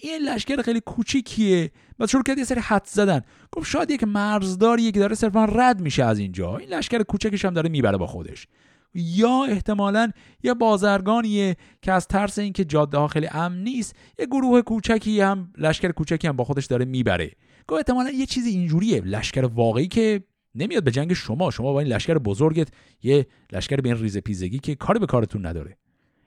این 0.00 0.22
لشکر 0.22 0.62
خیلی 0.62 0.80
کوچیکیه 0.80 1.70
و 1.98 2.06
شروع 2.06 2.22
کرد 2.22 2.38
یه 2.38 2.44
سری 2.44 2.60
حد 2.60 2.86
زدن. 2.86 3.20
گفت 3.52 3.70
شاید 3.70 3.90
یک 3.90 4.04
مرزداریه 4.04 4.92
که 4.92 5.00
داره 5.00 5.14
صرفا 5.14 5.44
رد 5.44 5.80
میشه 5.80 6.04
از 6.04 6.18
اینجا. 6.18 6.56
این 6.56 6.68
لشکر 6.68 7.02
کوچکش 7.02 7.44
هم 7.44 7.54
داره 7.54 7.68
می‌بره 7.68 7.96
با 7.96 8.06
خودش. 8.06 8.46
یا 8.94 9.44
احتمالا 9.44 10.10
یه 10.42 10.54
بازرگانیه 10.54 11.56
که 11.82 11.92
از 11.92 12.06
ترس 12.06 12.38
اینکه 12.38 12.64
جاده 12.64 12.98
ها 12.98 13.08
خیلی 13.08 13.26
امن 13.26 13.62
نیست 13.62 13.96
یه 14.18 14.26
گروه 14.26 14.62
کوچکی 14.62 15.20
هم 15.20 15.52
لشکر 15.58 15.92
کوچکی 15.92 16.26
هم 16.26 16.36
با 16.36 16.44
خودش 16.44 16.66
داره 16.66 16.84
می‌بره. 16.84 17.30
گفت 17.68 17.78
احتمالا 17.78 18.10
یه 18.10 18.26
چیزی 18.26 18.50
اینجوریه. 18.50 19.00
لشکر 19.00 19.44
واقعی 19.44 19.88
که 19.88 20.24
نمیاد 20.54 20.84
به 20.84 20.90
جنگ 20.90 21.12
شما. 21.12 21.50
شما 21.50 21.72
با 21.72 21.80
این 21.80 21.88
لشکر 21.88 22.18
بزرگت 22.18 22.68
یه 23.02 23.26
لشکر 23.52 23.76
به 23.76 23.88
این 23.88 23.98
ریزه 23.98 24.20
پیزگی 24.20 24.58
که 24.58 24.74
کاری 24.74 24.98
به 24.98 25.06
کارتون 25.06 25.46
نداره. 25.46 25.76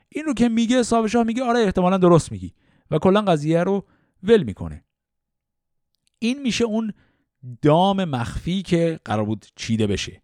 این 0.09 0.25
رو 0.25 0.33
که 0.33 0.49
میگه 0.49 0.83
صاحب 0.83 1.27
میگه 1.27 1.43
آره 1.43 1.59
احتمالا 1.59 1.97
درست 1.97 2.31
میگی. 2.31 2.53
و 2.91 2.99
کلا 2.99 3.21
قضیه 3.21 3.63
رو 3.63 3.85
ول 4.23 4.43
می‌کنه. 4.43 4.83
این 6.19 6.41
میشه 6.41 6.63
اون 6.63 6.93
دام 7.61 8.03
مخفی 8.03 8.61
که 8.61 8.99
قرار 9.05 9.25
بود 9.25 9.45
چیده 9.55 9.87
بشه. 9.87 10.21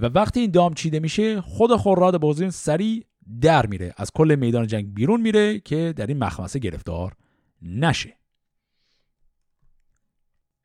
و 0.00 0.06
وقتی 0.06 0.40
این 0.40 0.50
دام 0.50 0.74
چیده 0.74 1.00
میشه 1.00 1.40
خود 1.40 1.76
خوراد 1.76 2.20
بازین 2.20 2.50
سریع 2.50 3.04
در 3.40 3.66
میره. 3.66 3.94
از 3.96 4.10
کل 4.12 4.36
میدان 4.40 4.66
جنگ 4.66 4.94
بیرون 4.94 5.20
میره 5.20 5.60
که 5.60 5.94
در 5.96 6.06
این 6.06 6.18
مخمسه 6.18 6.58
گرفتار 6.58 7.16
نشه. 7.62 8.16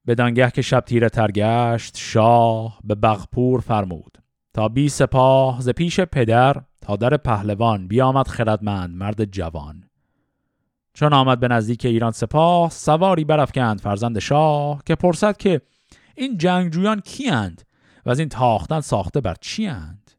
بدانگه 0.07 0.51
که 0.51 0.61
شب 0.61 0.79
تیره 0.79 1.09
ترگشت 1.09 1.97
شاه 1.97 2.79
به 2.83 2.95
بغپور 2.95 3.61
فرمود. 3.61 4.17
تا 4.53 4.69
بی 4.69 4.89
سپاه 4.89 5.61
ز 5.61 5.69
پیش 5.69 5.99
پدر 5.99 6.63
تا 6.81 6.95
در 6.95 7.17
پهلوان 7.17 7.87
بیامد 7.87 8.27
خردمند 8.27 8.95
مرد 8.95 9.25
جوان. 9.25 9.88
چون 10.99 11.13
آمد 11.13 11.39
به 11.39 11.47
نزدیک 11.47 11.85
ایران 11.85 12.11
سپاه 12.11 12.69
سواری 12.69 13.23
برافکند 13.23 13.81
فرزند 13.81 14.19
شاه 14.19 14.83
که 14.85 14.95
پرسد 14.95 15.37
که 15.37 15.61
این 16.15 16.37
جنگجویان 16.37 16.99
کیند 16.99 17.61
و 18.05 18.09
از 18.09 18.19
این 18.19 18.29
تاختن 18.29 18.79
ساخته 18.79 19.21
بر 19.21 19.35
چی 19.41 19.67
اند 19.67 20.11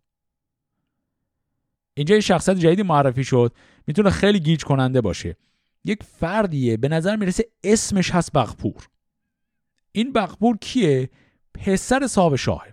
اینجا 1.94 2.14
یه 2.14 2.20
شخصیت 2.20 2.56
جدیدی 2.56 2.82
معرفی 2.82 3.24
شد 3.24 3.52
می‌تونه 3.86 4.10
خیلی 4.10 4.40
گیج 4.40 4.64
کننده 4.64 5.00
باشه. 5.00 5.36
یک 5.84 6.02
فردیه 6.02 6.76
به 6.76 6.88
نظر 6.88 7.16
می‌رسه 7.16 7.44
اسمش 7.64 8.10
هست 8.10 8.32
بغپور. 8.32 8.88
این 9.92 10.12
بغپور 10.12 10.56
کیه؟ 10.56 11.10
پسر 11.54 12.06
صاحب 12.06 12.36
شاه 12.36 12.66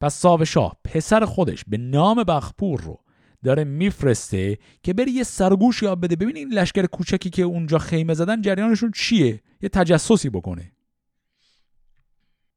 پس 0.00 0.14
صاحب 0.14 0.44
شاه 0.44 0.76
پسر 0.84 1.24
خودش 1.24 1.64
به 1.68 1.76
نام 1.76 2.24
بغپور 2.24 2.80
رو 2.80 3.03
داره 3.44 3.64
میفرسته 3.64 4.58
که 4.82 4.92
بری 4.92 5.10
یه 5.10 5.22
سرگوش 5.22 5.82
یاد 5.82 6.00
بده. 6.00 6.16
ببین 6.16 6.36
این 6.36 6.52
لشکر 6.52 6.86
کوچکی 6.86 7.30
که 7.30 7.42
اونجا 7.42 7.78
خیمه 7.78 8.14
زدن 8.14 8.42
جریانشون 8.42 8.92
چیه؟ 8.94 9.40
یه 9.62 9.68
تجسسی 9.68 10.30
بکنه. 10.30 10.72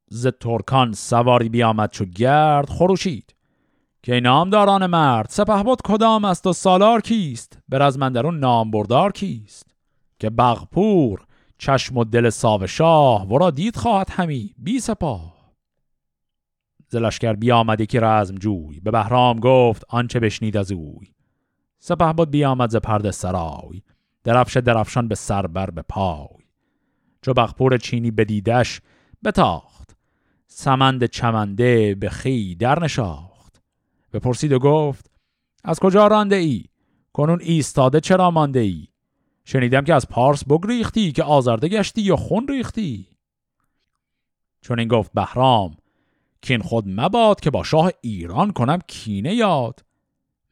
ز 0.09 0.27
ترکان 0.27 0.93
سواری 0.93 1.49
بیامد 1.49 1.91
چو 1.91 2.05
گرد 2.05 2.69
خروشید. 2.69 3.33
که 4.03 4.19
نامداران 4.19 4.85
مرد 4.85 5.29
سپه 5.29 5.63
بود 5.63 5.81
کدام 5.83 6.25
است 6.25 6.47
و 6.47 6.53
سالار 6.53 7.01
کیست؟ 7.01 7.59
بر 7.69 7.81
از 7.81 7.99
من 7.99 8.11
درون 8.11 8.39
نام 8.39 8.71
بردار 8.71 9.11
کیست؟ 9.11 9.75
که 10.19 10.29
بغپور 10.29 11.25
چشم 11.57 11.97
و 11.97 12.03
دل 12.03 12.29
ساو 12.29 12.67
شاه 12.67 13.27
ورا 13.27 13.51
دید 13.51 13.75
خواهد 13.75 14.09
همی 14.11 14.53
بی 14.57 14.79
سپاه. 14.79 15.36
زلشکر 16.89 17.33
بیامد 17.33 17.85
که 17.85 17.99
رزم 17.99 18.35
جوی. 18.35 18.79
به 18.79 18.91
بهرام 18.91 19.39
گفت 19.39 19.83
آنچه 19.89 20.19
بشنید 20.19 20.57
از 20.57 20.71
اوی. 20.71 21.07
سپه 21.79 22.13
بود 22.13 22.31
بیامد 22.31 22.69
ز 22.69 22.75
پرده 22.75 23.11
سرای. 23.11 23.81
درفش 24.23 24.57
درفشان 24.57 25.07
به 25.07 25.15
سر 25.15 25.47
بر 25.47 25.69
به 25.69 25.81
پای. 25.81 26.27
چو 27.21 27.33
بغپور 27.33 27.77
چینی 27.77 28.11
بدیدش 28.11 28.81
بتاخت. 29.23 29.97
سمند 30.47 31.05
چمنده 31.05 31.95
به 31.95 32.09
خی 32.09 32.55
در 32.55 32.83
نشاخت. 32.83 33.61
بپرسید 34.13 34.51
و 34.51 34.59
گفت 34.59 35.11
از 35.63 35.79
کجا 35.79 36.07
رانده 36.07 36.35
ای؟ 36.35 36.63
کنون 37.13 37.39
ایستاده 37.41 37.99
چرا 37.99 38.31
مانده 38.31 38.59
ای؟ 38.59 38.87
شنیدم 39.45 39.81
که 39.81 39.93
از 39.93 40.07
پارس 40.07 40.45
بگریختی 40.45 41.11
که 41.11 41.23
آزرده 41.23 41.67
گشتی 41.67 42.01
یا 42.01 42.15
خون 42.15 42.47
ریختی. 42.47 43.07
چون 44.61 44.79
این 44.79 44.87
گفت 44.87 45.11
بهرام 45.13 45.77
کین 46.41 46.61
خود 46.61 46.83
مباد 46.87 47.39
که 47.39 47.49
با 47.49 47.63
شاه 47.63 47.91
ایران 48.01 48.51
کنم 48.51 48.79
کینه 48.87 49.35
یاد. 49.35 49.85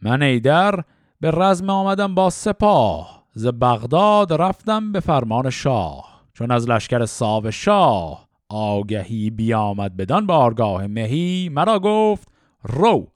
من 0.02 0.22
ایدر 0.22 0.84
به 1.22 1.32
رزم 1.32 1.70
آمدم 1.70 2.16
با 2.16 2.30
سپاه 2.30 3.26
ز 3.34 3.48
بغداد 3.48 4.34
رفتم 4.34 4.92
به 4.92 5.00
فرمان 5.00 5.50
شاه. 5.50 6.26
چون 6.34 6.52
از 6.52 6.70
لشکر 6.70 7.06
ساو 7.06 7.52
شاه 7.52 8.28
آگهی 8.50 9.30
بیامد 9.30 9.98
بدان 9.98 10.26
بارگاه 10.26 10.88
مهی 10.88 11.50
مرا 11.50 11.80
گفت 11.80 12.28
رو 12.64 13.08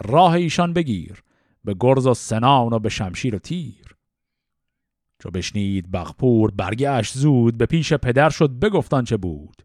راه 0.00 0.32
ایشان 0.32 0.72
بگیر 0.72 1.22
به 1.64 1.74
گرز 1.80 2.06
و 2.06 2.14
سنان 2.14 2.72
و 2.72 2.78
به 2.78 2.88
شمشیر 2.88 3.34
و 3.34 3.38
تیر. 3.38 3.96
چو 5.22 5.30
بشنید 5.30 5.90
بغپور 5.90 6.50
برگشت 6.50 7.14
زود 7.18 7.58
به 7.58 7.66
پیش 7.66 7.92
پدر 7.92 8.30
شد 8.30 8.50
بگفتان 8.50 9.04
چه 9.04 9.16
بود. 9.16 9.62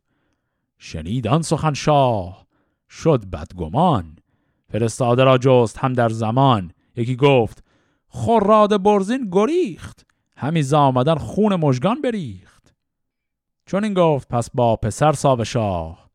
شنید 0.77 1.27
آن 1.27 1.41
سخن 1.41 1.73
شاه 1.73 2.42
شد 2.89 3.25
بدگمان. 3.25 4.15
فرستاده 4.71 5.23
را 5.23 5.37
جست 5.37 5.77
هم 5.77 5.93
در 5.93 6.09
زمان. 6.09 6.71
یکی 6.95 7.15
گفت 7.15 7.63
خوراد 8.07 8.83
برزین 8.83 9.29
گریخت. 9.31 10.05
همی 10.37 10.63
آمدن 10.73 11.15
خون 11.15 11.55
مژگان 11.55 12.01
بریخت. 12.01 12.75
چون 13.65 13.83
این 13.83 13.93
گفت 13.93 14.27
پس 14.27 14.49
با 14.53 14.75
پسر 14.75 15.13
ساو 15.13 15.43
شاه. 15.43 16.09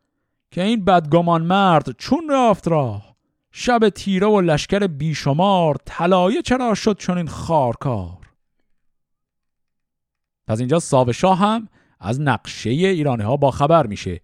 که 0.50 0.62
این 0.62 0.84
بدگمان 0.84 1.42
مرد 1.42 1.96
چون 1.98 2.30
رفت 2.30 2.68
راه؟ 2.68 3.16
شب 3.52 3.88
تیره 3.88 4.26
و 4.26 4.40
لشکر 4.40 4.86
بیشمار 4.86 5.76
طلایه 5.84 6.42
چرا 6.42 6.74
شد 6.74 6.96
چون 6.96 7.16
این 7.16 7.28
خارکار؟ 7.28 8.18
پس 10.46 10.58
اینجا 10.58 10.78
ساو 10.78 11.12
شاه 11.12 11.38
هم 11.38 11.68
از 12.00 12.20
نقشه 12.20 12.70
ایرانی 12.70 13.22
ها 13.22 13.36
با 13.36 13.50
خبر 13.50 13.86
میشه. 13.86 14.20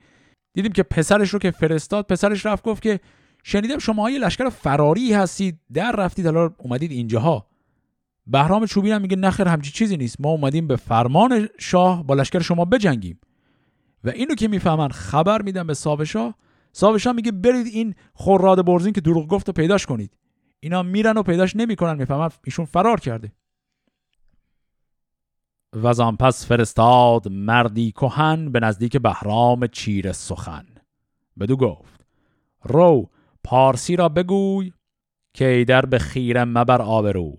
دیدیم 0.54 0.72
که 0.72 0.82
پسرش 0.82 1.30
رو 1.30 1.38
که 1.38 1.50
فرستاد 1.50 2.06
پسرش 2.06 2.46
رفت 2.46 2.64
گفت 2.64 2.82
که 2.82 3.00
شنیدم 3.42 3.78
شما 3.78 4.10
یه 4.10 4.18
لشکر 4.18 4.48
فراری 4.48 5.12
هستید 5.12 5.60
در 5.72 5.92
رفتید 5.92 6.26
حالا 6.26 6.50
اومدید 6.58 6.90
اینجاها. 6.90 7.46
بهرام 8.26 8.66
چوبین 8.66 8.92
هم 8.92 9.02
میگه 9.02 9.16
نخیر 9.16 9.48
همچی 9.48 9.70
چیزی 9.70 9.96
نیست. 9.96 10.20
ما 10.20 10.30
اومدیم 10.30 10.66
به 10.66 10.76
فرمان 10.76 11.48
شاه 11.58 12.06
با 12.06 12.14
لشکر 12.14 12.38
شما 12.38 12.64
بجنگیم. 12.64 13.20
و 14.04 14.08
اینو 14.08 14.34
که 14.34 14.48
می‌فهمن 14.48 14.88
خبر 14.88 15.42
میدن 15.42 15.66
به 15.66 15.74
ساوشا 15.74 16.34
ساوشا 16.72 17.12
میگه 17.12 17.32
برید 17.32 17.66
این 17.66 17.94
خوراد 18.12 18.64
برزین 18.64 18.92
که 18.92 19.00
دروغ 19.00 19.26
گفت 19.28 19.48
و 19.48 19.52
پیداش 19.52 19.86
کنید. 19.86 20.16
اینا 20.60 20.82
میرن 20.82 21.16
و 21.16 21.22
پیداش 21.22 21.56
نمی‌کنن 21.56 21.98
می‌فهمن 21.98 22.28
ایشون 22.44 22.64
فرار 22.64 23.00
کرده. 23.00 23.32
و 25.74 26.02
آن 26.02 26.16
پس 26.16 26.46
فرستاد 26.46 27.28
مردی 27.28 27.92
کهن 27.92 28.52
به 28.52 28.60
نزدیک 28.60 28.96
بهرام 28.96 29.66
چیر 29.66 30.12
سخن. 30.12 30.64
بدو 31.40 31.56
گفت 31.56 32.06
رو 32.64 33.10
پارسی 33.44 33.96
را 33.96 34.08
بگوی 34.08 34.72
که 35.34 35.48
ایدر 35.48 35.86
به 35.86 35.98
خیره 35.98 36.44
مبر 36.44 36.82
آبروی. 36.82 37.36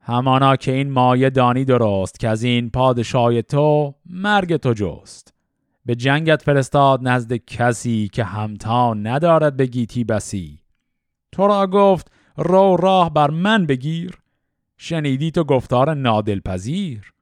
همانا 0.00 0.56
که 0.56 0.72
این 0.72 0.90
مایه 0.90 1.30
دانی 1.30 1.64
درست 1.64 2.20
که 2.20 2.28
از 2.28 2.42
این 2.42 2.70
پادشاه 2.70 3.42
تو 3.42 3.94
مرگ 4.06 4.56
تو 4.56 4.72
جست. 4.72 5.34
به 5.86 5.94
جنگت 5.94 6.42
فرستاد 6.42 7.08
نزد 7.08 7.32
کسی 7.32 8.10
که 8.12 8.24
همتا 8.24 8.94
ندارد 8.94 9.56
به 9.56 9.66
گیتی 9.66 10.04
بسی. 10.04 10.58
تو 11.32 11.46
را 11.46 11.66
گفت 11.66 12.12
رو 12.36 12.76
راه 12.76 13.14
بر 13.14 13.30
من 13.30 13.66
بگیر. 13.66 14.18
شنیدی 14.76 15.30
تو 15.30 15.44
گفتار 15.44 15.94
نادل 15.94 16.40
پذیر 16.40 17.15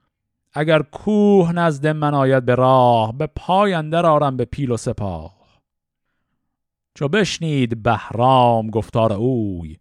اگر 0.55 0.83
کوه 0.83 1.53
نزد 1.53 1.87
من 1.87 2.15
آید 2.15 2.45
به 2.45 2.55
راه 2.55 3.19
به 3.19 3.27
پای 3.27 3.75
اندر 3.75 4.07
آرم 4.07 4.37
به 4.37 4.45
پیل 4.45 4.71
و 4.71 4.77
سپاه. 4.77 5.35
چو 6.95 7.09
بشنید 7.09 7.83
بهرام 7.83 8.71
گفتار 8.71 9.13
اوی 9.13 9.77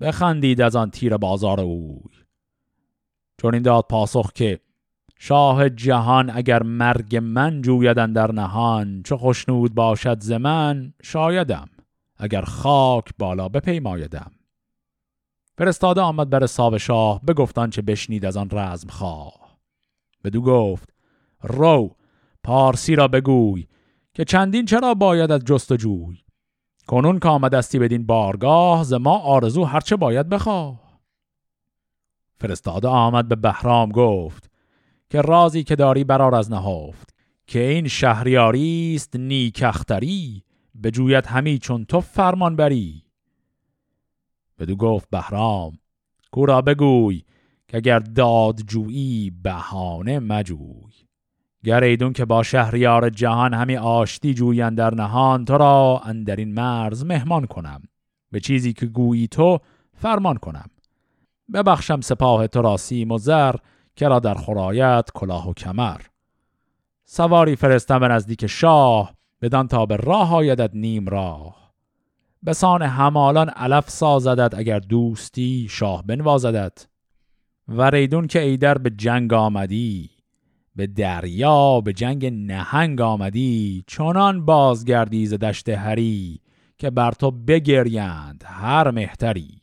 بخندید 0.00 0.60
از 0.60 0.76
آن 0.76 0.90
تیر 0.90 1.16
بازار 1.16 1.60
اوی. 1.60 2.00
چون 3.42 3.54
این 3.54 3.62
داد 3.62 3.84
پاسخ 3.88 4.32
که 4.32 4.60
شاه 5.18 5.68
جهان 5.68 6.30
اگر 6.30 6.62
مرگ 6.62 7.16
من 7.16 7.62
جویدن 7.62 8.12
در 8.12 8.32
نهان 8.32 9.02
چه 9.02 9.16
خوشنود 9.16 9.74
باشد 9.74 10.20
ز 10.20 10.32
من 10.32 10.92
شایدم. 11.02 11.68
اگر 12.16 12.42
خاک 12.42 13.04
بالا 13.18 13.48
بپیمایدم. 13.48 14.30
فرستاده 15.58 16.00
آمد 16.00 16.30
بر 16.30 16.46
ساو 16.46 16.78
شاه 16.78 17.20
بگفتان 17.24 17.70
چه 17.70 17.82
بشنید 17.82 18.24
از 18.24 18.36
آن 18.36 18.48
رزم 18.52 18.88
خواه 18.88 19.43
بدو 20.24 20.42
گفت 20.42 20.94
رو 21.42 21.96
پارسی 22.44 22.94
را 22.94 23.08
بگوی 23.08 23.66
که 24.14 24.24
چندین 24.24 24.64
چرا 24.64 24.94
باید 24.94 25.30
از 25.30 25.44
جستجوی؟ 25.44 26.18
کنون 26.86 27.18
که 27.18 27.28
آمدستی 27.28 27.78
بدین 27.78 28.06
بارگاه 28.06 28.84
ز 28.84 28.92
ما 28.92 29.18
آرزو 29.18 29.64
هرچه 29.64 29.96
باید 29.96 30.28
بخواه. 30.28 31.00
فرستاده 32.36 32.88
آمد 32.88 33.28
به 33.28 33.36
بهرام 33.36 33.92
گفت 33.92 34.50
که 35.10 35.20
رازی 35.20 35.64
که 35.64 35.76
داری 35.76 36.04
برار 36.04 36.34
از 36.34 36.50
نهافت 36.50 37.14
که 37.46 37.60
این 37.60 37.88
شهریاری 37.88 38.92
است 38.94 39.16
نیکختری 39.16 40.42
به 40.74 40.90
جویت 40.90 41.26
همی 41.26 41.58
چون 41.58 41.84
تو 41.84 42.00
فرمان 42.00 42.56
بری 42.56 43.02
بدو 44.58 44.76
گفت 44.76 45.10
بهرام 45.10 45.78
کورا 46.32 46.62
بگوی 46.62 47.22
که 47.68 47.76
اگر 47.76 47.98
دادجویی 47.98 49.32
بهانه 49.42 50.18
مجوی. 50.18 50.92
گر 51.64 51.82
ایدون 51.82 52.12
که 52.12 52.24
با 52.24 52.42
شهریار 52.42 53.10
جهان 53.10 53.54
همی 53.54 53.76
آشتی 53.76 54.34
جویان 54.34 54.74
در 54.74 54.94
نهان 54.94 55.44
تو 55.44 55.58
را 55.58 56.00
اندر 56.04 56.44
مرز 56.44 57.04
مهمان 57.04 57.46
کنم. 57.46 57.82
به 58.30 58.40
چیزی 58.40 58.72
که 58.72 58.86
گویی 58.86 59.28
تو 59.28 59.58
فرمان 59.92 60.36
کنم. 60.36 60.70
ببخشم 61.54 62.00
سپاه 62.00 62.46
تو 62.46 62.62
را 62.62 62.76
سیم 62.76 63.10
و 63.10 63.18
زر 63.18 63.54
که 63.96 64.08
را 64.08 64.18
در 64.18 64.34
خرایت 64.34 65.08
کلاه 65.14 65.50
و 65.50 65.52
کمر. 65.52 66.00
سواری 67.04 67.56
فرستم 67.56 67.98
به 67.98 68.08
نزدیک 68.08 68.46
شاه 68.46 69.14
بدان 69.42 69.68
تا 69.68 69.86
به 69.86 69.96
راه 69.96 70.34
آیدد 70.34 70.70
نیم 70.74 71.08
راه. 71.08 71.72
بسان 72.46 72.82
همالان 72.82 73.48
علف 73.48 73.90
سازدد 73.90 74.54
اگر 74.56 74.78
دوستی 74.78 75.66
شاه 75.70 76.02
بنوازدد 76.06 76.78
و 77.68 77.90
ریدون 77.90 78.26
که 78.26 78.40
ایدر 78.40 78.78
به 78.78 78.90
جنگ 78.90 79.32
آمدی 79.32 80.10
به 80.76 80.86
دریا 80.86 81.80
به 81.80 81.92
جنگ 81.92 82.26
نهنگ 82.26 83.00
آمدی 83.00 83.84
چنان 83.86 84.44
بازگردی 84.44 85.26
ز 85.26 85.34
دشت 85.34 85.68
هری 85.68 86.40
که 86.78 86.90
بر 86.90 87.12
تو 87.12 87.30
بگریند 87.30 88.44
هر 88.46 88.90
مهتری. 88.90 89.62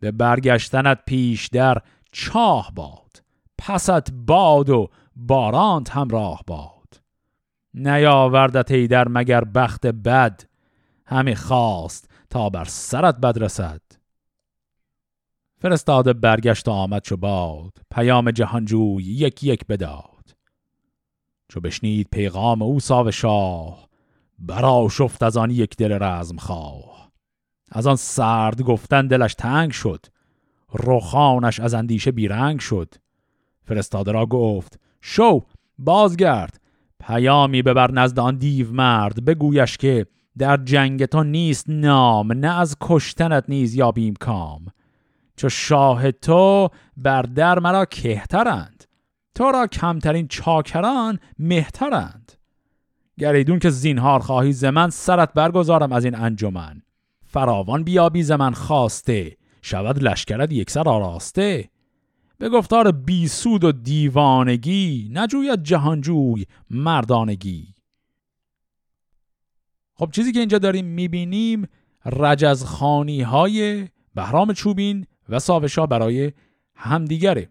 به 0.00 0.10
برگشتنت 0.10 0.98
پیش 1.06 1.48
در 1.48 1.78
چاه 2.12 2.72
باد 2.74 3.22
پست 3.58 4.12
باد 4.12 4.70
و 4.70 4.88
بارانت 5.16 5.90
همراه 5.90 6.42
باد. 6.46 7.00
نیاوردت 7.74 8.70
ای 8.70 8.86
در 8.86 9.08
مگر 9.08 9.44
بخت 9.44 9.86
بد 9.86 10.42
همی 11.06 11.34
خواست 11.34 12.10
تا 12.30 12.50
بر 12.50 12.64
سرت 12.64 13.18
بد 13.18 13.38
رسد. 13.42 13.80
فرستاده 15.60 16.12
برگشت 16.12 16.68
و 16.68 16.70
آمد 16.70 17.02
چو 17.02 17.16
باد. 17.16 17.72
پیام 17.90 18.30
جهانجوی 18.30 19.02
یک 19.02 19.44
یک 19.44 19.66
بداد. 19.66 20.36
چو 21.48 21.60
بشنید 21.60 22.08
پیغام 22.12 22.62
او 22.62 22.80
ساو 22.80 23.10
شاه 23.10 23.88
برا 24.38 24.88
شفت 24.90 25.22
از 25.22 25.36
آن 25.36 25.50
یک 25.50 25.76
دل 25.76 25.98
رزم 26.02 26.36
خواه 26.36 27.10
از 27.70 27.86
آن 27.86 27.96
سرد 27.96 28.62
گفتن 28.62 29.06
دلش 29.06 29.34
تنگ 29.34 29.70
شد 29.70 30.06
رخانش 30.74 31.60
از 31.60 31.74
اندیشه 31.74 32.10
بیرنگ 32.10 32.60
شد. 32.60 32.94
فرستاده 33.64 34.12
را 34.12 34.26
گفت 34.26 34.80
شو 35.00 35.42
بازگرد. 35.78 36.60
پیامی 37.00 37.62
ببر 37.62 37.90
نزد 37.90 38.18
آن 38.18 38.36
دیو 38.36 38.72
مرد 38.72 39.24
بگویش 39.24 39.76
که 39.76 40.06
در 40.38 40.56
جنگ 40.56 41.04
تو 41.04 41.24
نیست 41.24 41.64
نام 41.68 42.32
نه 42.32 42.58
از 42.58 42.76
کشتنت 42.80 43.44
نیز 43.48 43.74
یابیم 43.74 44.14
کام. 44.14 44.66
چو 45.38 45.48
شاه 45.48 46.10
تو 46.10 46.68
بر 46.96 47.22
در 47.22 47.58
مرا 47.58 47.84
کهترند 47.84 48.84
تو 49.34 49.44
را 49.44 49.66
کمترین 49.66 50.28
چاکران 50.28 51.18
مهترند. 51.38 52.32
گریدون 53.18 53.58
که 53.58 53.70
زینهار 53.70 54.20
خواهی 54.20 54.52
زمن 54.52 54.90
سرت 54.90 55.32
برگزارم 55.32 55.92
از 55.92 56.04
این 56.04 56.14
انجمن. 56.14 56.82
فراوان 57.26 57.84
بیابی 57.84 58.22
زمن 58.22 58.52
خواسته 58.52 59.36
شود 59.62 60.02
لشکرت 60.02 60.52
یکسر 60.52 60.88
آراسته. 60.88 61.70
به 62.38 62.48
گفتار 62.48 62.92
بیسود 62.92 63.64
و 63.64 63.72
دیوانگی 63.72 65.10
نجوید 65.12 65.62
جهانجوی 65.62 66.46
مردانگی. 66.70 67.74
خب 69.94 70.10
چیزی 70.12 70.32
که 70.32 70.38
اینجا 70.40 70.58
داریم 70.58 70.84
می‌بینیم 70.84 71.68
رجزخانی 72.06 73.22
های 73.22 73.88
بهرام 74.14 74.52
چوبین 74.52 75.06
و 75.28 75.38
ساوشا 75.38 75.86
برای 75.86 76.32
همدیگره. 76.74 77.48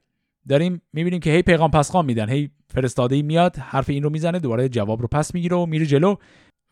داریم 0.49 0.81
می‌بینیم 0.93 1.19
که 1.19 1.31
هی 1.31 1.41
پیغام 1.41 1.71
پسخان 1.71 2.05
میدن 2.05 2.29
هی 2.29 2.49
فرستاده 2.67 3.21
میاد 3.21 3.57
حرف 3.57 3.89
این 3.89 4.03
رو 4.03 4.09
می‌زنه 4.09 4.39
دوباره 4.39 4.69
جواب 4.69 5.01
رو 5.01 5.07
پس 5.07 5.33
می‌گیره 5.33 5.57
و 5.57 5.65
میره 5.65 5.85
جلو. 5.85 6.15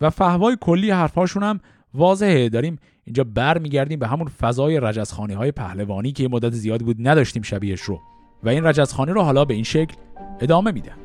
و 0.01 0.09
فهوای 0.09 0.57
کلی 0.61 0.91
حرفهاشون 0.91 1.43
هم 1.43 1.59
واضحه. 1.93 2.49
داریم 2.49 2.79
اینجا 3.03 3.23
بر 3.23 3.57
میگردیم 3.57 3.99
به 3.99 4.07
همون 4.07 4.27
فضای 4.27 4.79
رجزخانی 4.79 5.33
های 5.33 5.51
پهلوانی 5.51 6.11
که 6.11 6.27
مدت 6.27 6.51
زیاد 6.51 6.81
بود 6.81 6.97
نداشتیم 6.99 7.41
شبیهش 7.41 7.81
رو. 7.81 8.01
و 8.43 8.49
این 8.49 8.63
رجزخانی 8.63 9.11
رو 9.11 9.21
حالا 9.21 9.45
به 9.45 9.53
این 9.53 9.63
شکل 9.63 9.95
ادامه 10.39 10.71
میده 10.71 11.04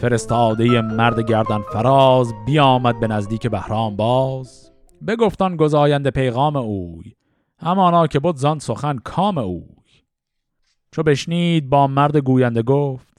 فرستاده 0.00 0.80
مرد 0.80 1.20
گردن 1.20 1.62
فراز 1.72 2.32
بیامد 2.46 3.00
به 3.00 3.06
نزدیک 3.06 3.46
بهرام 3.46 3.96
باز. 3.96 4.72
بگفتان 5.06 5.56
گزاینده 5.56 6.10
پیغام 6.10 6.56
اوی 6.56 7.12
همانا 7.60 8.06
که 8.06 8.18
بود 8.18 8.36
زان 8.36 8.58
سخن 8.58 8.98
کام 8.98 9.38
اوی. 9.38 9.62
چو 10.92 11.02
بشنید 11.02 11.70
با 11.70 11.86
مرد 11.86 12.16
گوینده 12.16 12.62
گفت 12.62 13.18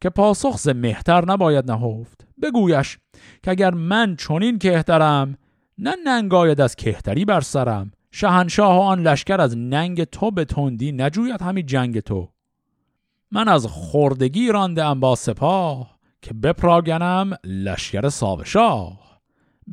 که 0.00 0.10
پاسخ 0.10 0.58
ز 0.58 0.68
مهتر 0.68 1.24
نباید 1.24 1.70
نهفت. 1.70 2.26
بگویش 2.42 2.98
که 3.42 3.50
اگر 3.50 3.74
من 3.74 4.16
چنین 4.16 4.58
کهترم 4.58 5.38
نه 5.78 5.94
ننگاید 6.04 6.60
از 6.60 6.76
کهتری 6.76 7.24
بر 7.24 7.40
سرم. 7.40 7.92
شهنشاه 8.10 8.78
و 8.78 8.80
آن 8.80 9.02
لشکر 9.02 9.40
از 9.40 9.56
ننگ 9.56 10.04
تو 10.04 10.30
به 10.30 10.44
تندی 10.44 10.92
نجوید 10.92 11.42
همی 11.42 11.62
جنگ 11.62 12.00
تو. 12.00 12.28
من 13.30 13.48
از 13.48 13.66
خردگی 13.66 14.52
رانده 14.52 14.94
با 14.94 15.14
سپاه. 15.14 15.93
که 16.24 16.34
بپراگنم 16.34 17.32
لشکر 17.44 18.08
ساوشاه 18.08 19.20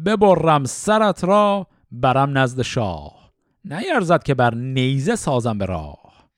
ببرم 0.05 0.63
سرت 0.65 1.23
را 1.23 1.67
برم 1.91 2.37
نزد 2.37 2.61
شاه. 2.61 3.31
نیرزد 3.65 4.23
که 4.23 4.33
بر 4.33 4.55
نیزه 4.55 5.15
سازم 5.15 5.57
به 5.57 5.65
راه. 5.65 6.29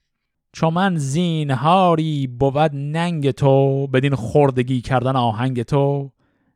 چو 0.52 0.70
من 0.70 0.98
زینهاری 0.98 2.28
بود 2.28 2.72
ننگ 2.74 3.32
تو 3.32 3.88
بدین 3.88 4.16
خوردگی 4.16 4.82
کردن 4.82 5.16
آهنگ 5.16 5.64
تو 5.64 6.12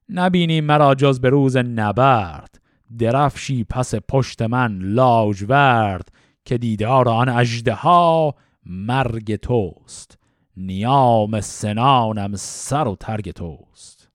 نبینی 0.09 0.61
مرا 0.61 0.95
جز 0.95 1.19
به 1.19 1.29
روز 1.29 1.57
نبرد. 1.57 2.59
درفشی 2.99 3.63
پس 3.63 3.95
پشت 3.95 4.41
من 4.41 4.79
لاجورد 4.81 6.09
که 6.45 6.57
دیدار 6.57 7.09
آن 7.09 7.29
اجده 7.29 7.73
ها 7.73 8.35
مرگ 8.65 9.35
توست. 9.35 10.16
نیام 10.57 11.41
سنانم 11.41 12.35
سر 12.35 12.87
و 12.87 12.95
ترگ 12.95 13.31
توست. 13.31 14.09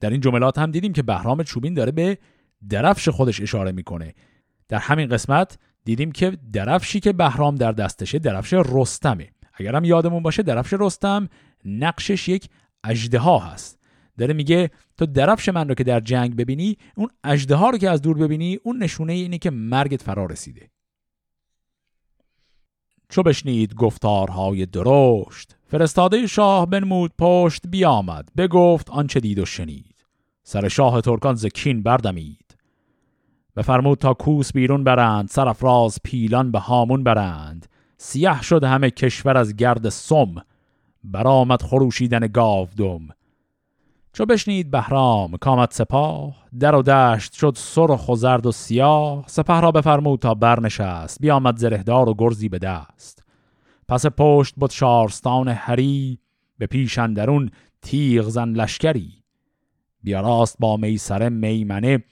در 0.00 0.10
این 0.10 0.20
جملات 0.20 0.58
هم 0.58 0.70
دیدیم 0.70 0.92
که 0.92 1.02
بهرام 1.02 1.42
چوبین 1.42 1.74
داره 1.74 1.92
به 1.92 2.18
درفش 2.68 3.08
خودش 3.08 3.40
اشاره 3.40 3.72
می‌کنه. 3.72 4.14
در 4.68 4.78
همین 4.78 5.08
قسمت 5.08 5.58
دیدیم 5.84 6.12
که 6.12 6.38
درفشی 6.52 7.00
که 7.00 7.12
بهرام 7.12 7.54
در 7.54 7.72
دستشه 7.72 8.18
درفش 8.18 8.52
رستمه. 8.52 9.30
اگرم 9.54 9.84
یادمون 9.84 10.22
باشه 10.22 10.42
درفش 10.42 10.74
رستم 10.78 11.28
نقشش 11.64 12.28
یک 12.28 12.48
اجده 12.84 13.18
ها 13.18 13.38
هست. 13.38 13.78
داره 14.18 14.34
میگه 14.34 14.70
تو 14.98 15.06
درفش 15.06 15.48
من 15.48 15.68
رو 15.68 15.74
که 15.74 15.84
در 15.84 16.00
جنگ 16.00 16.36
ببینی 16.36 16.76
اون 16.96 17.08
اجده 17.24 17.54
ها 17.54 17.70
رو 17.70 17.78
که 17.78 17.90
از 17.90 18.02
دور 18.02 18.18
ببینی 18.18 18.58
اون 18.62 18.82
نشونه 18.82 19.12
اینه 19.12 19.38
که 19.38 19.50
مرگت 19.50 20.02
فرا 20.02 20.26
رسیده. 20.26 20.70
چو 23.14 23.22
بشنید 23.22 23.74
گفتارهای 23.74 24.66
درشت. 24.66 25.56
فرستاده 25.66 26.26
شاه 26.26 26.66
بنمود 26.66 27.12
پشت 27.18 27.62
بیامد. 27.66 28.28
بگفت 28.36 28.90
آنچه 28.90 29.20
دید 29.20 29.38
و 29.38 29.44
شنید. 29.44 30.04
سر 30.42 30.68
شاه 30.68 31.00
ترکان 31.00 31.34
زکین 31.34 31.82
بردمید. 31.82 32.56
بفرمود 33.56 33.98
تا 33.98 34.14
کوس 34.14 34.52
بیرون 34.52 34.84
برند 34.84 35.28
سرفراز 35.28 35.98
پیلان 36.04 36.50
به 36.50 36.58
هامون 36.58 37.04
برند. 37.04 37.66
سیه 37.98 38.42
شد 38.42 38.64
همه 38.64 38.90
کشور 38.90 39.36
از 39.36 39.56
گرد 39.56 39.88
سم. 39.88 40.34
برآمد 41.04 41.62
خروشیدن 41.62 42.26
گاودم. 42.26 43.08
چو 44.14 44.26
بشنید 44.26 44.70
بهرام 44.70 45.36
کامد 45.36 45.70
سپاه 45.70 46.36
در 46.58 46.74
و 46.74 46.82
دشت 46.82 47.32
شد 47.32 47.54
سرخ 47.56 48.08
و 48.08 48.16
زرد 48.16 48.46
و 48.46 48.52
سیاه 48.52 49.24
سپه 49.26 49.60
را 49.60 49.72
بفرمود 49.72 50.20
تا 50.20 50.34
برنشست 50.34 51.20
بیامد 51.20 51.56
زرهدار 51.56 52.08
و 52.08 52.14
گرزی 52.18 52.48
به 52.48 52.58
دست. 52.58 53.24
پس 53.88 54.06
پشت 54.06 54.54
بود 54.56 54.70
شارستان 54.70 55.48
هری 55.48 56.18
به 56.58 56.66
پیش 56.66 56.98
اندرون 56.98 57.50
تیغ 57.82 58.28
زن 58.28 58.48
لشکری. 58.48 59.12
بیاراست 60.02 60.56
با 60.60 60.76
میسر 60.76 61.28
میمنه 61.28 62.04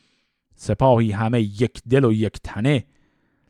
سپاهی 0.56 1.12
همه 1.12 1.40
یک 1.40 1.82
دل 1.90 2.04
و 2.04 2.12
یک 2.12 2.40
تنه. 2.44 2.84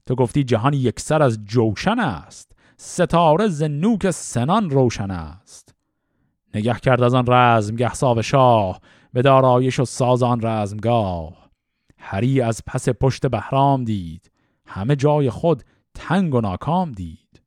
تو 0.07 0.15
گفتی 0.15 0.45
جهان 0.45 0.73
یک 0.73 1.01
سر 1.01 1.23
از 1.23 1.45
جوشن 1.45 1.99
است 1.99 2.53
ستاره 2.77 3.49
زنوک 3.49 4.11
سنان 4.11 4.71
روشن 4.71 5.11
است. 5.11 5.62
نگه 6.55 6.75
کرد 6.75 7.03
از 7.03 7.15
آن 7.15 7.25
رزمگه 7.29 7.95
ساو 7.95 8.23
شاه 8.23 8.81
به 9.13 9.23
دارایش 9.23 9.81
و 9.81 9.85
ساز 9.85 10.23
آن 10.23 10.41
رزمگاه. 10.43 11.51
هری 11.99 12.41
از 12.41 12.63
پس 12.67 12.89
پشت 12.89 13.27
بهرام 13.27 13.85
دید 13.85 14.31
همه 14.67 14.97
جای 14.97 15.31
خود 15.31 15.63
تنگ 15.95 16.35
و 16.35 16.41
ناکام 16.41 16.93
دید. 16.93 17.43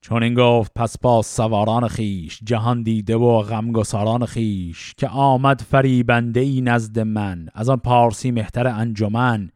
چون 0.00 0.22
این 0.22 0.34
گفت 0.34 0.72
پس 0.76 0.98
با 0.98 1.22
سواران 1.22 1.88
خیش 1.88 2.40
جهان 2.44 2.82
دیده 2.82 3.16
و 3.16 3.42
غمگساران 3.42 4.26
خیش 4.26 4.94
که 4.96 5.08
آمد 5.08 5.60
فریبنده 5.60 6.40
ای 6.40 6.60
نزد 6.60 6.98
من 6.98 7.48
از 7.54 7.68
آن 7.68 7.76
پارسی 7.76 8.30
مهتر 8.30 8.66
انجمن. 8.66 9.50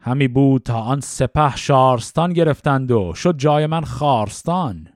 همی 0.00 0.28
بود 0.28 0.62
تا 0.62 0.80
آن 0.80 1.00
سپه 1.00 1.56
شارستان 1.56 2.32
گرفتند 2.32 2.90
و 2.90 3.14
شد 3.14 3.36
جای 3.36 3.66
من 3.66 3.84
خارستان. 3.84 4.88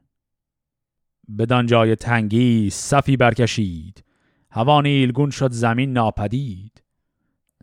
بدان 1.39 1.67
جای 1.67 1.97
تنگی 1.97 2.71
صفی 2.71 3.17
برکشید. 3.17 4.05
هوا 4.51 4.81
نیلگون 4.81 5.31
شد 5.31 5.53
زمین 5.53 5.93
ناپدید. 5.93 6.83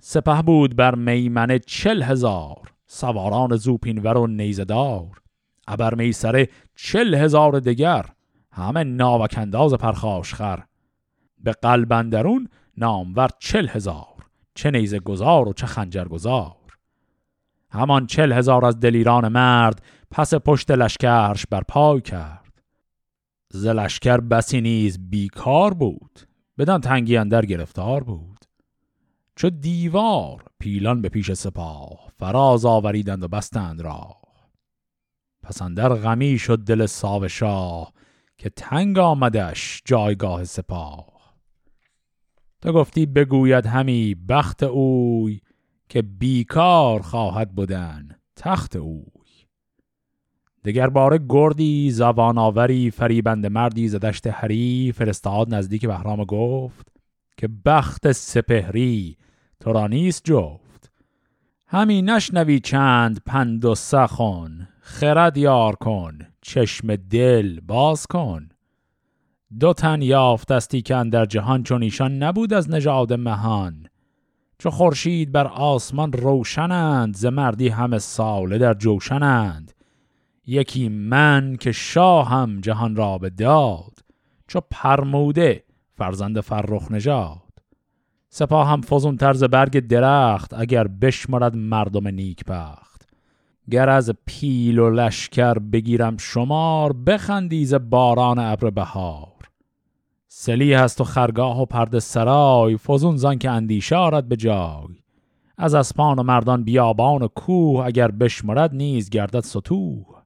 سپه 0.01 0.41
بود 0.41 0.75
بر 0.75 0.95
میمنه 0.95 1.59
چل 1.59 2.03
هزار 2.03 2.71
سواران 2.87 3.55
زوپینور 3.55 4.17
و 4.17 4.27
نیزدار 4.27 5.21
ابر 5.67 5.93
میسره 5.93 6.49
چل 6.75 7.15
هزار 7.15 7.59
دگر 7.59 8.05
همه 8.51 8.83
ناوکنداز 8.83 9.73
پرخاشخر 9.73 10.63
به 11.43 11.51
قلبندرون 11.51 12.49
نامور 12.77 13.29
چل 13.39 13.67
هزار 13.67 14.05
چه 14.55 14.71
نیزه 14.71 14.99
گذار 14.99 15.47
و 15.47 15.53
چه 15.53 15.67
خنجر 15.67 16.05
گذار. 16.05 16.55
همان 17.71 18.05
چل 18.05 18.31
هزار 18.31 18.65
از 18.65 18.79
دلیران 18.79 19.27
مرد 19.27 19.81
پس 20.11 20.33
پشت 20.33 20.71
لشکرش 20.71 21.45
بر 21.45 21.61
پای 21.67 22.01
کرد. 22.01 22.38
زلشکر 23.51 24.17
بسی 24.17 24.61
نیز 24.61 25.09
بیکار 25.09 25.73
بود. 25.73 26.19
بدان 26.57 26.81
تنگی 26.81 27.17
اندر 27.17 27.45
گرفتار 27.45 28.03
بود. 28.03 28.45
چو 29.35 29.49
دیوار 29.49 30.43
پیلان 30.59 31.01
به 31.01 31.09
پیش 31.09 31.33
سپاه 31.33 32.11
فراز 32.17 32.65
آوریدند 32.65 33.23
و 33.23 33.27
بستند 33.27 33.81
را 33.81 34.15
پس 35.43 35.61
اندر 35.61 35.89
غمی 35.89 36.37
شد 36.37 36.57
دل 36.57 36.85
ساو 36.85 37.27
شاه 37.27 37.93
که 38.37 38.49
تنگ 38.49 38.97
آمدش 38.97 39.81
جایگاه 39.85 40.43
سپاه. 40.43 41.35
تو 42.61 42.73
گفتی 42.73 43.05
بگوید 43.05 43.65
همی 43.65 44.15
بخت 44.15 44.63
اوی 44.63 45.41
که 45.89 46.01
بیکار 46.01 47.01
خواهد 47.01 47.55
بودن 47.55 48.09
تخت 48.35 48.75
اوی. 48.75 49.18
دگر 50.65 50.89
باره 50.89 51.19
گردی 51.29 51.91
زبان 51.91 52.37
آوری 52.37 52.91
فریبند 52.91 53.45
مردی 53.45 53.87
زدشت 53.87 54.27
هری 54.27 54.93
فرستاد 54.95 55.53
نزدیک 55.53 55.85
بهرام 55.85 56.23
گفت 56.23 56.87
که 57.37 57.49
بخت 57.65 58.11
سپهری 58.11 59.17
تو 59.59 59.73
را 59.73 59.87
نیست 59.87 60.23
جفت. 60.23 60.91
همی 61.67 62.01
نشنوی 62.01 62.59
چند 62.59 63.21
پند 63.25 63.65
و 63.65 63.75
سخن 63.75 64.67
خرد 64.81 65.37
یار 65.37 65.75
کن 65.75 66.19
چشم 66.41 66.95
دل 66.95 67.59
باز 67.59 68.07
کن. 68.07 68.49
دو 69.59 69.73
تن 69.73 70.01
یافتستی 70.01 70.81
که 70.81 71.03
در 71.11 71.25
جهان 71.25 71.63
چون 71.63 71.83
ایشان 71.83 72.23
نبود 72.23 72.53
از 72.53 72.69
نژاد 72.69 73.13
مهان. 73.13 73.87
چو 74.57 74.69
خورشید 74.69 75.31
بر 75.31 75.47
آسمان 75.47 76.13
روشنند 76.13 77.15
ز 77.15 77.25
مردی 77.25 77.67
همه 77.67 77.99
ساله 77.99 78.57
در 78.57 78.73
جوشنند. 78.73 79.73
یکی 80.49 80.89
من 80.89 81.57
که 81.59 81.71
شاهم 81.71 82.61
جهان 82.61 82.95
را 82.95 83.17
به 83.17 83.29
داد 83.29 83.99
چو 84.47 84.61
پرموده 84.71 85.63
فرزند 85.93 86.39
فرخ 86.39 86.91
نژاد. 86.91 87.49
سپاه 88.29 88.67
هم 88.67 88.81
فزون 88.81 89.17
طرز 89.17 89.43
برگ 89.43 89.79
درخت 89.79 90.53
اگر 90.53 90.87
بشمرد 90.87 91.55
مردم 91.55 92.07
نیک 92.07 92.45
بخت. 92.45 93.09
گر 93.71 93.89
از 93.89 94.11
پیل 94.25 94.79
و 94.79 94.89
لشکر 94.89 95.53
بگیرم 95.53 96.17
شمار 96.17 96.93
بخندیز 96.93 97.73
باران 97.73 98.39
ابر 98.39 98.69
بهار. 98.69 99.49
سلی 100.27 100.73
هست 100.73 101.01
و 101.01 101.03
خرگاه 101.03 101.61
و 101.61 101.65
پرد 101.65 101.99
سرای 101.99 102.77
فزون 102.77 103.17
زن 103.17 103.37
که 103.37 103.49
اندیشه 103.49 103.95
آرد 103.95 104.29
به 104.29 104.35
جای. 104.35 104.95
از 105.57 105.73
اسپان 105.73 106.19
و 106.19 106.23
مردان 106.23 106.63
بیابان 106.63 107.21
و 107.21 107.27
کوه 107.27 107.85
اگر 107.85 108.11
بشمرد 108.11 108.75
نیز 108.75 109.09
گردد 109.09 109.39
ستوه. 109.39 110.18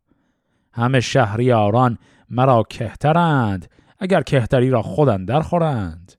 همه 0.74 1.00
شهریاران 1.00 1.98
مرا 2.30 2.64
کهترند 2.70 3.70
اگر 4.00 4.22
کهتری 4.22 4.70
را 4.70 4.82
خودن 4.82 5.26
در 5.26 5.42
خورند 5.42 6.14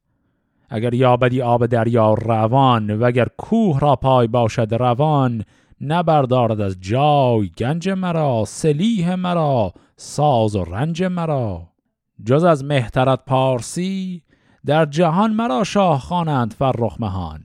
اگر 0.69 0.95
یابدی 0.95 1.43
آب 1.43 1.67
دریا 1.67 2.15
روان 2.15 2.91
و 2.91 3.05
اگر 3.05 3.27
کوه 3.39 3.81
را 3.81 3.97
پای 3.97 4.27
باشد 4.27 4.75
روان 4.75 5.45
نبردارد 5.81 6.61
از 6.61 6.81
جای 6.81 7.51
گنج 7.59 7.89
مرا 7.89 8.45
سلیح 8.47 9.15
مرا 9.15 9.73
ساز 9.97 10.57
و 10.57 10.65
رنج 10.65 11.03
مرا. 11.03 11.69
جز 12.27 12.45
از 12.45 12.65
مهترت 12.65 13.25
پارسی 13.27 14.23
در 14.67 14.87
جهان 14.87 15.33
مرا 15.33 15.65
شاه 15.65 16.01
خوانند 16.01 16.53
فرخ 16.53 16.97
مهان. 17.01 17.43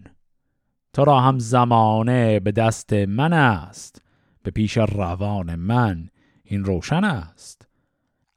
تو 0.93 1.05
را 1.05 1.19
هم 1.19 1.39
زمانه 1.39 2.39
به 2.39 2.51
دست 2.51 2.93
من 2.93 3.33
است 3.33 4.01
به 4.43 4.51
پیش 4.51 4.77
روان 4.77 5.55
من. 5.55 6.09
این 6.51 6.63
روشن 6.63 7.03
است. 7.03 7.67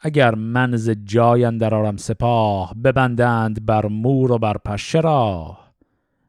اگر 0.00 0.34
من 0.34 0.76
ز 0.76 0.90
جای 0.90 1.46
آرم 1.46 1.96
سپاه 1.96 2.74
ببندند 2.74 3.66
بر 3.66 3.86
مور 3.86 4.32
و 4.32 4.38
بر 4.38 4.56
پشه 4.56 5.00
راه. 5.00 5.72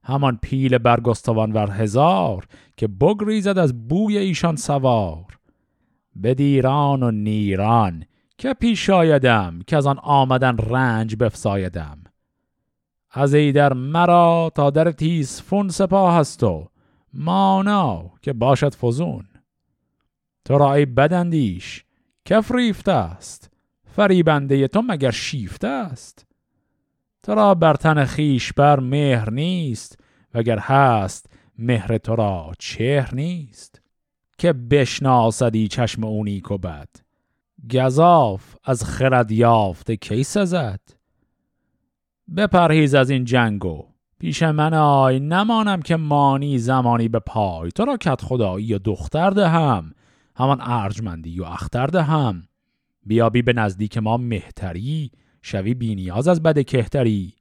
همان 0.03 0.39
پیل 0.41 0.77
برگستوان 0.77 1.51
ور 1.51 1.71
هزار 1.71 2.45
که 2.77 2.87
بگریزد 2.87 3.57
از 3.57 3.87
بوی 3.87 4.17
ایشان 4.17 4.55
سوار. 4.55 5.25
بدیران 6.23 7.03
و 7.03 7.11
نیران 7.11 8.05
که 8.37 8.53
پیش 8.53 8.89
آیدم 8.89 9.59
که 9.67 9.77
از 9.77 9.87
آن 9.87 9.99
آمدن 9.99 10.57
رنج 10.57 11.15
بفسایدم 11.15 12.03
از 13.11 13.33
ای 13.33 13.51
در 13.51 13.73
مرا 13.73 14.51
تا 14.55 14.69
در 14.69 14.91
فون 15.45 15.69
سپاه 15.69 16.15
هست 16.15 16.43
و 16.43 16.67
مانا 17.13 18.11
که 18.21 18.33
باشد 18.33 18.75
فزون. 18.75 19.25
تو 20.45 20.57
را 20.57 20.73
ای 20.73 20.85
بدندیش 20.85 21.83
کف 22.25 22.51
ریفته 22.51 22.91
است. 22.91 23.49
فریبنده 23.85 24.67
تو 24.67 24.81
مگر 24.81 25.11
شیفته 25.11 25.67
است؟ 25.67 26.25
تو 27.23 27.35
را 27.35 27.55
بر 27.55 27.73
تن 27.73 28.05
خیش 28.05 28.53
بر 28.53 28.79
مهر 28.79 29.29
نیست 29.29 29.99
وگر 30.33 30.59
هست 30.59 31.29
مهر 31.57 31.97
تو 31.97 32.15
را 32.15 32.51
چهر 32.59 33.15
نیست. 33.15 33.81
که 34.37 34.53
بشناسدی 34.53 35.67
چشم 35.67 36.03
اونی 36.03 36.41
و 36.51 36.57
بد 36.57 36.89
گذاف 37.73 38.55
از 38.63 38.83
خرد 38.83 39.31
یافته 39.31 39.95
کی 39.95 40.23
سزد؟ 40.23 40.79
بپرهیز 42.37 42.95
از 42.95 43.09
این 43.09 43.25
جنگو 43.25 43.85
پیش 44.19 44.43
من 44.43 44.73
آی 44.73 45.19
نمانم 45.19 45.81
که 45.81 45.95
مانی 45.95 46.57
زمانی 46.57 47.07
به 47.07 47.19
پای. 47.19 47.71
تو 47.71 47.85
را 47.85 47.97
کت 47.97 48.21
خدایی 48.21 48.73
و 48.73 48.77
دختر 48.77 49.29
دهم. 49.29 49.93
همان 50.35 50.61
ارجمندی 50.61 51.39
و 51.39 51.43
اختر 51.43 51.87
دهم. 51.87 52.43
بیابی 53.05 53.41
به 53.41 53.53
نزدیک 53.53 53.97
ما 53.97 54.17
مهتری 54.17 55.11
شوی 55.41 55.73
بینیاز 55.73 56.27
از 56.27 56.43
بد 56.43 56.61
کهتری. 56.61 57.33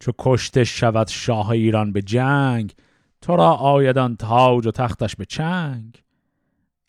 چو 0.00 0.12
کشته 0.18 0.64
شود 0.64 1.08
شاه 1.08 1.50
ایران 1.50 1.92
به 1.92 2.02
جنگ 2.02 2.74
تو 3.20 3.36
را 3.36 3.50
آیدان 3.52 4.16
تاج 4.16 4.66
و 4.66 4.70
تختش 4.70 5.16
به 5.16 5.24
چنگ. 5.24 6.02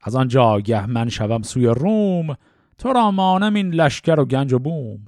از 0.01 0.15
آن 0.15 0.27
جاگه 0.27 0.85
من 0.85 1.09
شوم 1.09 1.41
سوی 1.41 1.65
روم 1.65 2.35
تو 2.77 2.93
را 2.93 3.11
مانم 3.11 3.53
این 3.53 3.73
لشکر 3.73 4.19
و 4.19 4.25
گنج 4.25 4.53
و 4.53 4.59
بوم. 4.59 5.05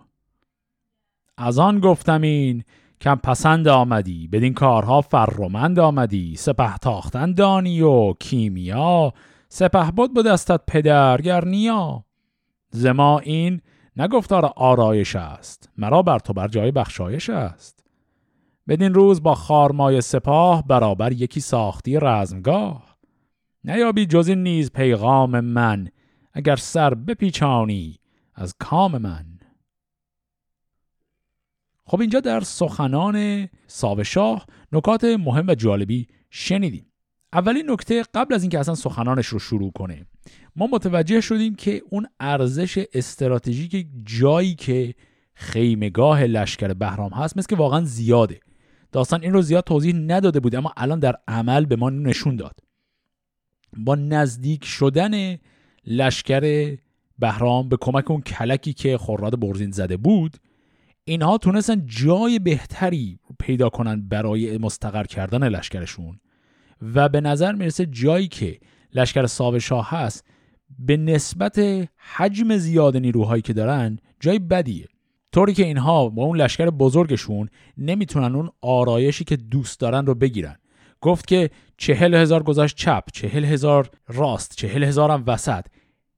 از 1.38 1.60
آن 1.60 1.80
گفتم 1.80 2.22
این 2.22 2.64
کم 3.02 3.16
پسند 3.16 3.68
آمدی 3.68 4.28
بدین 4.28 4.54
کارها 4.54 5.02
فرمند 5.02 5.80
آمدی 5.80 6.36
سپه 6.36 6.78
تاختن 6.78 7.34
دانی 7.34 7.82
و 7.82 8.14
کیمیا 8.14 9.14
سپه 9.56 9.92
بود 9.92 10.14
به 10.14 10.24
دستت 10.24 10.62
پدرگر 10.68 11.46
نیا. 11.46 12.06
زما 12.70 13.20
این 13.20 13.62
نگفتار 13.98 14.46
آرایش 14.46 15.16
است. 15.16 15.70
مرا 15.78 16.02
بر 16.02 16.20
تو 16.20 16.34
بر 16.34 16.48
جای 16.48 16.72
بخشایش 16.72 17.30
است. 17.30 17.86
بدین 18.68 18.94
روز 18.94 19.24
با 19.24 19.36
خارمای 19.36 20.02
سپاه 20.02 20.68
برابر 20.68 21.12
یکی 21.12 21.40
ساختی 21.40 22.00
رزمگاه. 22.02 22.98
نیابی 23.64 24.06
جز 24.06 24.28
این 24.28 24.44
نیز 24.44 24.72
پیغام 24.72 25.40
من 25.40 25.88
اگر 26.34 26.56
سر 26.56 26.94
بپیچانی 26.94 28.00
از 28.34 28.54
کام 28.60 28.98
من. 28.98 29.26
خب 31.86 32.02
اینجا 32.02 32.20
در 32.20 32.40
سخنان 32.40 33.50
ساوشاه 33.68 34.46
نکات 34.72 35.04
مهم 35.04 35.48
و 35.48 35.56
جالبی 35.56 36.08
شنیدیم. 36.30 36.92
اولین 37.36 37.72
نکته 37.72 38.04
قبل 38.14 38.34
از 38.34 38.44
اینکه 38.44 38.60
اصلا 38.60 38.76
سخنانش 38.76 39.28
رو 39.28 39.40
شروع 39.40 39.72
کنه 39.72 40.06
ما 40.56 40.68
متوجه 40.72 41.22
شدیم 41.22 41.56
که 41.56 41.82
اون 41.90 42.08
ارزش 42.20 42.86
استراتژیک 42.94 43.88
جایی 44.04 44.56
که 44.56 44.96
خیمگاه 45.34 46.24
لشکر 46.24 46.74
بهرام 46.74 47.14
هست 47.14 47.38
مثل 47.38 47.48
که 47.48 47.56
واقعا 47.56 47.86
زیاده. 47.86 48.40
داستان 48.92 49.22
این 49.22 49.34
رو 49.34 49.42
زیاد 49.42 49.64
توضیح 49.64 49.96
نداده 49.96 50.40
بود 50.40 50.56
اما 50.56 50.74
الان 50.78 51.00
در 51.00 51.16
عمل 51.28 51.66
به 51.66 51.76
ما 51.76 51.90
نشون 51.90 52.36
داد. 52.36 52.60
با 53.78 53.96
نزدیک 53.96 54.66
شدن 54.66 55.38
لشکر 55.86 56.76
بهرام 57.20 57.70
به 57.70 57.78
کمک 57.82 58.12
اون 58.12 58.22
کلکی 58.22 58.74
که 58.74 58.98
خوراد 58.98 59.40
برزین 59.40 59.72
زده 59.72 59.98
بود 59.98 60.38
اینها 61.04 61.38
تونستن 61.38 61.86
جای 61.86 62.40
بهتری 62.40 63.20
پیدا 63.40 63.70
کنن 63.70 64.08
برای 64.08 64.58
مستقر 64.58 65.04
کردن 65.04 65.48
لشکرشون. 65.48 66.20
و 66.82 67.10
به 67.10 67.22
نظر 67.22 67.52
می‌رسه 67.52 67.86
جایی 67.86 68.28
که 68.28 68.60
لشکر 68.94 69.26
ساو 69.26 69.60
شاه 69.60 69.90
هست 69.90 70.26
به 70.80 70.98
نسبت 70.98 71.60
حجم 72.16 72.58
زیاد 72.58 72.98
نیروهایی 72.98 73.42
که 73.42 73.54
دارن 73.54 74.00
جای 74.20 74.40
بدیه. 74.40 74.86
طوری 75.32 75.54
که 75.54 75.66
اینها 75.66 76.10
با 76.10 76.24
اون 76.24 76.38
لشکر 76.38 76.70
بزرگشون 76.70 77.50
نمی‌تونن 77.78 78.36
اون 78.36 78.50
آرایشی 78.62 79.24
که 79.24 79.36
دوست 79.36 79.80
دارن 79.80 80.06
رو 80.06 80.16
بگیرن. 80.16 80.56
گفت 81.02 81.28
که 81.28 81.50
چهل 81.78 82.14
هزار 82.14 82.44
گذاشت 82.44 82.78
چپ 82.78 83.04
چهل 83.14 83.46
هزار 83.46 83.90
راست 84.08 84.56
چهل 84.56 84.84
هزار 84.84 85.12
هم 85.12 85.24
وسط. 85.28 85.66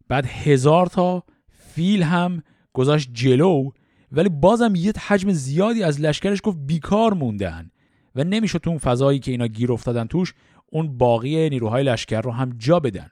بعد 0.08 0.26
هزار 0.26 0.88
تا 0.88 1.24
فیل 1.50 2.04
هم 2.04 2.44
گذاشت 2.74 3.10
جلو 3.14 3.70
ولی 4.12 4.30
بازم 4.30 4.76
یه 4.76 4.94
حجم 5.08 5.32
زیادی 5.32 5.84
از 5.84 6.02
لشکرش 6.02 6.40
گفت 6.44 6.58
بیکار 6.66 7.14
موندن. 7.14 7.72
و 8.18 8.24
نمیشه 8.24 8.60
تو 8.60 8.70
اون 8.70 8.80
فضایی 8.80 9.20
که 9.20 9.32
اینا 9.32 9.48
گیر 9.48 9.72
افتادن 9.72 10.08
توش 10.08 10.34
اون 10.72 10.98
باقی 10.98 11.50
نیروهای 11.50 11.84
لشکر 11.84 12.22
رو 12.22 12.32
هم 12.32 12.56
جا 12.58 12.80
بدن. 12.80 13.10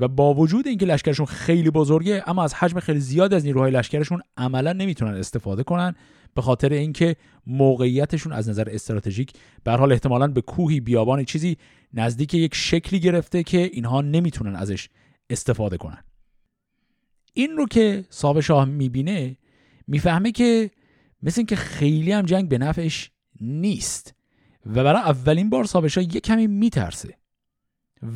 و 0.00 0.08
با 0.08 0.34
وجود 0.34 0.68
اینکه 0.68 0.86
لشکرشون 0.86 1.26
خیلی 1.26 1.70
بزرگه 1.70 2.22
اما 2.26 2.44
از 2.44 2.54
حجم 2.54 2.80
خیلی 2.80 3.00
زیاد 3.00 3.34
از 3.34 3.44
نیروهای 3.44 3.70
لشکرشون 3.70 4.20
عملا 4.36 4.72
نمی‌تونن 4.72 5.14
استفاده 5.14 5.62
کنن 5.62 5.94
به 6.34 6.42
خاطر 6.42 6.72
اینکه 6.72 7.16
موقعیتشون 7.46 8.32
از 8.32 8.48
نظر 8.48 8.68
استراتژیک 8.70 9.32
به 9.64 9.72
حال 9.72 9.92
احتمالا 9.92 10.26
به 10.26 10.40
کوهی 10.40 10.80
بیابانی 10.80 11.24
چیزی 11.24 11.56
نزدیک 11.94 12.34
یک 12.34 12.54
شکلی 12.54 13.00
گرفته 13.00 13.42
که 13.42 13.58
اینها 13.58 14.00
نمی‌تونن 14.00 14.56
ازش 14.56 14.88
استفاده 15.30 15.76
کنن. 15.76 16.04
این 17.34 17.50
رو 17.50 17.66
که 17.66 18.04
صاحب 18.10 18.40
شاه 18.40 18.64
می‌بینه 18.64 19.36
می‌فهمه 19.86 20.32
که 20.32 20.70
مثل 21.22 21.40
اینکه 21.40 21.56
خیلی 21.56 22.12
هم 22.12 22.22
جنگ 22.22 22.48
به 22.48 22.58
نفعش 22.58 23.10
نیست. 23.40 24.14
و 24.66 24.84
برای 24.84 25.02
اولین 25.02 25.50
بار 25.50 25.64
صاحب 25.64 25.86
شاه 25.86 26.04
یه 26.14 26.20
کمی 26.20 26.46
میترسه. 26.46 27.14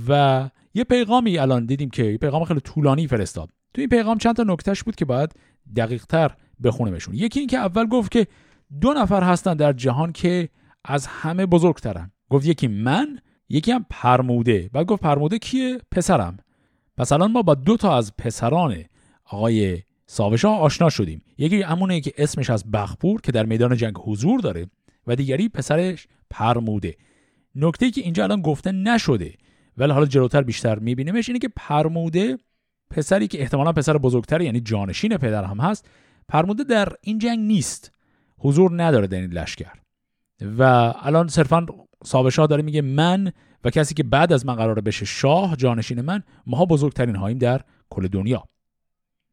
و 0.09 0.51
یه 0.75 0.85
پیغامی 0.85 1.39
الان 1.39 1.67
دیدیم 1.67 1.91
که 1.91 2.05
یه 2.05 2.19
پیغام 2.19 2.45
خیلی 2.45 2.61
طولانی 2.61 3.07
فرستاد. 3.07 3.49
تو 3.75 3.81
این 3.81 3.89
پیغام 3.89 4.19
چند 4.19 4.37
تا 4.37 4.43
نکتهش 4.43 4.83
بود 4.83 4.97
که 4.97 5.05
باید 5.05 5.33
دقیق 5.77 6.05
تر 6.05 6.35
بخونمشون 6.65 7.15
یکی 7.15 7.41
این 7.41 7.49
که 7.49 7.59
اول 7.59 7.87
گفت 7.87 8.11
که 8.11 8.27
دو 8.81 8.93
نفر 8.93 9.23
هستن 9.23 9.55
در 9.55 9.73
جهان 9.73 10.13
که 10.13 10.49
از 10.85 11.07
همه 11.07 11.47
بزرگترن. 11.47 12.11
گفت 12.31 12.47
یکی 12.47 12.69
من 12.69 13.19
یکی 13.49 13.73
هم 13.73 13.87
پرموده. 13.91 14.71
بعد 14.73 14.87
گفت 14.87 15.03
پرموده 15.03 15.39
کیه؟ 15.39 15.79
پسرم. 15.91 16.37
پس 16.97 17.13
الان 17.13 17.33
ما 17.33 17.43
با 17.43 17.55
دو 17.55 17.77
تا 17.77 17.97
از 17.97 18.17
پسران 18.17 18.85
آقای 19.25 19.83
ساوشا 20.07 20.51
آشنا 20.51 20.91
شدیم. 20.91 21.23
یکی 21.39 21.63
امونه 21.63 22.01
که 22.01 22.13
اسمش 22.19 22.51
از 22.51 22.71
بخپور 22.71 23.21
که 23.21 23.33
در 23.33 23.47
میدان 23.47 23.77
جنگ 23.77 23.95
حضور 23.97 24.41
داره. 24.41 24.67
و 25.07 25.17
دیگری 25.17 25.49
پسرش 25.49 26.07
پرموده. 26.31 26.95
نکته 27.55 27.91
که 27.91 28.01
اینجا 28.01 28.25
الان 28.25 28.43
گفته 28.43 28.73
نشده 28.73 29.35
ولی 29.77 29.93
حالا 29.93 30.07
جلوتر 30.07 30.43
بیشتر 30.43 30.79
میبینیمش 30.79 31.29
اینه 31.29 31.39
که 31.39 31.49
پرموده 31.57 32.39
پسری 32.91 33.29
که 33.29 33.41
احتمالا 33.41 33.73
پسر 33.73 33.99
بزرگتر 33.99 34.41
یعنی 34.41 34.61
جانشین 34.61 35.17
پدر 35.17 35.45
هم 35.45 35.61
هست 35.61 35.89
پرموده 36.29 36.65
در 36.65 36.89
این 37.01 37.19
جنگ 37.19 37.39
نیست. 37.39 37.93
حضور 38.39 38.83
نداره 38.83 39.07
در 39.07 39.21
این 39.21 39.33
لشکر. 39.33 39.73
و 40.59 40.63
الان 41.01 41.29
صرفا 41.29 41.67
سابشاه 42.05 42.47
داره 42.47 42.63
میگه 42.63 42.83
من 42.83 43.33
و 43.65 43.71
کسی 43.71 43.95
که 43.95 44.03
بعد 44.03 44.33
از 44.33 44.47
من 44.47 44.55
قراره 44.55 44.83
بشه 44.83 45.05
شاه 45.05 45.57
جانشین 45.57 46.01
من 46.01 46.23
ماها 46.47 46.65
بزرگترین 46.65 47.17
هاییم 47.17 47.39
در 47.39 47.61
کل 47.91 48.09
دنیا. 48.09 48.45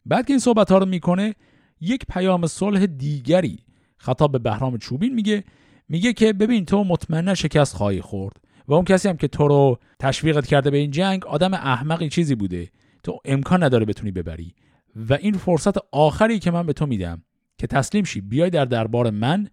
بعد 0.06 0.26
که 0.26 0.34
این 0.34 0.40
صحبت 0.40 0.72
ها 0.72 0.78
رو 0.78 0.86
می‌کنه 0.86 1.36
یک 1.82 2.06
پیام 2.10 2.48
صلح 2.48 2.86
دیگری 2.86 3.60
خطاب 4.02 4.32
به 4.32 4.40
بهرام 4.40 4.78
چوبین 4.78 5.14
میگه 5.14 5.44
میگه 5.90 6.14
که 6.14 6.34
ببین 6.34 6.66
تو 6.66 6.84
مطمئنا 6.84 7.34
شکست 7.34 7.76
خواهی 7.76 8.02
خورد 8.02 8.36
و 8.68 8.74
اون 8.74 8.86
کسی 8.86 9.10
هم 9.10 9.18
که 9.18 9.28
تو 9.28 9.48
رو 9.48 9.80
تشویقت 10.00 10.48
کرده 10.48 10.70
به 10.70 10.78
این 10.78 10.92
جنگ 10.92 11.26
آدم 11.26 11.54
احمقی 11.54 12.10
چیزی 12.10 12.36
بوده. 12.36 12.70
تو 13.04 13.20
امکان 13.26 13.64
نداره 13.64 13.86
بتونی 13.86 14.12
ببری. 14.12 14.56
و 14.96 15.14
این 15.14 15.34
فرصت 15.34 15.76
آخری 15.92 16.40
که 16.40 16.52
من 16.52 16.66
به 16.66 16.74
تو 16.74 16.86
میدم 16.86 17.24
که 17.58 17.68
تسلیم 17.68 18.04
شی 18.04 18.22
بیای 18.22 18.50
در 18.50 18.66
دربار 18.66 19.10
من 19.10 19.48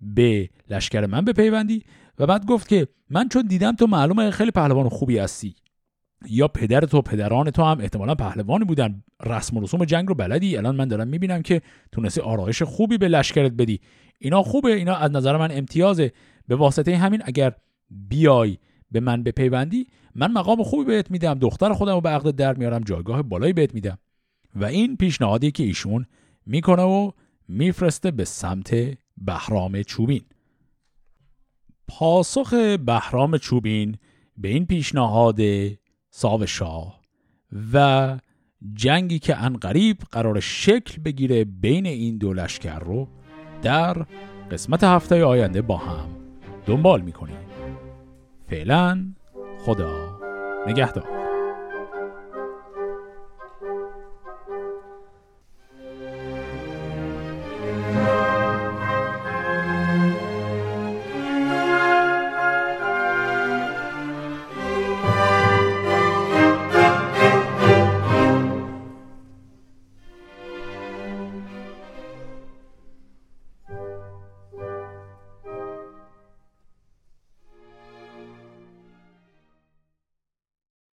به 0.00 0.48
لشکر 0.70 1.06
من 1.06 1.24
بپیوندی. 1.24 1.82
و 2.18 2.26
بعد 2.26 2.46
گفت 2.46 2.68
که 2.68 2.88
من 3.10 3.28
چون 3.28 3.46
دیدم 3.46 3.72
تو 3.72 3.86
معلومه 3.86 4.30
خیلی 4.30 4.50
پهلوان 4.50 4.88
خوبی 4.88 5.18
هستی. 5.18 5.54
یا 6.30 6.48
پدر 6.48 6.80
تو 6.80 7.02
پدران 7.02 7.50
تو 7.50 7.62
هم 7.62 7.80
احتمالا 7.80 8.14
پهلوانی 8.14 8.64
بودن. 8.64 9.02
رسم 9.26 9.56
و 9.56 9.60
رسوم 9.60 9.84
جنگ 9.84 10.08
رو 10.08 10.14
بلدی. 10.14 10.56
الان 10.56 10.76
من 10.76 10.88
دارم 10.88 11.08
می‌بینم 11.08 11.42
که 11.42 11.62
تونستی 11.92 12.20
آرایش 12.20 12.62
خوبی 12.62 12.98
به 12.98 13.08
لشکرت 13.08 13.52
بدی. 13.52 13.80
اینا 14.18 14.42
خوبه. 14.42 14.74
اینا 14.74 14.94
از 14.94 15.10
نظر 15.10 15.36
من 15.36 15.52
امتیازه. 15.52 16.12
به 16.48 16.56
واسطه 16.56 16.96
همین 16.96 17.22
اگر 17.24 17.52
بیای 17.90 18.58
به 18.90 19.00
من 19.00 19.22
بپیوندی 19.22 19.86
من 20.14 20.32
مقام 20.32 20.62
خوبی 20.62 20.84
بهت 20.84 21.10
میدم. 21.10 21.34
دختر 21.34 21.72
خودم 21.72 21.94
رو 21.94 22.00
به 22.00 22.08
عقد 22.08 22.30
در 22.30 22.54
میارم. 22.54 22.84
جایگاه 22.84 23.22
بالایی 23.22 23.52
بهت 23.52 23.74
میدم. 23.74 23.98
و 24.56 24.64
این 24.64 24.96
پیشنهادی 24.96 25.50
که 25.50 25.62
ایشون 25.62 26.06
می‌کنه 26.46 26.82
و 26.82 27.10
میفرسته 27.48 28.10
به 28.10 28.24
سمت 28.24 28.74
بهرام 29.16 29.82
چوبین. 29.82 30.22
پاسخ 31.88 32.54
بهرام 32.86 33.38
چوبین 33.38 33.96
به 34.36 34.48
این 34.48 34.66
پیشنهاد 34.66 35.40
ساو 36.16 36.46
شاه 36.46 37.00
و 37.74 38.18
جنگی 38.74 39.18
که 39.18 39.36
انقریب 39.36 39.98
قرار 40.10 40.40
شکل 40.40 41.02
بگیره 41.02 41.44
بین 41.44 41.86
این 41.86 42.18
دو 42.18 42.32
لشکر 42.32 42.78
رو 42.78 43.08
در 43.62 44.06
قسمت 44.50 44.84
هفته 44.84 45.24
آینده 45.24 45.62
با 45.62 45.76
هم 45.76 46.08
دنبال 46.66 47.00
می‌کنیم. 47.00 47.36
فعلا 48.50 49.14
خدا 49.64 50.20
نگهدار. 50.66 51.23